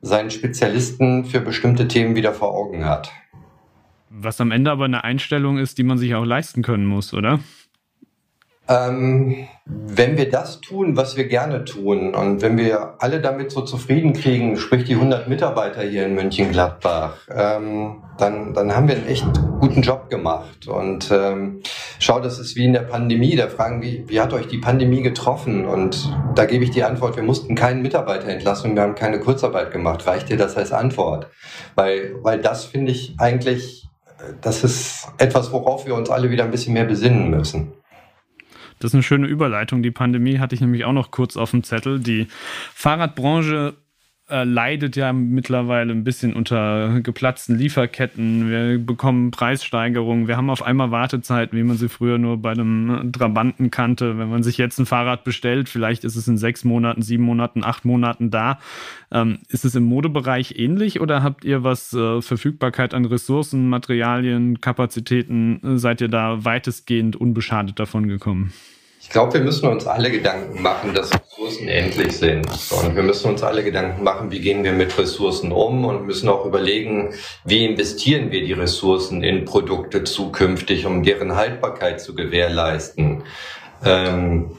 seinen 0.01 0.31
Spezialisten 0.31 1.25
für 1.25 1.39
bestimmte 1.39 1.87
Themen 1.87 2.15
wieder 2.15 2.33
vor 2.33 2.53
Augen 2.53 2.85
hat. 2.85 3.11
Was 4.09 4.41
am 4.41 4.51
Ende 4.51 4.71
aber 4.71 4.85
eine 4.85 5.03
Einstellung 5.03 5.57
ist, 5.57 5.77
die 5.77 5.83
man 5.83 5.97
sich 5.97 6.15
auch 6.15 6.25
leisten 6.25 6.63
können 6.63 6.85
muss, 6.85 7.13
oder? 7.13 7.39
Ähm, 8.71 9.47
wenn 9.65 10.17
wir 10.17 10.29
das 10.29 10.61
tun, 10.61 10.95
was 10.95 11.17
wir 11.17 11.27
gerne 11.27 11.65
tun 11.65 12.15
und 12.15 12.41
wenn 12.41 12.57
wir 12.57 12.95
alle 12.99 13.19
damit 13.19 13.51
so 13.51 13.61
zufrieden 13.61 14.13
kriegen, 14.13 14.55
sprich 14.55 14.85
die 14.85 14.95
100 14.95 15.27
Mitarbeiter 15.27 15.81
hier 15.81 16.05
in 16.05 16.15
Mönchengladbach, 16.15 17.15
ähm, 17.29 18.01
dann, 18.17 18.53
dann 18.53 18.73
haben 18.73 18.87
wir 18.87 18.95
einen 18.95 19.07
echt 19.07 19.27
guten 19.59 19.81
Job 19.81 20.09
gemacht. 20.09 20.67
Und 20.67 21.11
ähm, 21.11 21.61
schau, 21.99 22.21
das 22.21 22.39
ist 22.39 22.55
wie 22.55 22.65
in 22.65 22.73
der 22.73 22.81
Pandemie. 22.81 23.35
Da 23.35 23.47
fragen, 23.47 23.81
wie, 23.81 24.05
wie 24.07 24.21
hat 24.21 24.31
euch 24.31 24.47
die 24.47 24.59
Pandemie 24.59 25.01
getroffen? 25.01 25.65
Und 25.65 26.15
da 26.35 26.45
gebe 26.45 26.63
ich 26.63 26.71
die 26.71 26.83
Antwort, 26.83 27.17
wir 27.17 27.23
mussten 27.23 27.55
keinen 27.55 27.81
Mitarbeiter 27.81 28.29
entlassen 28.29 28.75
wir 28.75 28.83
haben 28.83 28.95
keine 28.95 29.19
Kurzarbeit 29.19 29.71
gemacht. 29.71 30.07
Reicht 30.07 30.29
dir 30.29 30.37
das 30.37 30.55
als 30.55 30.71
Antwort? 30.71 31.27
Weil, 31.75 32.15
weil 32.21 32.39
das 32.39 32.65
finde 32.65 32.93
ich 32.93 33.15
eigentlich, 33.17 33.89
das 34.41 34.63
ist 34.63 35.09
etwas, 35.17 35.51
worauf 35.51 35.85
wir 35.85 35.95
uns 35.95 36.09
alle 36.09 36.31
wieder 36.31 36.45
ein 36.45 36.51
bisschen 36.51 36.73
mehr 36.73 36.85
besinnen 36.85 37.29
müssen. 37.29 37.73
Das 38.81 38.91
ist 38.91 38.95
eine 38.95 39.03
schöne 39.03 39.27
Überleitung. 39.27 39.83
Die 39.83 39.91
Pandemie 39.91 40.39
hatte 40.39 40.55
ich 40.55 40.61
nämlich 40.61 40.85
auch 40.85 40.93
noch 40.93 41.11
kurz 41.11 41.37
auf 41.37 41.51
dem 41.51 41.63
Zettel. 41.63 41.99
Die 41.99 42.27
Fahrradbranche 42.73 43.75
äh, 44.31 44.43
leidet 44.45 44.95
ja 44.95 45.11
mittlerweile 45.11 45.91
ein 45.91 46.03
bisschen 46.03 46.33
unter 46.33 47.01
geplatzten 47.01 47.57
Lieferketten. 47.57 48.49
Wir 48.49 48.79
bekommen 48.79 49.29
Preissteigerungen. 49.29 50.27
Wir 50.27 50.37
haben 50.37 50.49
auf 50.49 50.63
einmal 50.63 50.89
Wartezeiten, 50.89 51.57
wie 51.57 51.63
man 51.63 51.77
sie 51.77 51.89
früher 51.89 52.17
nur 52.17 52.37
bei 52.37 52.51
einem 52.51 53.11
Trabanten 53.11 53.71
kannte. 53.71 54.17
Wenn 54.17 54.29
man 54.29 54.41
sich 54.41 54.57
jetzt 54.57 54.79
ein 54.79 54.85
Fahrrad 54.85 55.25
bestellt, 55.25 55.67
vielleicht 55.67 56.05
ist 56.05 56.15
es 56.15 56.27
in 56.27 56.37
sechs 56.37 56.63
Monaten, 56.63 57.01
sieben 57.01 57.23
Monaten, 57.23 57.63
acht 57.63 57.83
Monaten 57.83 58.31
da. 58.31 58.59
Ähm, 59.11 59.39
ist 59.49 59.65
es 59.65 59.75
im 59.75 59.83
Modebereich 59.83 60.57
ähnlich 60.57 61.01
oder 61.01 61.23
habt 61.23 61.43
ihr 61.43 61.63
was 61.63 61.93
äh, 61.93 62.21
Verfügbarkeit 62.21 62.93
an 62.93 63.05
Ressourcen, 63.05 63.67
Materialien, 63.67 64.61
Kapazitäten? 64.61 65.61
Äh, 65.63 65.77
seid 65.77 65.99
ihr 65.99 66.07
da 66.07 66.45
weitestgehend 66.45 67.15
unbeschadet 67.17 67.79
davon 67.79 68.07
gekommen? 68.07 68.53
Ich 69.11 69.13
glaube, 69.13 69.33
wir 69.33 69.41
müssen 69.41 69.67
uns 69.67 69.85
alle 69.87 70.09
Gedanken 70.09 70.61
machen, 70.61 70.93
dass 70.93 71.09
Ressourcen 71.11 71.67
endlich 71.67 72.17
sind. 72.17 72.47
Und 72.71 72.95
wir 72.95 73.03
müssen 73.03 73.29
uns 73.29 73.43
alle 73.43 73.61
Gedanken 73.61 74.05
machen, 74.05 74.31
wie 74.31 74.39
gehen 74.39 74.63
wir 74.63 74.71
mit 74.71 74.97
Ressourcen 74.97 75.51
um 75.51 75.83
und 75.83 76.05
müssen 76.05 76.29
auch 76.29 76.45
überlegen, 76.45 77.13
wie 77.43 77.65
investieren 77.65 78.31
wir 78.31 78.45
die 78.45 78.53
Ressourcen 78.53 79.21
in 79.21 79.43
Produkte 79.43 80.05
zukünftig, 80.05 80.85
um 80.85 81.03
deren 81.03 81.35
Haltbarkeit 81.35 81.99
zu 81.99 82.15
gewährleisten. 82.15 83.23
Ähm, 83.83 84.51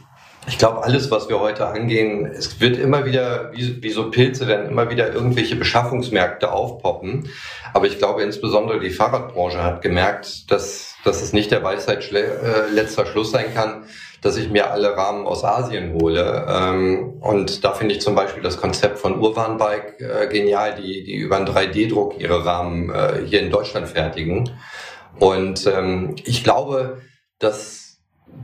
ich 0.49 0.59
glaube, 0.59 0.83
alles, 0.83 1.11
was 1.11 1.29
wir 1.29 1.39
heute 1.39 1.67
angehen, 1.67 2.27
es 2.27 2.61
wird 2.61 2.77
immer 2.77 3.05
wieder, 3.05 3.53
wie, 3.53 3.81
wie 3.81 3.91
so 3.91 4.11
Pilze, 4.11 4.49
werden 4.49 4.69
immer 4.69 4.91
wieder 4.91 5.13
irgendwelche 5.13 5.55
Beschaffungsmärkte 5.55 6.51
aufpoppen. 6.51 7.29
Aber 7.73 7.87
ich 7.87 7.99
glaube, 7.99 8.23
insbesondere 8.23 8.81
die 8.81 8.91
Fahrradbranche 8.91 9.63
hat 9.63 9.83
gemerkt, 9.83 10.51
dass, 10.51 10.97
dass 11.05 11.23
es 11.23 11.33
nicht 11.33 11.53
der 11.53 11.63
Weisheit 11.63 12.11
äh, 12.13 12.69
letzter 12.73 13.07
Schluss 13.07 13.31
sein 13.31 13.55
kann, 13.55 13.85
dass 14.21 14.37
ich 14.37 14.51
mir 14.51 14.73
alle 14.73 14.97
Rahmen 14.97 15.27
aus 15.27 15.45
Asien 15.45 15.95
hole. 15.95 16.47
Ähm, 16.49 17.15
und 17.21 17.63
da 17.63 17.73
finde 17.73 17.95
ich 17.95 18.01
zum 18.01 18.17
Beispiel 18.17 18.43
das 18.43 18.57
Konzept 18.57 18.99
von 18.99 19.21
Urban 19.21 19.59
Bike 19.59 20.01
äh, 20.01 20.27
genial, 20.27 20.75
die, 20.75 21.05
die 21.05 21.17
über 21.17 21.37
einen 21.37 21.47
3D-Druck 21.47 22.21
ihre 22.21 22.45
Rahmen 22.45 22.91
äh, 22.91 23.21
hier 23.25 23.41
in 23.41 23.51
Deutschland 23.51 23.89
fertigen. 23.89 24.51
Und 25.21 25.67
ähm, 25.67 26.17
ich 26.25 26.43
glaube, 26.43 27.01
dass 27.39 27.82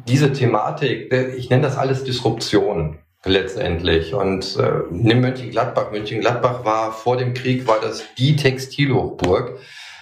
diese 0.07 0.33
Thematik, 0.33 1.13
ich 1.37 1.51
nenne 1.51 1.63
das 1.63 1.77
alles 1.77 2.05
Disruption 2.05 2.99
letztendlich. 3.25 4.15
Und 4.15 4.57
äh, 4.57 4.83
nimm 4.91 5.21
Mönchengladbach. 5.21 5.91
Mönchengladbach 5.91 6.65
war 6.65 6.93
vor 6.93 7.17
dem 7.17 7.35
Krieg, 7.35 7.67
war 7.67 7.81
das 7.81 8.05
die 8.17 8.37
Textilhochburg. 8.37 9.59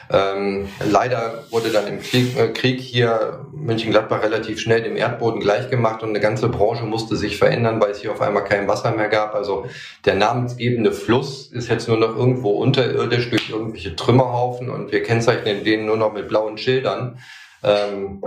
Ähm, 0.08 0.68
leider 0.88 1.44
wurde 1.50 1.70
dann 1.70 1.88
im 1.88 2.00
Krieg, 2.00 2.38
äh, 2.38 2.48
Krieg 2.48 2.80
hier 2.80 3.44
Mönchengladbach 3.52 4.22
relativ 4.22 4.60
schnell 4.60 4.82
dem 4.82 4.96
Erdboden 4.96 5.40
gleichgemacht 5.40 6.04
und 6.04 6.10
eine 6.10 6.20
ganze 6.20 6.48
Branche 6.48 6.84
musste 6.84 7.16
sich 7.16 7.38
verändern, 7.38 7.80
weil 7.80 7.90
es 7.90 8.00
hier 8.00 8.12
auf 8.12 8.20
einmal 8.20 8.44
kein 8.44 8.68
Wasser 8.68 8.92
mehr 8.92 9.08
gab. 9.08 9.34
Also 9.34 9.66
der 10.04 10.14
namensgebende 10.14 10.92
Fluss 10.92 11.48
ist 11.48 11.68
jetzt 11.68 11.88
nur 11.88 11.96
noch 11.96 12.16
irgendwo 12.16 12.50
unterirdisch 12.50 13.30
durch 13.30 13.50
irgendwelche 13.50 13.96
Trümmerhaufen 13.96 14.70
und 14.70 14.92
wir 14.92 15.02
kennzeichnen 15.02 15.64
den 15.64 15.86
nur 15.86 15.96
noch 15.96 16.12
mit 16.12 16.28
blauen 16.28 16.56
Schildern. 16.56 17.18
Ähm, 17.64 18.22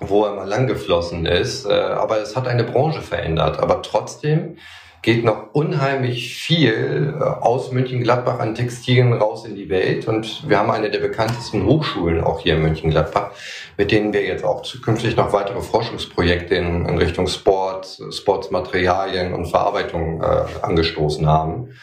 wo 0.00 0.24
er 0.24 0.34
mal 0.34 0.48
lang 0.48 0.66
geflossen 0.66 1.26
ist. 1.26 1.66
Äh, 1.66 1.72
aber 1.72 2.20
es 2.20 2.36
hat 2.36 2.46
eine 2.46 2.64
Branche 2.64 3.02
verändert. 3.02 3.58
Aber 3.58 3.82
trotzdem 3.82 4.56
geht 5.04 5.22
noch 5.22 5.52
unheimlich 5.52 6.34
viel 6.34 7.14
äh, 7.20 7.22
aus 7.22 7.70
München-Gladbach 7.70 8.38
an 8.38 8.54
Textilien 8.54 9.12
raus 9.12 9.44
in 9.44 9.54
die 9.54 9.68
Welt. 9.68 10.08
Und 10.08 10.48
wir 10.48 10.58
haben 10.58 10.70
eine 10.70 10.90
der 10.90 11.00
bekanntesten 11.00 11.66
Hochschulen 11.66 12.24
auch 12.24 12.40
hier 12.40 12.54
in 12.54 12.62
München-Gladbach, 12.62 13.32
mit 13.76 13.92
denen 13.92 14.12
wir 14.14 14.24
jetzt 14.24 14.44
auch 14.44 14.62
zukünftig 14.62 15.14
noch 15.16 15.32
weitere 15.32 15.60
Forschungsprojekte 15.60 16.54
in, 16.54 16.86
in 16.86 16.96
Richtung 16.96 17.26
Sport, 17.26 17.98
Sportsmaterialien 18.10 19.34
und 19.34 19.46
Verarbeitung 19.46 20.22
äh, 20.22 20.44
angestoßen 20.62 21.26
haben. 21.26 21.74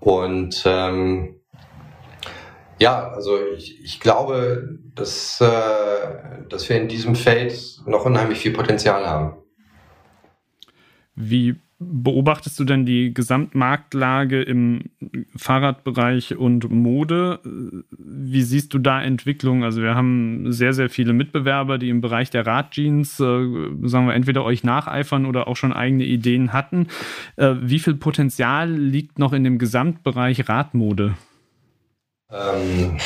Und 0.00 0.64
ähm, 0.66 1.36
ja, 2.78 3.08
also 3.08 3.38
ich, 3.56 3.82
ich 3.82 4.00
glaube, 4.00 4.78
dass, 4.94 5.40
äh, 5.40 6.48
dass 6.48 6.68
wir 6.68 6.76
in 6.76 6.88
diesem 6.88 7.14
Feld 7.14 7.80
noch 7.86 8.04
unheimlich 8.04 8.38
viel 8.38 8.52
Potenzial 8.52 9.06
haben. 9.06 9.36
Wie 11.14 11.56
beobachtest 11.78 12.58
du 12.58 12.64
denn 12.64 12.86
die 12.86 13.12
Gesamtmarktlage 13.12 14.42
im 14.42 14.90
Fahrradbereich 15.36 16.36
und 16.36 16.70
Mode? 16.70 17.40
Wie 17.90 18.42
siehst 18.42 18.72
du 18.74 18.78
da 18.78 19.02
Entwicklungen? 19.02 19.64
Also 19.64 19.82
wir 19.82 19.94
haben 19.94 20.52
sehr, 20.52 20.72
sehr 20.72 20.88
viele 20.88 21.12
Mitbewerber, 21.12 21.78
die 21.78 21.90
im 21.90 22.00
Bereich 22.00 22.30
der 22.30 22.46
Radjeans, 22.46 23.20
äh, 23.20 23.24
sagen 23.82 24.06
wir, 24.06 24.14
entweder 24.14 24.44
euch 24.44 24.64
nacheifern 24.64 25.26
oder 25.26 25.46
auch 25.48 25.56
schon 25.56 25.72
eigene 25.72 26.04
Ideen 26.04 26.52
hatten. 26.52 26.88
Äh, 27.36 27.54
wie 27.60 27.78
viel 27.78 27.94
Potenzial 27.94 28.70
liegt 28.70 29.18
noch 29.18 29.32
in 29.32 29.44
dem 29.44 29.58
Gesamtbereich 29.58 30.48
Radmode? 30.48 31.14
Ähm, 32.34 32.98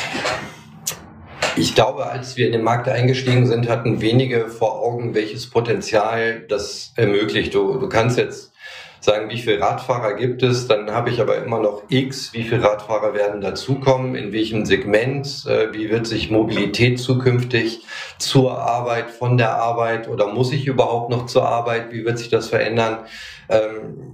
ich 1.55 1.75
glaube, 1.75 2.05
als 2.07 2.37
wir 2.37 2.45
in 2.45 2.53
den 2.53 2.63
Markt 2.63 2.87
eingestiegen 2.87 3.45
sind, 3.45 3.69
hatten 3.69 4.01
wenige 4.01 4.47
vor 4.47 4.81
Augen, 4.81 5.13
welches 5.13 5.49
Potenzial 5.49 6.45
das 6.47 6.93
ermöglicht. 6.95 7.53
Du, 7.53 7.77
du 7.77 7.89
kannst 7.89 8.17
jetzt 8.17 8.53
sagen, 9.01 9.29
wie 9.29 9.37
viele 9.37 9.61
Radfahrer 9.61 10.13
gibt 10.13 10.43
es, 10.43 10.67
dann 10.67 10.91
habe 10.91 11.09
ich 11.09 11.21
aber 11.21 11.43
immer 11.43 11.59
noch 11.59 11.83
X, 11.89 12.33
wie 12.33 12.43
viele 12.43 12.63
Radfahrer 12.63 13.13
werden 13.13 13.41
dazukommen, 13.41 14.15
in 14.15 14.33
welchem 14.33 14.65
Segment, 14.65 15.45
äh, 15.47 15.73
wie 15.73 15.89
wird 15.89 16.05
sich 16.05 16.29
Mobilität 16.29 16.99
zukünftig 16.99 17.81
zur 18.17 18.59
Arbeit, 18.59 19.09
von 19.09 19.37
der 19.37 19.55
Arbeit 19.55 20.09
oder 20.09 20.27
muss 20.27 20.51
ich 20.51 20.67
überhaupt 20.67 21.09
noch 21.09 21.25
zur 21.27 21.47
Arbeit, 21.47 21.91
wie 21.91 22.05
wird 22.05 22.19
sich 22.19 22.29
das 22.29 22.49
verändern? 22.49 22.99
Ähm, 23.47 24.08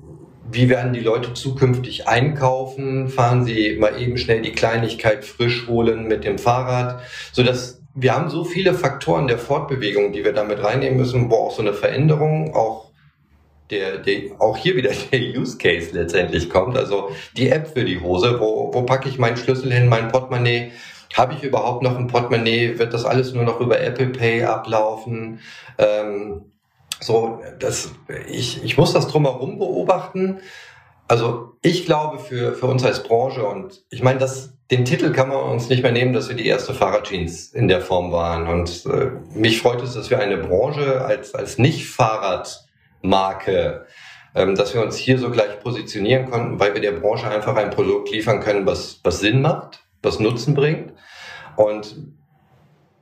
wie 0.52 0.70
werden 0.70 0.94
die 0.94 1.00
Leute 1.00 1.34
zukünftig 1.34 2.08
einkaufen? 2.08 3.10
Fahren 3.10 3.46
sie 3.46 3.78
mal 3.80 4.00
eben 4.02 4.18
schnell 4.18 4.42
die 4.42 4.52
Kleinigkeit 4.52 5.26
frisch 5.26 5.68
holen 5.68 6.08
mit 6.08 6.24
dem 6.24 6.38
Fahrrad, 6.38 7.02
so 7.32 7.44
dass 7.44 7.82
wir 7.98 8.14
haben 8.14 8.30
so 8.30 8.44
viele 8.44 8.74
Faktoren 8.74 9.28
der 9.28 9.38
Fortbewegung, 9.38 10.12
die 10.12 10.26
wir 10.26 10.34
damit 10.34 10.62
reinnehmen 10.62 10.98
müssen, 10.98 11.30
wo 11.30 11.36
auch 11.36 11.52
so 11.52 11.62
eine 11.62 11.74
Veränderung 11.74 12.54
auch 12.54 12.92
der, 13.70 13.98
der 13.98 14.40
auch 14.40 14.58
hier 14.58 14.76
wieder 14.76 14.92
der 15.12 15.20
Use 15.20 15.58
Case 15.58 15.90
letztendlich 15.94 16.50
kommt. 16.50 16.78
Also 16.78 17.12
die 17.36 17.50
App 17.50 17.70
für 17.70 17.86
die 17.86 18.00
Hose, 18.00 18.40
wo, 18.40 18.74
wo 18.74 18.84
packe 18.84 19.10
ich 19.10 19.18
meinen 19.18 19.38
Schlüssel 19.38 19.72
hin, 19.72 19.88
mein 19.88 20.10
Portemonnaie? 20.10 20.72
Habe 21.14 21.34
ich 21.34 21.44
überhaupt 21.44 21.82
noch 21.82 21.98
ein 21.98 22.08
Portemonnaie? 22.08 22.78
Wird 22.78 22.94
das 22.94 23.06
alles 23.06 23.34
nur 23.34 23.44
noch 23.44 23.62
über 23.62 23.80
Apple 23.80 24.08
Pay 24.08 24.44
ablaufen? 24.44 25.40
Ähm, 25.78 26.52
so, 27.00 27.42
das, 27.60 27.92
ich, 28.30 28.64
ich 28.64 28.78
muss 28.78 28.94
das 28.94 29.08
drumherum 29.08 29.58
beobachten. 29.58 30.40
Also 31.08 31.54
ich 31.62 31.86
glaube 31.86 32.20
für, 32.20 32.56
für 32.56 32.66
uns 32.66 32.84
als 32.84 33.04
Branche 33.04 33.46
und 33.46 33.84
ich 33.90 34.02
meine, 34.02 34.18
das, 34.20 34.58
den 34.72 34.86
Titel 34.86 35.12
kann 35.12 35.30
man 35.30 35.38
uns 35.38 35.70
nicht 35.70 35.84
mehr 35.84 35.92
nehmen, 35.92 36.14
dass 36.14 36.30
wir 36.30 36.36
die 36.36 36.48
erste 36.48 36.74
Fahrradjeans 36.74 37.54
in 37.54 37.68
der 37.68 37.82
Form 37.82 38.12
waren. 38.12 38.48
Und 38.48 38.88
äh, 38.88 39.12
mich 39.38 39.62
freut 39.62 39.84
es, 39.84 39.94
dass 39.94 40.10
wir 40.10 40.18
eine 40.20 40.38
Branche 40.38 41.06
als, 41.06 41.36
als 41.36 41.60
Nicht-Fahrradmarke, 41.60 43.86
ähm, 44.34 44.56
dass 44.56 44.74
wir 44.74 44.82
uns 44.82 44.98
hier 44.98 45.20
so 45.20 45.30
gleich 45.30 45.60
positionieren 45.60 46.32
konnten, 46.32 46.60
weil 46.60 46.74
wir 46.74 46.82
der 46.82 46.94
Branche 46.94 47.28
einfach 47.28 47.56
ein 47.56 47.70
Produkt 47.70 48.10
liefern 48.10 48.40
können, 48.40 48.66
was, 48.66 49.00
was 49.04 49.20
Sinn 49.20 49.42
macht, 49.42 49.84
was 50.02 50.20
Nutzen 50.20 50.56
bringt. 50.56 50.92
Und 51.56 51.96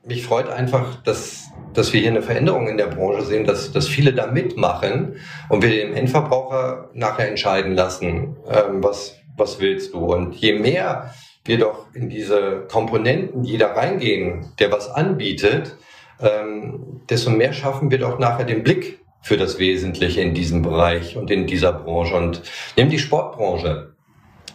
mich 0.06 0.26
freut 0.26 0.49
einfach, 0.49 1.01
dass, 1.04 1.49
dass 1.74 1.93
wir 1.93 2.01
hier 2.01 2.12
eine 2.12 2.22
Veränderung 2.22 2.68
in 2.68 2.78
der 2.78 2.88
Branche 2.88 3.24
sehen, 3.24 3.45
dass, 3.45 3.72
dass 3.72 3.88
viele 3.88 4.14
da 4.14 4.28
mitmachen 4.28 5.16
und 5.49 5.64
wir 5.64 5.70
den 5.70 5.93
Endverbraucher 5.93 6.89
nachher 6.93 7.30
entscheiden 7.30 7.74
lassen, 7.74 8.36
ähm, 8.49 8.84
was, 8.84 9.18
was 9.38 9.60
willst 9.60 9.93
du. 9.93 10.14
Und 10.14 10.36
je 10.36 10.60
mehr 10.60 11.14
wir 11.45 11.58
doch 11.58 11.93
in 11.93 12.10
diese 12.10 12.66
Komponenten, 12.70 13.43
die 13.43 13.58
da 13.58 13.74
reingehen, 13.74 14.51
der 14.60 14.72
was 14.72 14.89
anbietet, 14.89 15.76
ähm, 16.22 17.01
desto 17.10 17.32
mehr 17.32 17.54
schaffen 17.54 17.91
wir 17.91 17.97
doch 17.97 18.20
nachher 18.20 18.45
den 18.45 18.64
Blick 18.64 18.99
für 19.22 19.38
das 19.38 19.58
Wesentliche 19.58 20.22
in 20.22 20.34
diesem 20.34 20.62
Bereich 20.62 21.18
und 21.18 21.32
in 21.32 21.47
dieser 21.47 21.74
Branche. 21.74 22.16
Und 22.16 22.41
nimm 22.76 22.89
die 22.89 22.99
Sportbranche. 22.99 23.93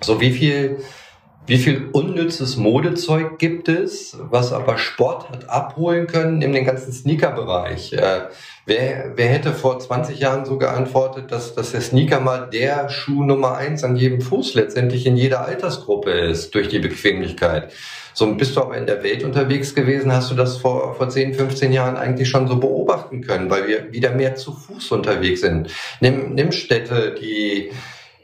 So 0.00 0.20
wie 0.20 0.30
viel 0.30 0.78
wie 1.48 1.56
viel 1.56 1.88
unnützes 1.92 2.58
Modezeug 2.58 3.38
gibt 3.38 3.70
es, 3.70 4.18
was 4.20 4.52
aber 4.52 4.76
Sport 4.76 5.30
hat 5.30 5.48
abholen 5.48 6.06
können 6.06 6.42
in 6.42 6.52
den 6.52 6.66
ganzen 6.66 6.92
Sneaker-Bereich? 6.92 7.94
Äh, 7.94 8.28
wer, 8.66 9.12
wer 9.16 9.28
hätte 9.28 9.54
vor 9.54 9.78
20 9.78 10.20
Jahren 10.20 10.44
so 10.44 10.58
geantwortet, 10.58 11.32
dass, 11.32 11.54
dass 11.54 11.72
der 11.72 11.80
Sneaker 11.80 12.20
mal 12.20 12.50
der 12.52 12.90
Schuh 12.90 13.24
Nummer 13.24 13.56
eins 13.56 13.82
an 13.82 13.96
jedem 13.96 14.20
Fuß 14.20 14.52
letztendlich 14.54 15.06
in 15.06 15.16
jeder 15.16 15.46
Altersgruppe 15.46 16.10
ist, 16.10 16.54
durch 16.54 16.68
die 16.68 16.80
Bequemlichkeit? 16.80 17.72
So 18.12 18.30
bist 18.34 18.54
du 18.54 18.60
aber 18.60 18.76
in 18.76 18.86
der 18.86 19.02
Welt 19.02 19.24
unterwegs 19.24 19.74
gewesen, 19.74 20.12
hast 20.12 20.30
du 20.30 20.34
das 20.34 20.58
vor, 20.58 20.96
vor 20.96 21.08
10, 21.08 21.32
15 21.32 21.72
Jahren 21.72 21.96
eigentlich 21.96 22.28
schon 22.28 22.46
so 22.46 22.56
beobachten 22.56 23.22
können, 23.22 23.48
weil 23.48 23.66
wir 23.66 23.90
wieder 23.90 24.10
mehr 24.10 24.34
zu 24.34 24.52
Fuß 24.52 24.92
unterwegs 24.92 25.40
sind. 25.40 25.70
Nimm, 26.00 26.34
nimm 26.34 26.52
Städte, 26.52 27.14
die 27.18 27.70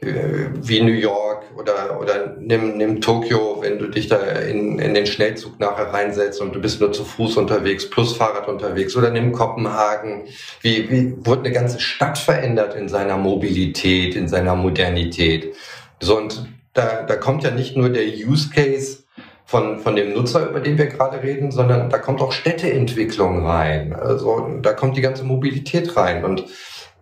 wie 0.05 0.81
New 0.81 0.91
York 0.91 1.43
oder, 1.57 1.99
oder 1.99 2.35
nimm, 2.39 2.77
nimm 2.77 3.01
Tokio, 3.01 3.57
wenn 3.61 3.79
du 3.79 3.87
dich 3.87 4.07
da 4.07 4.17
in, 4.17 4.79
in 4.79 4.93
den 4.93 5.05
Schnellzug 5.05 5.59
nachher 5.59 5.93
reinsetzt 5.93 6.41
und 6.41 6.53
du 6.53 6.61
bist 6.61 6.79
nur 6.79 6.91
zu 6.91 7.03
Fuß 7.03 7.37
unterwegs 7.37 7.89
plus 7.89 8.15
Fahrrad 8.15 8.47
unterwegs 8.47 8.95
oder 8.95 9.09
nimm 9.09 9.31
Kopenhagen. 9.31 10.23
Wie, 10.61 10.89
wie 10.89 11.25
wurde 11.25 11.41
eine 11.41 11.51
ganze 11.51 11.79
Stadt 11.79 12.17
verändert 12.17 12.75
in 12.75 12.89
seiner 12.89 13.17
Mobilität, 13.17 14.15
in 14.15 14.27
seiner 14.27 14.55
Modernität? 14.55 15.55
So, 15.99 16.17
und 16.17 16.47
da, 16.73 17.03
da 17.03 17.15
kommt 17.15 17.43
ja 17.43 17.51
nicht 17.51 17.75
nur 17.75 17.89
der 17.89 18.05
Use 18.05 18.49
Case 18.53 19.05
von, 19.45 19.79
von 19.79 19.95
dem 19.95 20.13
Nutzer, 20.13 20.49
über 20.49 20.59
den 20.59 20.77
wir 20.77 20.87
gerade 20.87 21.21
reden, 21.21 21.51
sondern 21.51 21.89
da 21.89 21.99
kommt 21.99 22.21
auch 22.21 22.31
Städteentwicklung 22.31 23.45
rein. 23.45 23.93
Also 23.93 24.59
da 24.61 24.73
kommt 24.73 24.97
die 24.97 25.01
ganze 25.01 25.23
Mobilität 25.23 25.95
rein 25.95 26.25
und 26.25 26.45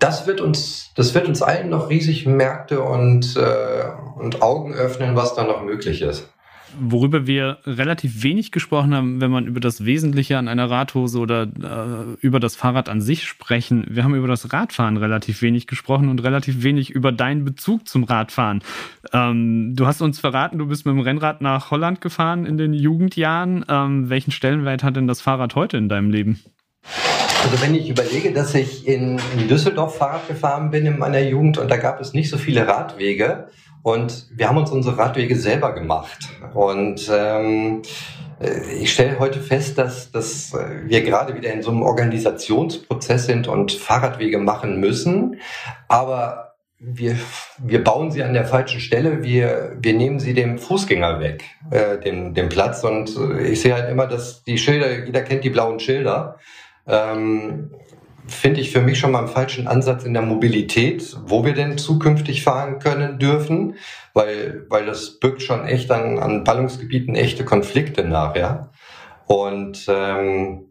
das 0.04 0.28
wird 0.28 0.41
uns, 0.41 0.91
das 0.95 1.16
wird 1.16 1.28
uns 1.30 1.41
allen 1.41 1.70
noch 1.70 1.89
riesig 1.89 2.26
Märkte 2.26 2.82
und, 2.82 3.38
äh, 3.38 3.86
und 4.20 4.41
Augen 4.41 4.74
öffnen, 4.74 5.16
was 5.16 5.34
da 5.34 5.45
noch 5.45 5.64
möglich 5.64 6.01
ist. 6.01 6.30
Worüber 6.78 7.28
wir 7.28 7.60
relativ 7.66 8.24
wenig 8.24 8.51
gesprochen 8.51 8.95
haben, 8.95 9.22
wenn 9.22 9.30
man 9.30 9.45
über 9.45 9.60
das 9.60 9.86
Wesentliche 9.86 10.38
an 10.39 10.47
einer 10.47 10.70
Radhose 10.70 11.20
oder 11.20 11.43
äh, 11.43 12.18
über 12.20 12.39
das 12.39 12.56
Fahrrad 12.56 12.89
an 12.89 12.99
sich 12.99 13.26
sprechen. 13.26 13.86
Wir 13.88 14.04
haben 14.04 14.16
über 14.16 14.28
das 14.28 14.51
Radfahren 14.51 14.97
relativ 14.97 15.41
wenig 15.43 15.68
gesprochen 15.68 16.10
und 16.10 16.22
relativ 16.24 16.64
wenig 16.64 16.89
über 16.89 17.12
deinen 17.12 17.45
Bezug 17.45 17.88
zum 17.88 18.04
Radfahren. 18.04 18.62
Ähm, 19.14 19.76
du 19.76 19.86
hast 19.86 20.01
uns 20.01 20.20
verraten, 20.20 20.58
du 20.58 20.66
bist 20.66 20.86
mit 20.86 20.95
dem 20.95 21.01
Rennrad 21.01 21.41
nach 21.41 21.70
Holland 21.72 22.01
gefahren 22.01 22.45
in 22.45 22.58
den 22.58 22.74
Jugendjahren. 22.74 23.64
Ähm, 23.70 24.10
welchen 24.10 24.32
Stellenwert 24.32 24.84
hat 24.84 24.97
denn 24.97 25.08
das 25.08 25.22
Fahrrad 25.22 25.56
heute 25.56 25.78
in 25.78 25.88
deinem 25.89 26.10
Leben? 26.10 26.41
Also 27.43 27.61
wenn 27.61 27.75
ich 27.75 27.89
überlege, 27.89 28.31
dass 28.31 28.55
ich 28.55 28.87
in, 28.87 29.19
in 29.37 29.49
Düsseldorf 29.49 29.97
Fahrrad 29.97 30.29
gefahren 30.29 30.71
bin 30.71 30.85
in 30.85 30.97
meiner 30.97 31.19
Jugend 31.19 31.57
und 31.57 31.69
da 31.69 31.75
gab 31.75 31.99
es 31.99 32.13
nicht 32.13 32.29
so 32.29 32.37
viele 32.37 32.65
Radwege 32.65 33.49
und 33.81 34.27
wir 34.33 34.47
haben 34.47 34.57
uns 34.57 34.71
unsere 34.71 34.97
Radwege 34.97 35.35
selber 35.35 35.73
gemacht. 35.73 36.29
Und 36.53 37.11
ähm, 37.13 37.81
äh, 38.39 38.73
ich 38.79 38.93
stelle 38.93 39.19
heute 39.19 39.41
fest, 39.41 39.77
dass, 39.77 40.09
dass 40.09 40.53
wir 40.53 41.01
gerade 41.01 41.35
wieder 41.35 41.51
in 41.51 41.61
so 41.61 41.71
einem 41.71 41.81
Organisationsprozess 41.81 43.25
sind 43.25 43.49
und 43.49 43.73
Fahrradwege 43.73 44.37
machen 44.37 44.79
müssen. 44.79 45.41
Aber 45.89 46.55
wir, 46.79 47.17
wir 47.61 47.83
bauen 47.83 48.09
sie 48.09 48.23
an 48.23 48.33
der 48.33 48.45
falschen 48.45 48.79
Stelle. 48.79 49.21
Wir, 49.21 49.75
wir 49.81 49.93
nehmen 49.93 50.21
sie 50.21 50.33
dem 50.33 50.59
Fußgänger 50.59 51.19
weg, 51.19 51.43
äh, 51.71 51.99
dem, 51.99 52.33
dem 52.33 52.47
Platz. 52.47 52.85
Und 52.85 53.17
äh, 53.17 53.47
ich 53.47 53.59
sehe 53.61 53.73
halt 53.73 53.89
immer, 53.89 54.07
dass 54.07 54.45
die 54.45 54.57
Schilder, 54.57 55.05
jeder 55.05 55.21
kennt 55.21 55.43
die 55.43 55.49
blauen 55.49 55.81
Schilder 55.81 56.37
ähm, 56.88 57.71
finde 58.27 58.61
ich 58.61 58.71
für 58.71 58.81
mich 58.81 58.99
schon 58.99 59.11
mal 59.11 59.19
einen 59.19 59.27
falschen 59.27 59.67
Ansatz 59.67 60.03
in 60.03 60.13
der 60.13 60.21
Mobilität, 60.21 61.15
wo 61.25 61.43
wir 61.43 61.53
denn 61.53 61.77
zukünftig 61.77 62.43
fahren 62.43 62.79
können 62.79 63.19
dürfen, 63.19 63.75
weil, 64.13 64.65
weil 64.69 64.86
das 64.86 65.19
birgt 65.19 65.41
schon 65.41 65.65
echt 65.65 65.91
an, 65.91 66.19
an 66.19 66.43
Ballungsgebieten 66.43 67.15
echte 67.15 67.43
Konflikte 67.43 68.05
nachher. 68.05 68.71
Und 69.25 69.86
ähm, 69.88 70.65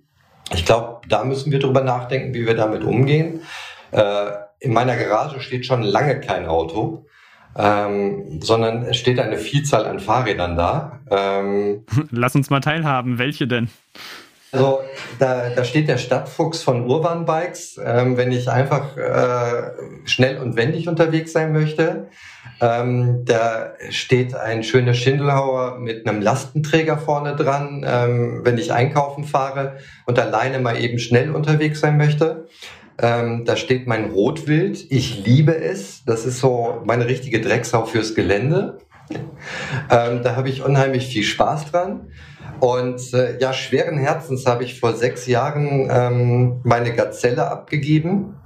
ich 0.53 0.65
glaube, 0.65 1.01
da 1.09 1.25
müssen 1.25 1.53
wir 1.53 1.59
drüber 1.59 1.83
nachdenken, 1.83 2.35
wie 2.35 2.47
wir 2.47 2.55
damit 2.55 2.85
umgehen. 2.85 3.43
Äh, 3.91 4.31
in 4.61 4.73
meiner 4.73 4.97
Garage 4.97 5.41
steht 5.41 5.67
schon 5.67 5.83
lange 5.83 6.21
kein 6.21 6.47
Auto. 6.47 7.07
Ähm, 7.55 8.41
sondern 8.41 8.83
es 8.85 8.97
steht 8.97 9.21
eine 9.21 9.37
Vielzahl 9.37 9.85
an 9.85 10.01
Fahrrädern 10.01 10.57
da. 10.57 11.01
Ähm, 11.11 11.85
Lass 12.11 12.35
uns 12.35 12.49
mal 12.49 12.61
teilhaben. 12.61 13.19
Welche 13.19 13.47
denn? 13.47 13.69
Also 14.53 14.81
da, 15.19 15.49
da 15.49 15.65
steht 15.65 15.89
der 15.89 15.97
Stadtfuchs 15.97 16.63
von 16.63 16.87
Urban 16.87 17.25
Bikes. 17.25 17.81
Ähm, 17.83 18.19
wenn 18.19 18.33
ich 18.33 18.51
einfach 18.51 18.97
äh, 18.99 19.73
schnell 20.05 20.39
und 20.39 20.57
wendig 20.57 20.89
unterwegs 20.89 21.33
sein 21.33 21.53
möchte, 21.53 22.09
ähm, 22.61 23.25
da 23.25 23.73
steht 23.89 24.35
ein 24.35 24.63
schöner 24.63 24.93
Schindelhauer 24.93 25.79
mit 25.79 26.07
einem 26.07 26.21
Lastenträger 26.21 26.99
vorne 26.99 27.35
dran, 27.35 27.85
ähm, 27.89 28.41
wenn 28.45 28.59
ich 28.59 28.73
einkaufen 28.73 29.25
fahre 29.25 29.79
und 30.05 30.19
alleine 30.19 30.59
mal 30.59 30.79
eben 30.79 30.99
schnell 30.99 31.35
unterwegs 31.35 31.81
sein 31.81 31.97
möchte. 31.97 32.47
Ähm, 32.99 33.47
da 33.47 33.57
steht 33.57 33.87
mein 33.87 34.11
Rotwild. 34.11 34.87
Ich 34.91 35.25
liebe 35.25 35.57
es. 35.57 36.05
Das 36.05 36.27
ist 36.27 36.41
so 36.41 36.83
meine 36.85 37.07
richtige 37.07 37.41
Drecksau 37.41 37.87
fürs 37.87 38.15
Gelände. 38.15 38.79
Ähm, 39.91 40.23
da 40.23 40.37
habe 40.37 40.49
ich 40.49 40.63
unheimlich 40.63 41.09
viel 41.09 41.25
Spaß 41.25 41.73
dran. 41.73 42.13
Und 42.61 43.13
äh, 43.13 43.39
ja, 43.41 43.53
schweren 43.53 43.99
Herzens 43.99 44.47
habe 44.47 44.63
ich 44.63 44.79
vor 44.79 44.93
sechs 44.93 45.27
Jahren 45.27 45.89
ähm, 45.91 46.61
meine 46.63 46.95
Gazelle 46.95 47.51
abgegeben. 47.51 48.37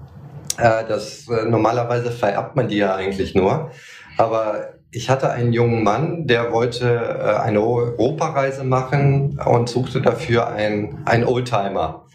Äh, 0.56 0.84
das 0.88 1.28
äh, 1.28 1.44
normalerweise 1.44 2.10
vererbt 2.10 2.56
man 2.56 2.68
die 2.68 2.78
ja 2.78 2.94
eigentlich 2.94 3.34
nur. 3.34 3.70
Aber 4.16 4.76
ich 4.90 5.10
hatte 5.10 5.30
einen 5.30 5.52
jungen 5.52 5.84
Mann, 5.84 6.26
der 6.26 6.52
wollte 6.52 6.88
äh, 6.88 7.42
eine 7.42 7.60
Europareise 7.60 8.64
machen 8.64 9.38
und 9.44 9.68
suchte 9.68 10.00
dafür 10.00 10.48
einen, 10.48 11.02
einen 11.04 11.24
Oldtimer. 11.24 12.06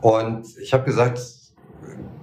Und 0.00 0.46
ich 0.62 0.72
habe 0.72 0.84
gesagt, 0.84 1.18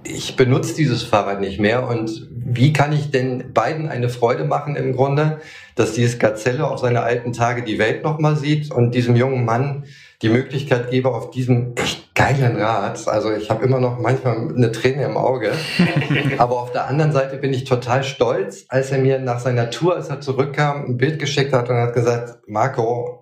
ich 0.04 0.36
benutze 0.36 0.74
dieses 0.74 1.02
Fahrrad 1.02 1.40
nicht 1.40 1.60
mehr. 1.60 1.86
Und 1.86 2.28
wie 2.30 2.72
kann 2.72 2.92
ich 2.92 3.10
denn 3.10 3.52
beiden 3.52 3.88
eine 3.88 4.08
Freude 4.08 4.44
machen 4.44 4.76
im 4.76 4.94
Grunde, 4.94 5.40
dass 5.74 5.92
dieses 5.92 6.18
Gazelle 6.18 6.66
auf 6.66 6.80
seine 6.80 7.02
alten 7.02 7.32
Tage 7.32 7.62
die 7.62 7.78
Welt 7.78 8.02
nochmal 8.02 8.36
sieht 8.36 8.72
und 8.72 8.94
diesem 8.94 9.16
jungen 9.16 9.44
Mann 9.44 9.84
die 10.22 10.28
Möglichkeit 10.28 10.90
gebe, 10.90 11.10
auf 11.10 11.30
diesem 11.30 11.74
echt 11.76 12.14
geilen 12.14 12.56
Rad, 12.56 13.06
also 13.06 13.32
ich 13.32 13.48
habe 13.48 13.64
immer 13.64 13.78
noch 13.78 14.00
manchmal 14.00 14.48
eine 14.52 14.72
Träne 14.72 15.04
im 15.04 15.16
Auge, 15.16 15.52
aber 16.38 16.60
auf 16.60 16.72
der 16.72 16.88
anderen 16.88 17.12
Seite 17.12 17.36
bin 17.36 17.52
ich 17.52 17.62
total 17.62 18.02
stolz, 18.02 18.64
als 18.68 18.90
er 18.90 18.98
mir 18.98 19.20
nach 19.20 19.38
seiner 19.38 19.70
Tour, 19.70 19.94
als 19.94 20.08
er 20.08 20.20
zurückkam, 20.20 20.86
ein 20.86 20.96
Bild 20.96 21.20
geschickt 21.20 21.52
hat 21.52 21.70
und 21.70 21.76
hat 21.76 21.94
gesagt, 21.94 22.38
Marco, 22.48 23.17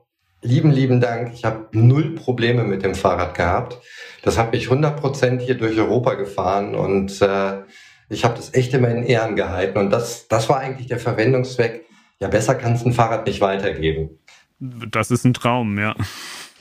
lieben, 0.47 0.70
lieben 0.70 1.01
Dank, 1.01 1.32
ich 1.34 1.44
habe 1.44 1.66
null 1.72 2.14
Probleme 2.14 2.64
mit 2.64 2.82
dem 2.82 2.94
Fahrrad 2.94 3.34
gehabt. 3.34 3.78
Das 4.22 4.38
hat 4.38 4.53
mich 4.53 4.68
100% 4.68 5.40
hier 5.40 5.57
durch 5.57 5.78
Europa 5.78 6.14
gefahren 6.14 6.74
und 6.74 7.20
äh, 7.20 7.62
ich 8.09 8.24
habe 8.24 8.36
das 8.36 8.55
echt 8.55 8.72
immer 8.72 8.88
in 8.88 9.03
Ehren 9.03 9.36
gehalten 9.36 9.78
und 9.78 9.90
das, 9.90 10.28
das 10.28 10.49
war 10.49 10.59
eigentlich 10.59 10.86
der 10.86 10.99
Verwendungszweck. 10.99 11.84
Ja, 12.20 12.28
besser 12.28 12.55
kann 12.55 12.74
es 12.74 12.84
ein 12.84 12.92
Fahrrad 12.92 13.26
nicht 13.26 13.40
weitergeben. 13.40 14.18
Das 14.59 15.11
ist 15.11 15.24
ein 15.24 15.34
Traum, 15.34 15.78
ja. 15.78 15.94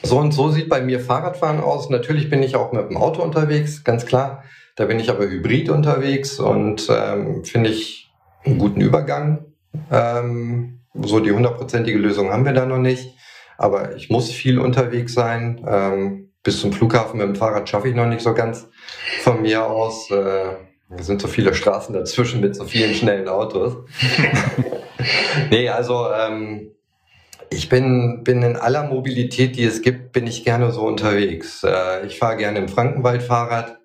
So 0.03 0.19
und 0.19 0.33
so 0.33 0.49
sieht 0.49 0.67
bei 0.67 0.81
mir 0.81 0.99
Fahrradfahren 0.99 1.61
aus. 1.61 1.89
Natürlich 1.89 2.29
bin 2.29 2.43
ich 2.43 2.55
auch 2.55 2.73
mit 2.73 2.89
dem 2.89 2.97
Auto 2.97 3.21
unterwegs, 3.21 3.83
ganz 3.83 4.05
klar. 4.05 4.43
Da 4.75 4.85
bin 4.85 4.99
ich 4.99 5.09
aber 5.09 5.29
hybrid 5.29 5.69
unterwegs 5.69 6.39
und 6.39 6.89
ähm, 6.89 7.45
finde 7.45 7.69
ich 7.69 8.11
einen 8.43 8.57
guten 8.57 8.81
Übergang. 8.81 9.45
Ähm, 9.89 10.81
so 10.93 11.19
die 11.19 11.31
hundertprozentige 11.31 11.97
Lösung 11.97 12.31
haben 12.31 12.45
wir 12.45 12.53
da 12.53 12.65
noch 12.65 12.77
nicht. 12.77 13.15
Aber 13.57 13.95
ich 13.95 14.09
muss 14.09 14.31
viel 14.31 14.59
unterwegs 14.59 15.13
sein. 15.13 15.65
Ähm, 15.67 16.31
bis 16.43 16.61
zum 16.61 16.73
Flughafen 16.73 17.17
mit 17.17 17.27
dem 17.27 17.35
Fahrrad 17.35 17.67
schaffe 17.67 17.89
ich 17.89 17.95
noch 17.95 18.05
nicht 18.05 18.21
so 18.21 18.33
ganz 18.33 18.69
von 19.21 19.41
mir 19.41 19.65
aus. 19.65 20.11
Äh, 20.11 20.55
es 20.97 21.07
sind 21.07 21.21
so 21.21 21.27
viele 21.27 21.53
Straßen 21.53 21.93
dazwischen 21.93 22.41
mit 22.41 22.55
so 22.55 22.65
vielen 22.65 22.93
schnellen 22.93 23.27
Autos. 23.27 23.77
nee, 25.49 25.67
also 25.69 26.07
ähm, 26.11 26.71
ich 27.49 27.69
bin, 27.69 28.23
bin 28.23 28.43
in 28.43 28.55
aller 28.55 28.83
Mobilität, 28.83 29.55
die 29.55 29.63
es 29.63 29.81
gibt, 29.81 30.11
bin 30.11 30.27
ich 30.27 30.43
gerne 30.43 30.71
so 30.71 30.81
unterwegs. 30.81 31.63
Äh, 31.63 32.05
ich 32.05 32.19
fahre 32.19 32.37
gerne 32.37 32.59
im 32.59 32.67
Frankenwald 32.67 33.23
Fahrrad 33.23 33.79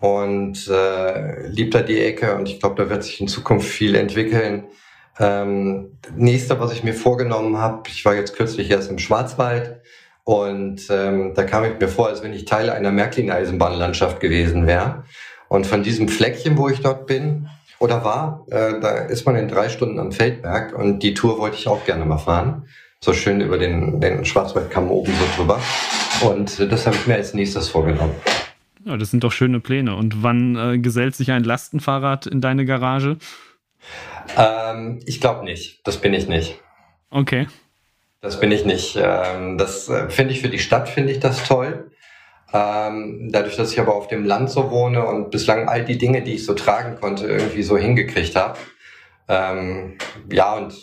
und 0.00 0.68
äh, 0.68 1.46
liebe 1.48 1.70
da 1.70 1.82
die 1.82 2.00
Ecke 2.00 2.34
und 2.36 2.48
ich 2.48 2.60
glaube, 2.60 2.82
da 2.82 2.90
wird 2.90 3.04
sich 3.04 3.20
in 3.20 3.28
Zukunft 3.28 3.68
viel 3.68 3.94
entwickeln. 3.94 4.64
Ähm, 5.18 5.98
nächste, 6.16 6.58
was 6.58 6.72
ich 6.72 6.84
mir 6.84 6.94
vorgenommen 6.94 7.58
habe, 7.58 7.82
ich 7.88 8.04
war 8.04 8.14
jetzt 8.14 8.34
kürzlich 8.34 8.70
erst 8.70 8.90
im 8.90 8.98
Schwarzwald 8.98 9.80
und 10.24 10.86
ähm, 10.90 11.32
da 11.34 11.44
kam 11.44 11.64
ich 11.64 11.78
mir 11.78 11.88
vor, 11.88 12.08
als 12.08 12.22
wenn 12.22 12.32
ich 12.32 12.44
Teil 12.44 12.70
einer 12.70 12.92
Märklin-Eisenbahnlandschaft 12.92 14.20
gewesen 14.20 14.66
wäre. 14.66 15.04
Und 15.48 15.66
von 15.66 15.82
diesem 15.82 16.08
Fleckchen, 16.08 16.56
wo 16.56 16.68
ich 16.68 16.80
dort 16.80 17.06
bin 17.06 17.48
oder 17.78 18.04
war, 18.04 18.46
äh, 18.50 18.80
da 18.80 18.98
ist 19.06 19.26
man 19.26 19.36
in 19.36 19.48
drei 19.48 19.68
Stunden 19.68 19.98
am 19.98 20.12
Feldberg 20.12 20.72
und 20.74 21.00
die 21.02 21.14
Tour 21.14 21.38
wollte 21.38 21.56
ich 21.56 21.68
auch 21.68 21.84
gerne 21.84 22.04
mal 22.04 22.18
fahren. 22.18 22.66
So 23.00 23.12
schön 23.12 23.40
über 23.40 23.58
den, 23.58 24.00
den 24.00 24.24
Schwarzwaldkamm 24.24 24.90
oben 24.90 25.12
so 25.12 25.24
drüber. 25.36 25.60
Und 26.24 26.58
äh, 26.60 26.68
das 26.68 26.86
habe 26.86 26.96
ich 26.96 27.06
mir 27.06 27.16
als 27.16 27.34
nächstes 27.34 27.68
vorgenommen. 27.68 28.14
Ja, 28.84 28.96
das 28.96 29.10
sind 29.10 29.24
doch 29.24 29.32
schöne 29.32 29.60
Pläne. 29.60 29.96
Und 29.96 30.22
wann 30.22 30.56
äh, 30.56 30.78
gesellt 30.78 31.16
sich 31.16 31.32
ein 31.32 31.44
Lastenfahrrad 31.44 32.26
in 32.26 32.40
deine 32.40 32.64
Garage? 32.64 33.16
Ähm, 34.36 35.00
ich 35.06 35.20
glaube 35.20 35.44
nicht. 35.44 35.86
Das 35.86 35.98
bin 35.98 36.14
ich 36.14 36.28
nicht. 36.28 36.58
Okay. 37.10 37.46
Das 38.20 38.38
bin 38.38 38.52
ich 38.52 38.64
nicht. 38.64 38.96
Ähm, 38.96 39.58
das 39.58 39.88
äh, 39.88 40.08
finde 40.08 40.32
ich 40.32 40.40
für 40.40 40.48
die 40.48 40.58
Stadt, 40.58 40.88
finde 40.88 41.12
ich 41.12 41.20
das 41.20 41.46
toll. 41.46 41.90
Ähm, 42.54 43.30
dadurch, 43.32 43.56
dass 43.56 43.72
ich 43.72 43.80
aber 43.80 43.94
auf 43.94 44.08
dem 44.08 44.24
Land 44.24 44.50
so 44.50 44.70
wohne 44.70 45.04
und 45.06 45.30
bislang 45.30 45.68
all 45.68 45.84
die 45.84 45.98
Dinge, 45.98 46.22
die 46.22 46.34
ich 46.34 46.44
so 46.44 46.54
tragen 46.54 46.96
konnte, 47.00 47.26
irgendwie 47.26 47.62
so 47.62 47.76
hingekriegt 47.76 48.36
habe. 48.36 48.58
Ähm, 49.28 49.98
ja, 50.30 50.54
und 50.54 50.74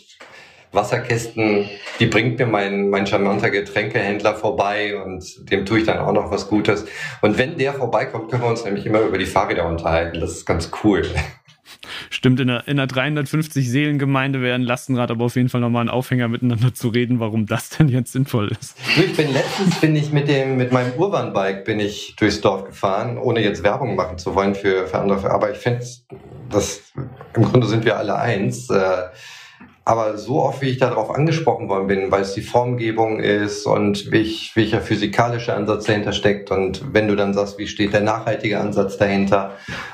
Wasserkästen, 0.71 1.69
die 1.99 2.05
bringt 2.07 2.37
mir 2.39 2.45
mein, 2.45 2.89
mein 2.89 3.07
charmanter 3.07 3.49
Getränkehändler 3.49 4.35
vorbei 4.35 5.01
und 5.01 5.49
dem 5.51 5.65
tue 5.65 5.79
ich 5.79 5.85
dann 5.85 5.99
auch 5.99 6.11
noch 6.11 6.31
was 6.31 6.47
Gutes. 6.47 6.85
Und 7.21 7.37
wenn 7.37 7.57
der 7.57 7.73
vorbeikommt, 7.73 8.29
können 8.29 8.43
wir 8.43 8.49
uns 8.49 8.65
nämlich 8.65 8.85
immer 8.85 9.01
über 9.01 9.17
die 9.17 9.25
Fahrräder 9.25 9.65
unterhalten. 9.67 10.19
Das 10.19 10.31
ist 10.31 10.45
ganz 10.45 10.71
cool. 10.83 11.03
Stimmt, 12.09 12.39
in 12.39 12.47
der, 12.47 12.67
in 12.67 12.77
der 12.77 12.87
350 12.87 13.69
Seelengemeinde 13.69 14.41
wäre 14.41 14.55
ein 14.55 14.61
Lastenrad 14.61 15.11
aber 15.11 15.25
auf 15.25 15.35
jeden 15.35 15.49
Fall 15.49 15.61
nochmal 15.61 15.85
ein 15.85 15.89
Aufhänger 15.89 16.27
miteinander 16.27 16.73
zu 16.73 16.89
reden, 16.89 17.19
warum 17.19 17.45
das 17.45 17.69
denn 17.69 17.89
jetzt 17.89 18.11
sinnvoll 18.11 18.51
ist. 18.59 18.77
Ich 18.97 19.15
bin 19.15 19.33
letztens 19.33 19.79
bin 19.79 19.95
ich 19.95 20.11
mit 20.11 20.27
dem 20.27 20.57
mit 20.57 20.71
meinem 20.71 20.93
Urban-Bike 20.93 21.65
bin 21.65 21.79
ich 21.79 22.15
durchs 22.17 22.41
Dorf 22.41 22.65
gefahren, 22.65 23.17
ohne 23.17 23.41
jetzt 23.41 23.63
Werbung 23.63 23.95
machen 23.95 24.17
zu 24.17 24.35
wollen 24.35 24.55
für, 24.55 24.87
für 24.87 24.99
andere. 24.99 25.31
Aber 25.31 25.51
ich 25.51 25.57
finde, 25.57 25.85
im 27.33 27.43
Grunde 27.43 27.67
sind 27.67 27.85
wir 27.85 27.97
alle 27.97 28.15
eins. 28.15 28.69
Äh, 28.69 29.03
aber 29.85 30.17
so 30.17 30.43
oft, 30.43 30.61
wie 30.61 30.69
ich 30.69 30.77
darauf 30.77 31.09
angesprochen 31.09 31.67
worden 31.67 31.87
bin, 31.87 32.11
weil 32.11 32.21
es 32.21 32.33
die 32.33 32.41
Formgebung 32.41 33.19
ist 33.19 33.65
und 33.65 34.11
wie 34.11 34.35
welcher 34.53 34.81
physikalische 34.81 35.53
Ansatz 35.53 35.85
dahinter 35.85 36.13
steckt 36.13 36.51
und 36.51 36.93
wenn 36.93 37.07
du 37.07 37.15
dann 37.15 37.33
sagst, 37.33 37.57
wie 37.57 37.67
steht 37.67 37.93
der 37.93 38.01
nachhaltige 38.01 38.59
Ansatz 38.59 38.97
dahinter 38.97 39.51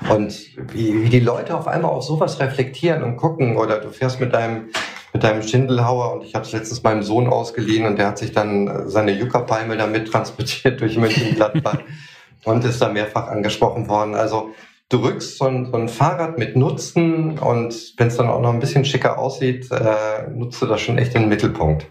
und 0.10 0.36
wie, 0.74 1.04
wie 1.04 1.10
die 1.10 1.20
Leute 1.20 1.56
auf 1.56 1.68
einmal 1.68 1.92
auf 1.92 2.04
sowas 2.04 2.40
reflektieren 2.40 3.04
und 3.04 3.18
gucken 3.18 3.58
oder 3.58 3.80
du 3.80 3.90
fährst 3.90 4.20
mit 4.20 4.34
deinem 4.34 4.70
mit 5.14 5.24
deinem 5.24 5.44
Schindelhauer 5.44 6.12
und 6.12 6.26
ich 6.26 6.36
habe 6.36 6.44
es 6.44 6.52
letztens 6.52 6.84
meinem 6.84 7.02
Sohn 7.02 7.28
ausgeliehen 7.28 7.86
und 7.86 7.98
der 7.98 8.08
hat 8.08 8.18
sich 8.18 8.34
dann 8.34 8.90
seine 8.90 9.14
Yucca-Palme 9.14 9.78
damit 9.78 10.12
transportiert 10.12 10.82
durch 10.82 10.98
Mönchengladbach 10.98 11.78
und 12.44 12.66
ist 12.66 12.82
da 12.82 12.90
mehrfach 12.90 13.30
angesprochen 13.30 13.88
worden. 13.88 14.14
Also 14.14 14.50
du 14.90 14.98
rückst 14.98 15.38
so 15.38 15.46
ein, 15.46 15.66
so 15.66 15.78
ein 15.78 15.90
Fahrrad 15.90 16.38
mit 16.38 16.56
Nutzen 16.56 17.40
und 17.40 17.94
wenn 17.98 18.08
es 18.08 18.18
dann 18.18 18.28
auch 18.28 18.42
noch 18.42 18.54
ein 18.54 18.60
bisschen 18.60 18.86
schicker 18.86 19.18
aussieht, 19.18 19.70
äh, 19.72 20.30
nutzt 20.30 20.62
du 20.62 20.66
das 20.66 20.82
schon 20.82 20.98
echt 20.98 21.16
in 21.16 21.24
den 21.24 21.30
Mittelpunkt. 21.30 21.88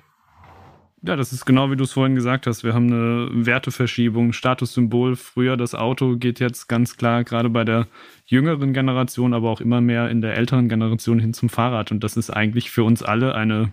Ja, 1.06 1.16
das 1.16 1.34
ist 1.34 1.44
genau 1.44 1.70
wie 1.70 1.76
du 1.76 1.84
es 1.84 1.92
vorhin 1.92 2.14
gesagt 2.14 2.46
hast. 2.46 2.64
Wir 2.64 2.72
haben 2.72 2.90
eine 2.90 3.28
Werteverschiebung, 3.46 4.32
Statussymbol. 4.32 5.16
Früher 5.16 5.58
das 5.58 5.74
Auto 5.74 6.16
geht 6.16 6.40
jetzt 6.40 6.66
ganz 6.66 6.96
klar 6.96 7.24
gerade 7.24 7.50
bei 7.50 7.64
der 7.64 7.88
jüngeren 8.24 8.72
Generation, 8.72 9.34
aber 9.34 9.50
auch 9.50 9.60
immer 9.60 9.82
mehr 9.82 10.08
in 10.08 10.22
der 10.22 10.34
älteren 10.34 10.70
Generation 10.70 11.18
hin 11.18 11.34
zum 11.34 11.50
Fahrrad. 11.50 11.92
Und 11.92 12.02
das 12.02 12.16
ist 12.16 12.30
eigentlich 12.30 12.70
für 12.70 12.84
uns 12.84 13.02
alle 13.02 13.34
eine 13.34 13.72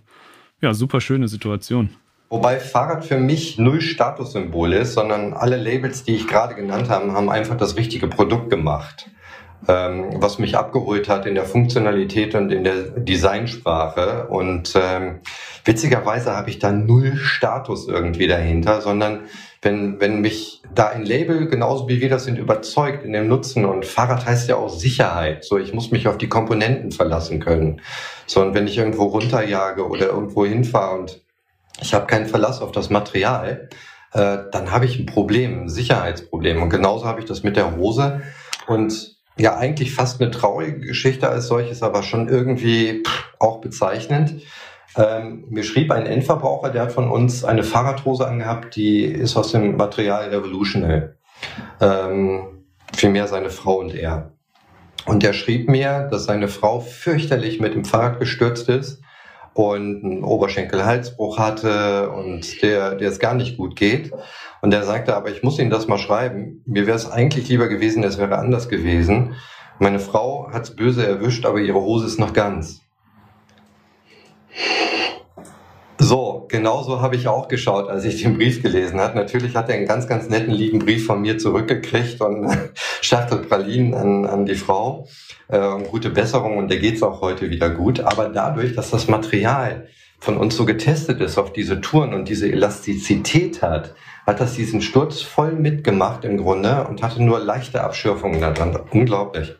ja, 0.59 0.73
super 0.73 0.99
schöne 0.99 1.29
Situation. 1.29 1.91
Wobei 2.31 2.59
Fahrrad 2.59 3.05
für 3.05 3.17
mich 3.17 3.59
null 3.59 3.81
Statussymbol 3.81 4.73
ist, 4.73 4.93
sondern 4.93 5.33
alle 5.33 5.57
Labels, 5.57 6.03
die 6.03 6.15
ich 6.15 6.27
gerade 6.27 6.55
genannt 6.55 6.89
habe, 6.89 7.11
haben 7.11 7.29
einfach 7.29 7.57
das 7.57 7.75
richtige 7.75 8.07
Produkt 8.07 8.49
gemacht 8.49 9.11
ähm, 9.67 10.09
was 10.15 10.39
mich 10.39 10.57
abgeholt 10.57 11.07
hat 11.07 11.25
in 11.25 11.35
der 11.35 11.45
Funktionalität 11.45 12.35
und 12.35 12.51
in 12.51 12.63
der 12.63 12.81
Designsprache. 12.81 14.27
Und 14.27 14.73
ähm, 14.75 15.19
witzigerweise 15.65 16.35
habe 16.35 16.49
ich 16.49 16.59
da 16.59 16.71
null 16.71 17.15
Status 17.17 17.87
irgendwie 17.87 18.27
dahinter, 18.27 18.81
sondern 18.81 19.21
wenn, 19.61 19.99
wenn 19.99 20.21
mich 20.21 20.63
da 20.73 20.87
ein 20.87 21.03
Label, 21.03 21.47
genauso 21.47 21.87
wie 21.87 22.01
wir 22.01 22.09
das 22.09 22.23
sind, 22.23 22.39
überzeugt 22.39 23.05
in 23.05 23.13
dem 23.13 23.27
Nutzen 23.27 23.65
und 23.65 23.85
Fahrrad 23.85 24.25
heißt 24.25 24.49
ja 24.49 24.55
auch 24.55 24.69
Sicherheit. 24.69 25.43
So, 25.43 25.59
ich 25.59 25.73
muss 25.73 25.91
mich 25.91 26.07
auf 26.07 26.17
die 26.17 26.29
Komponenten 26.29 26.91
verlassen 26.91 27.39
können. 27.39 27.81
So, 28.25 28.41
und 28.41 28.55
wenn 28.55 28.67
ich 28.67 28.77
irgendwo 28.77 29.03
runterjage 29.03 29.87
oder 29.87 30.07
irgendwo 30.07 30.45
hinfahre 30.45 30.97
und 30.97 31.21
ich 31.79 31.93
habe 31.93 32.07
keinen 32.07 32.25
Verlass 32.25 32.61
auf 32.61 32.71
das 32.71 32.89
Material, 32.89 33.69
äh, 34.13 34.37
dann 34.51 34.71
habe 34.71 34.85
ich 34.85 34.99
ein 34.99 35.05
Problem, 35.05 35.63
ein 35.63 35.69
Sicherheitsproblem. 35.69 36.61
Und 36.61 36.69
genauso 36.69 37.05
habe 37.05 37.19
ich 37.19 37.25
das 37.25 37.43
mit 37.43 37.55
der 37.55 37.75
Hose. 37.77 38.21
Und 38.67 39.15
ja 39.37 39.57
eigentlich 39.57 39.93
fast 39.93 40.21
eine 40.21 40.31
traurige 40.31 40.79
Geschichte 40.79 41.29
als 41.29 41.47
solches, 41.47 41.83
aber 41.83 42.03
schon 42.03 42.27
irgendwie 42.27 43.03
auch 43.39 43.61
bezeichnend. 43.61 44.41
Ähm, 44.97 45.45
mir 45.49 45.63
schrieb 45.63 45.91
ein 45.91 46.05
Endverbraucher, 46.05 46.69
der 46.69 46.83
hat 46.83 46.91
von 46.91 47.09
uns 47.09 47.45
eine 47.45 47.63
Fahrradhose 47.63 48.27
angehabt, 48.27 48.75
die 48.75 49.05
ist 49.05 49.37
aus 49.37 49.53
dem 49.53 49.77
Material 49.77 50.29
Revolutional. 50.29 51.15
Ähm, 51.79 52.65
vielmehr 52.93 53.27
seine 53.27 53.49
Frau 53.49 53.79
und 53.79 53.95
er. 53.95 54.33
Und 55.05 55.23
der 55.23 55.33
schrieb 55.33 55.69
mir, 55.69 56.09
dass 56.11 56.25
seine 56.25 56.49
Frau 56.49 56.81
fürchterlich 56.81 57.59
mit 57.59 57.73
dem 57.73 57.85
Fahrrad 57.85 58.19
gestürzt 58.19 58.67
ist 58.69 59.01
und 59.53 60.03
einen 60.03 60.23
Oberschenkelhalsbruch 60.23 61.37
hatte 61.37 62.09
und 62.09 62.61
der, 62.61 62.95
der 62.95 63.09
es 63.09 63.19
gar 63.19 63.33
nicht 63.33 63.57
gut 63.57 63.75
geht. 63.75 64.11
Und 64.61 64.73
er 64.73 64.83
sagte, 64.83 65.15
aber 65.15 65.29
ich 65.29 65.43
muss 65.43 65.59
Ihnen 65.59 65.69
das 65.69 65.87
mal 65.87 65.97
schreiben. 65.97 66.63
Mir 66.65 66.87
wäre 66.87 66.95
es 66.95 67.09
eigentlich 67.09 67.49
lieber 67.49 67.67
gewesen, 67.67 68.03
es 68.03 68.17
wäre 68.17 68.37
anders 68.37 68.69
gewesen. 68.69 69.35
Meine 69.79 69.99
Frau 69.99 70.49
hat 70.51 70.63
es 70.63 70.75
böse 70.75 71.05
erwischt, 71.05 71.45
aber 71.45 71.59
ihre 71.59 71.81
Hose 71.81 72.05
ist 72.05 72.19
noch 72.19 72.33
ganz. 72.33 72.81
So, 76.51 76.57
genau 76.57 76.83
so 76.83 77.01
habe 77.01 77.15
ich 77.15 77.27
auch 77.27 77.47
geschaut, 77.47 77.89
als 77.89 78.03
ich 78.03 78.21
den 78.21 78.37
Brief 78.37 78.61
gelesen 78.61 78.99
habe. 78.99 79.15
Natürlich 79.15 79.55
hat 79.55 79.69
er 79.69 79.75
einen 79.75 79.87
ganz, 79.87 80.07
ganz 80.07 80.27
netten, 80.29 80.53
lieben 80.53 80.79
Brief 80.79 81.05
von 81.05 81.21
mir 81.21 81.37
zurückgekriegt 81.37 82.19
und 82.21 82.47
Schachtel 83.01 83.39
Pralinen 83.39 83.93
an, 83.93 84.25
an 84.25 84.45
die 84.45 84.55
Frau. 84.55 85.07
Äh, 85.47 85.83
gute 85.89 86.09
Besserung 86.09 86.57
und 86.57 86.69
der 86.69 86.79
geht's 86.79 87.03
auch 87.03 87.21
heute 87.21 87.49
wieder 87.49 87.69
gut. 87.69 88.01
Aber 88.01 88.29
dadurch, 88.29 88.75
dass 88.75 88.91
das 88.91 89.07
Material 89.07 89.87
von 90.19 90.37
uns 90.37 90.55
so 90.55 90.65
getestet 90.65 91.21
ist 91.21 91.37
auf 91.37 91.53
diese 91.53 91.79
Touren 91.79 92.13
und 92.13 92.27
diese 92.27 92.51
Elastizität 92.51 93.61
hat, 93.61 93.95
hat 94.27 94.39
das 94.39 94.55
diesen 94.55 94.81
Sturz 94.81 95.21
voll 95.21 95.53
mitgemacht 95.53 96.25
im 96.25 96.37
Grunde 96.37 96.85
und 96.87 97.01
hatte 97.01 97.23
nur 97.23 97.39
leichte 97.39 97.81
Abschürfungen 97.81 98.41
daran. 98.41 98.77
Unglaublich. 98.91 99.55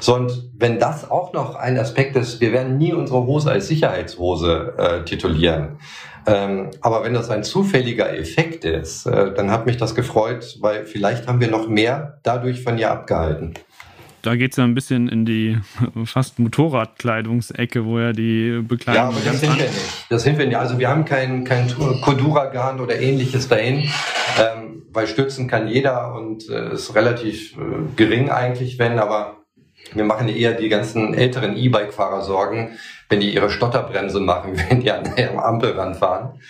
So, 0.00 0.14
und 0.14 0.50
wenn 0.56 0.78
das 0.78 1.10
auch 1.10 1.32
noch 1.32 1.54
ein 1.56 1.78
Aspekt 1.78 2.16
ist, 2.16 2.40
wir 2.40 2.52
werden 2.52 2.78
nie 2.78 2.92
unsere 2.92 3.26
Hose 3.26 3.50
als 3.50 3.68
Sicherheitshose 3.68 4.74
äh, 4.78 5.04
titulieren. 5.04 5.78
Ähm, 6.26 6.70
aber 6.80 7.04
wenn 7.04 7.14
das 7.14 7.30
ein 7.30 7.44
zufälliger 7.44 8.16
Effekt 8.16 8.64
ist, 8.64 9.06
äh, 9.06 9.32
dann 9.34 9.50
hat 9.50 9.66
mich 9.66 9.76
das 9.76 9.94
gefreut, 9.94 10.58
weil 10.60 10.84
vielleicht 10.84 11.26
haben 11.26 11.40
wir 11.40 11.50
noch 11.50 11.68
mehr 11.68 12.18
dadurch 12.22 12.62
von 12.62 12.78
ihr 12.78 12.90
abgehalten. 12.90 13.54
Da 14.22 14.36
geht 14.36 14.52
es 14.52 14.56
ja 14.56 14.64
ein 14.64 14.74
bisschen 14.74 15.08
in 15.08 15.24
die 15.24 15.58
fast 16.04 16.38
Motorradkleidungsecke, 16.38 17.84
wo 17.84 17.98
ja 17.98 18.12
die 18.12 18.62
Bekleidung. 18.62 19.02
Ja, 19.02 19.08
aber 19.08 19.20
das 19.24 19.40
sind 19.40 19.58
wir 19.58 19.64
nicht. 19.64 20.06
Das 20.08 20.22
sind 20.22 20.38
wir 20.38 20.46
nicht. 20.46 20.56
Also 20.56 20.78
wir 20.78 20.88
haben 20.88 21.04
kein, 21.04 21.44
kein 21.44 21.68
Kodura-Garn 22.02 22.80
oder 22.80 23.00
ähnliches 23.00 23.48
dahin, 23.48 23.90
ähm, 24.38 24.82
weil 24.92 25.08
stützen 25.08 25.48
kann 25.48 25.66
jeder 25.66 26.14
und 26.14 26.48
äh, 26.48 26.74
ist 26.74 26.94
relativ 26.94 27.56
äh, 27.56 27.60
gering 27.96 28.30
eigentlich, 28.30 28.78
wenn, 28.78 29.00
aber 29.00 29.41
wir 29.94 30.04
machen 30.04 30.28
eher 30.28 30.52
die 30.52 30.68
ganzen 30.68 31.14
älteren 31.14 31.56
E-Bike-Fahrer 31.56 32.22
Sorgen, 32.22 32.78
wenn 33.08 33.20
die 33.20 33.34
ihre 33.34 33.50
Stotterbremse 33.50 34.20
machen, 34.20 34.60
wenn 34.68 34.80
die 34.80 34.90
an 34.90 35.14
der 35.16 35.42
Ampel 35.44 35.72
ranfahren. 35.72 36.40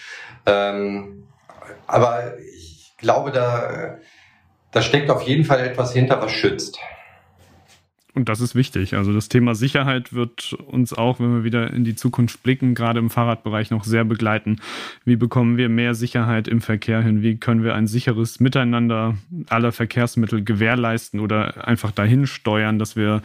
Ähm, 0.47 1.29
aber 1.87 2.39
ich 2.39 2.95
glaube, 2.99 3.33
da, 3.33 3.97
da 4.71 4.83
steckt 4.83 5.11
auf 5.11 5.23
jeden 5.23 5.45
Fall 5.45 5.61
etwas 5.61 5.93
hinter, 5.93 6.21
was 6.23 6.33
schützt. 6.33 6.79
Und 8.15 8.29
das 8.29 8.43
ist 8.43 8.55
wichtig. 8.55 8.95
Also 8.95 9.15
das 9.15 9.31
Thema 9.31 9.55
Sicherheit 9.55 10.13
wird 10.13 10.53
uns 10.53 10.93
auch, 10.93 11.19
wenn 11.19 11.35
wir 11.35 11.45
wieder 11.45 11.73
in 11.73 11.83
die 11.83 11.95
Zukunft 11.95 12.43
blicken, 12.43 12.75
gerade 12.75 12.99
im 12.99 13.09
Fahrradbereich 13.09 13.71
noch 13.71 13.85
sehr 13.85 14.05
begleiten. 14.05 14.61
Wie 15.07 15.17
bekommen 15.17 15.57
wir 15.57 15.71
mehr 15.71 15.95
Sicherheit 15.95 16.47
im 16.47 16.61
Verkehr 16.61 17.01
hin? 17.01 17.23
Wie 17.23 17.37
können 17.37 17.65
wir 17.65 17.75
ein 17.75 17.87
sicheres 17.87 18.39
Miteinander 18.39 19.17
aller 19.49 19.73
Verkehrsmittel 19.73 20.45
gewährleisten 20.45 21.21
oder 21.21 21.67
einfach 21.67 21.91
dahin 21.91 22.27
steuern, 22.27 22.79
dass 22.79 22.97
wir 22.97 23.23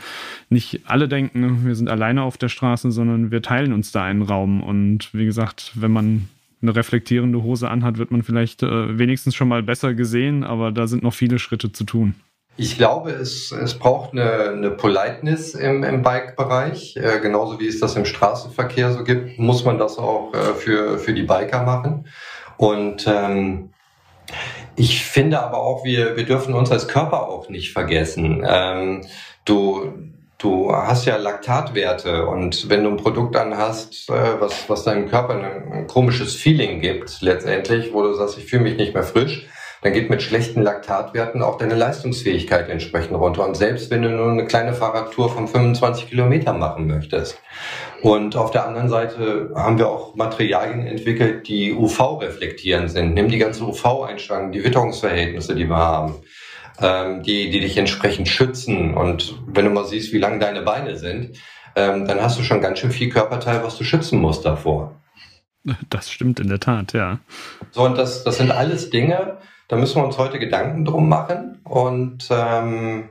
nicht 0.50 0.82
alle 0.86 1.10
denken, 1.10 1.66
wir 1.66 1.76
sind 1.76 1.90
alleine 1.90 2.24
auf 2.24 2.38
der 2.38 2.50
Straße, 2.50 2.90
sondern 2.92 3.30
wir 3.30 3.42
teilen 3.42 3.74
uns 3.74 3.92
da 3.92 4.06
einen 4.06 4.22
Raum. 4.22 4.64
Und 4.64 5.14
wie 5.14 5.26
gesagt, 5.26 5.74
wenn 5.76 5.92
man 5.92 6.30
eine 6.62 6.76
reflektierende 6.76 7.44
Hose 7.44 7.70
anhat, 7.70 7.98
wird 7.98 8.12
man 8.12 8.24
vielleicht 8.24 8.64
äh, 8.64 8.98
wenigstens 8.98 9.36
schon 9.36 9.50
mal 9.50 9.64
besser 9.64 9.94
gesehen, 9.94 10.46
aber 10.46 10.72
da 10.72 10.88
sind 10.88 11.04
noch 11.04 11.14
viele 11.14 11.40
Schritte 11.40 11.74
zu 11.74 11.84
tun. 11.84 12.16
Ich 12.60 12.76
glaube, 12.76 13.12
es, 13.12 13.52
es 13.52 13.78
braucht 13.78 14.14
eine, 14.14 14.50
eine 14.50 14.72
Politeness 14.72 15.54
im, 15.54 15.84
im 15.84 16.02
Bike-Bereich. 16.02 16.98
Äh, 16.98 17.20
genauso 17.20 17.60
wie 17.60 17.68
es 17.68 17.80
das 17.80 17.96
im 17.96 18.06
Straßenverkehr 18.06 18.92
so 18.92 19.04
gibt, 19.04 19.38
muss 19.38 19.64
man 19.64 19.78
das 19.78 20.00
auch 20.00 20.34
äh, 20.34 20.56
für, 20.56 20.98
für 20.98 21.14
die 21.14 21.24
Biker 21.24 21.62
machen. 21.62 22.08
Und 22.58 23.06
ähm, 23.08 23.70
ich 24.76 25.06
finde 25.06 25.40
aber 25.40 25.58
auch, 25.58 25.84
wir, 25.86 26.18
wir 26.18 26.26
dürfen 26.26 26.56
uns 26.56 26.72
als 26.72 26.88
Körper 26.88 27.30
auch 27.30 27.48
nicht 27.48 27.74
vergessen. 27.74 28.44
Ähm, 28.48 29.06
du, 29.46 29.94
du 30.40 30.72
hast 30.74 31.06
ja 31.06 31.18
Laktatwerte 31.18 32.26
und 32.26 32.70
wenn 32.70 32.84
du 32.84 32.90
ein 32.90 32.98
Produkt 32.98 33.36
anhast, 33.36 34.10
äh, 34.10 34.42
was, 34.42 34.68
was 34.68 34.84
deinem 34.84 35.08
Körper 35.10 35.36
ein, 35.36 35.72
ein 35.72 35.88
komisches 35.88 36.36
Feeling 36.36 36.82
gibt, 36.82 37.22
letztendlich, 37.22 37.94
wo 37.94 38.02
du 38.02 38.14
sagst, 38.14 38.40
ich 38.40 38.46
fühle 38.46 38.64
mich 38.64 38.78
nicht 38.78 38.96
mehr 38.96 39.04
frisch, 39.04 39.48
dann 39.82 39.94
geht 39.94 40.10
mit 40.10 40.22
schlechten 40.22 40.62
Laktatwerten 40.62 41.42
auch 41.42 41.58
deine 41.58 41.76
Leistungsfähigkeit 41.76 42.70
entsprechend 42.70 43.16
runter. 43.16 43.46
Und 43.46 43.56
selbst 43.56 43.92
wenn 43.92 44.02
du 44.02 44.10
nur 44.10 44.32
eine 44.32 44.46
kleine 44.46 44.74
Fahrradtour 44.74 45.30
von 45.30 45.48
25 45.48 46.10
Kilometer 46.10 46.54
machen 46.54 46.88
möchtest. 46.88 47.40
Und 48.02 48.36
auf 48.36 48.52
der 48.52 48.68
anderen 48.68 48.90
Seite 48.90 49.52
haben 49.56 49.78
wir 49.78 49.88
auch 49.88 50.16
Materialien 50.16 50.86
entwickelt, 50.86 51.48
die 51.48 51.74
UV-reflektierend 51.74 52.92
sind. 52.92 53.14
Nimm 53.14 53.30
die 53.30 53.38
ganzen 53.38 53.68
UV-Einstellungen, 53.68 54.52
die 54.52 54.64
Witterungsverhältnisse, 54.64 55.56
die 55.56 55.70
wir 55.70 55.78
haben, 55.78 56.16
ähm, 56.82 57.24
die, 57.24 57.50
die 57.50 57.60
dich 57.60 57.78
entsprechend 57.78 58.28
schützen. 58.28 58.94
Und 58.94 59.36
wenn 59.48 59.66
du 59.66 59.72
mal 59.72 59.86
siehst, 59.86 60.14
wie 60.14 60.20
lang 60.20 60.40
deine 60.40 60.62
Beine 60.62 60.98
sind, 60.98 61.38
ähm, 61.76 62.08
dann 62.08 62.22
hast 62.22 62.40
du 62.40 62.44
schon 62.44 62.62
ganz 62.62 62.80
schön 62.80 62.92
viel 62.92 63.10
Körperteil, 63.10 63.64
was 63.64 63.78
du 63.78 63.84
schützen 63.84 64.20
musst 64.20 64.46
davor. 64.46 65.00
Das 65.90 66.10
stimmt 66.12 66.40
in 66.40 66.48
der 66.48 66.60
Tat, 66.60 66.94
ja. 66.94 67.20
So, 67.72 67.84
und 67.84 67.98
das, 67.98 68.24
das 68.24 68.38
sind 68.38 68.52
alles 68.52 68.90
Dinge, 68.90 69.38
da 69.68 69.76
müssen 69.76 69.98
wir 69.98 70.06
uns 70.06 70.18
heute 70.18 70.40
Gedanken 70.40 70.86
drum 70.86 71.10
machen. 71.10 71.60
Und 71.64 72.28
ähm, 72.32 73.10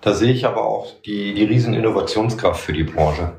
da 0.00 0.12
sehe 0.12 0.32
ich 0.32 0.46
aber 0.46 0.64
auch 0.64 1.00
die, 1.02 1.34
die 1.34 1.44
riesen 1.44 1.74
Innovationskraft 1.74 2.60
für 2.60 2.72
die 2.72 2.84
Branche. 2.84 3.32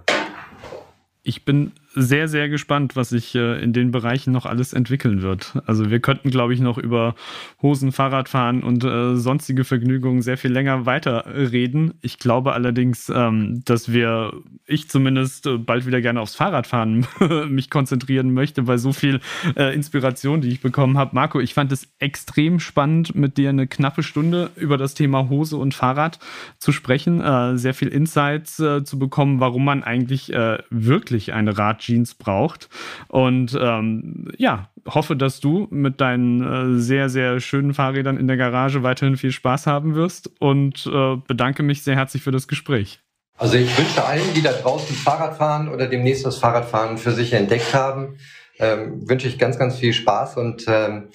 Ich 1.21 1.45
bin 1.45 1.73
sehr, 1.95 2.27
sehr 2.27 2.49
gespannt, 2.49 2.95
was 2.95 3.09
sich 3.09 3.33
äh, 3.35 3.61
in 3.63 3.71
den 3.71 3.91
Bereichen 3.91 4.31
noch 4.31 4.45
alles 4.45 4.73
entwickeln 4.73 5.21
wird. 5.21 5.53
Also 5.65 5.89
wir 5.89 6.01
könnten, 6.01 6.29
glaube 6.29 6.53
ich, 6.53 6.59
noch 6.59 6.77
über 6.77 7.15
Hosen, 7.61 7.93
Fahrradfahren 7.93 8.63
und 8.63 8.83
äh, 8.83 9.15
sonstige 9.15 9.63
Vergnügungen 9.63 10.21
sehr 10.21 10.37
viel 10.37 10.51
länger 10.51 10.85
weiterreden. 10.85 11.93
Ich 12.01 12.19
glaube 12.19 12.51
allerdings, 12.51 13.09
ähm, 13.09 13.61
dass 13.63 13.93
wir, 13.93 14.33
ich 14.65 14.89
zumindest, 14.89 15.47
äh, 15.47 15.57
bald 15.57 15.85
wieder 15.85 16.01
gerne 16.01 16.19
aufs 16.19 16.35
Fahrradfahren 16.35 17.07
mich 17.49 17.69
konzentrieren 17.69 18.33
möchte, 18.33 18.63
bei 18.63 18.77
so 18.77 18.91
viel 18.91 19.21
äh, 19.55 19.73
Inspiration, 19.73 20.41
die 20.41 20.49
ich 20.49 20.61
bekommen 20.61 20.97
habe. 20.97 21.15
Marco, 21.15 21.39
ich 21.39 21.53
fand 21.53 21.71
es 21.71 21.87
extrem 21.99 22.59
spannend, 22.59 23.15
mit 23.15 23.37
dir 23.37 23.49
eine 23.49 23.67
knappe 23.67 24.03
Stunde 24.03 24.51
über 24.57 24.77
das 24.77 24.95
Thema 24.95 25.29
Hose 25.29 25.55
und 25.55 25.73
Fahrrad 25.73 26.19
zu 26.59 26.73
sprechen, 26.73 27.21
äh, 27.21 27.57
sehr 27.57 27.73
viel 27.73 27.87
Insights 27.87 28.59
äh, 28.59 28.83
zu 28.83 28.99
bekommen, 28.99 29.39
warum 29.39 29.63
man 29.63 29.83
eigentlich 29.83 30.25
wirklich 30.69 31.33
eine 31.33 31.57
Rad 31.57 31.84
Jeans 31.85 32.15
braucht. 32.15 32.69
Und 33.07 33.57
ähm, 33.59 34.31
ja, 34.37 34.69
hoffe, 34.87 35.15
dass 35.15 35.39
du 35.39 35.67
mit 35.71 36.01
deinen 36.01 36.77
äh, 36.77 36.79
sehr, 36.79 37.09
sehr 37.09 37.39
schönen 37.39 37.73
Fahrrädern 37.73 38.17
in 38.17 38.27
der 38.27 38.37
Garage 38.37 38.83
weiterhin 38.83 39.17
viel 39.17 39.31
Spaß 39.31 39.67
haben 39.67 39.95
wirst 39.95 40.29
und 40.39 40.85
äh, 40.87 41.15
bedanke 41.27 41.63
mich 41.63 41.83
sehr 41.83 41.95
herzlich 41.95 42.23
für 42.23 42.31
das 42.31 42.47
Gespräch. 42.47 42.99
Also 43.37 43.57
ich 43.57 43.77
wünsche 43.77 44.03
allen, 44.03 44.33
die 44.33 44.41
da 44.41 44.53
draußen 44.53 44.95
Fahrrad 44.95 45.37
fahren 45.37 45.67
oder 45.67 45.87
demnächst 45.87 46.25
das 46.25 46.37
Fahrradfahren 46.37 46.97
für 46.97 47.11
sich 47.11 47.33
entdeckt 47.33 47.73
haben, 47.73 48.17
ähm, 48.59 49.09
wünsche 49.09 49.27
ich 49.27 49.37
ganz, 49.37 49.59
ganz 49.59 49.77
viel 49.77 49.91
Spaß 49.91 50.37
und 50.37 50.65
ähm, 50.67 51.09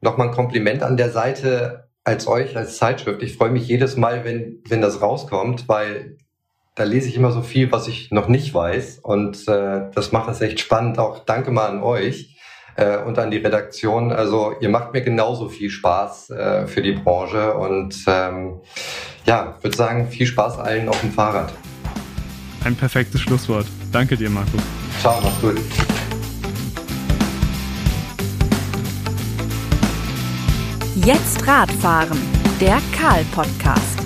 nochmal 0.00 0.28
ein 0.28 0.34
Kompliment 0.34 0.82
an 0.82 0.96
der 0.96 1.10
Seite 1.10 1.88
als 2.04 2.28
euch, 2.28 2.56
als 2.56 2.76
Zeitschrift. 2.76 3.22
Ich 3.22 3.36
freue 3.36 3.50
mich 3.50 3.66
jedes 3.66 3.96
Mal, 3.96 4.24
wenn, 4.24 4.62
wenn 4.68 4.82
das 4.82 5.00
rauskommt, 5.00 5.68
weil 5.68 6.18
da 6.74 6.84
lese 6.84 7.08
ich 7.08 7.16
immer 7.16 7.30
so 7.30 7.42
viel, 7.42 7.70
was 7.70 7.86
ich 7.86 8.10
noch 8.10 8.28
nicht 8.28 8.52
weiß. 8.52 8.98
Und 9.02 9.46
äh, 9.48 9.82
das 9.94 10.12
macht 10.12 10.28
es 10.28 10.40
echt 10.40 10.60
spannend. 10.60 10.98
Auch 10.98 11.24
danke 11.24 11.50
mal 11.50 11.66
an 11.66 11.82
euch 11.82 12.36
äh, 12.76 12.98
und 12.98 13.18
an 13.18 13.30
die 13.30 13.38
Redaktion. 13.38 14.12
Also 14.12 14.54
ihr 14.60 14.68
macht 14.68 14.92
mir 14.92 15.02
genauso 15.02 15.48
viel 15.48 15.70
Spaß 15.70 16.30
äh, 16.30 16.66
für 16.66 16.82
die 16.82 16.92
Branche. 16.92 17.54
Und 17.54 17.96
ähm, 18.06 18.60
ja, 19.24 19.56
würde 19.62 19.76
sagen, 19.76 20.08
viel 20.08 20.26
Spaß 20.26 20.58
allen 20.58 20.88
auf 20.88 21.00
dem 21.00 21.12
Fahrrad. 21.12 21.52
Ein 22.64 22.74
perfektes 22.74 23.20
Schlusswort. 23.20 23.66
Danke 23.92 24.16
dir, 24.16 24.30
Marco. 24.30 24.58
Ciao, 25.00 25.20
mach's 25.22 25.40
gut. 25.40 25.60
Jetzt 30.96 31.46
Radfahren, 31.46 32.18
der 32.60 32.80
Karl-Podcast. 32.96 34.03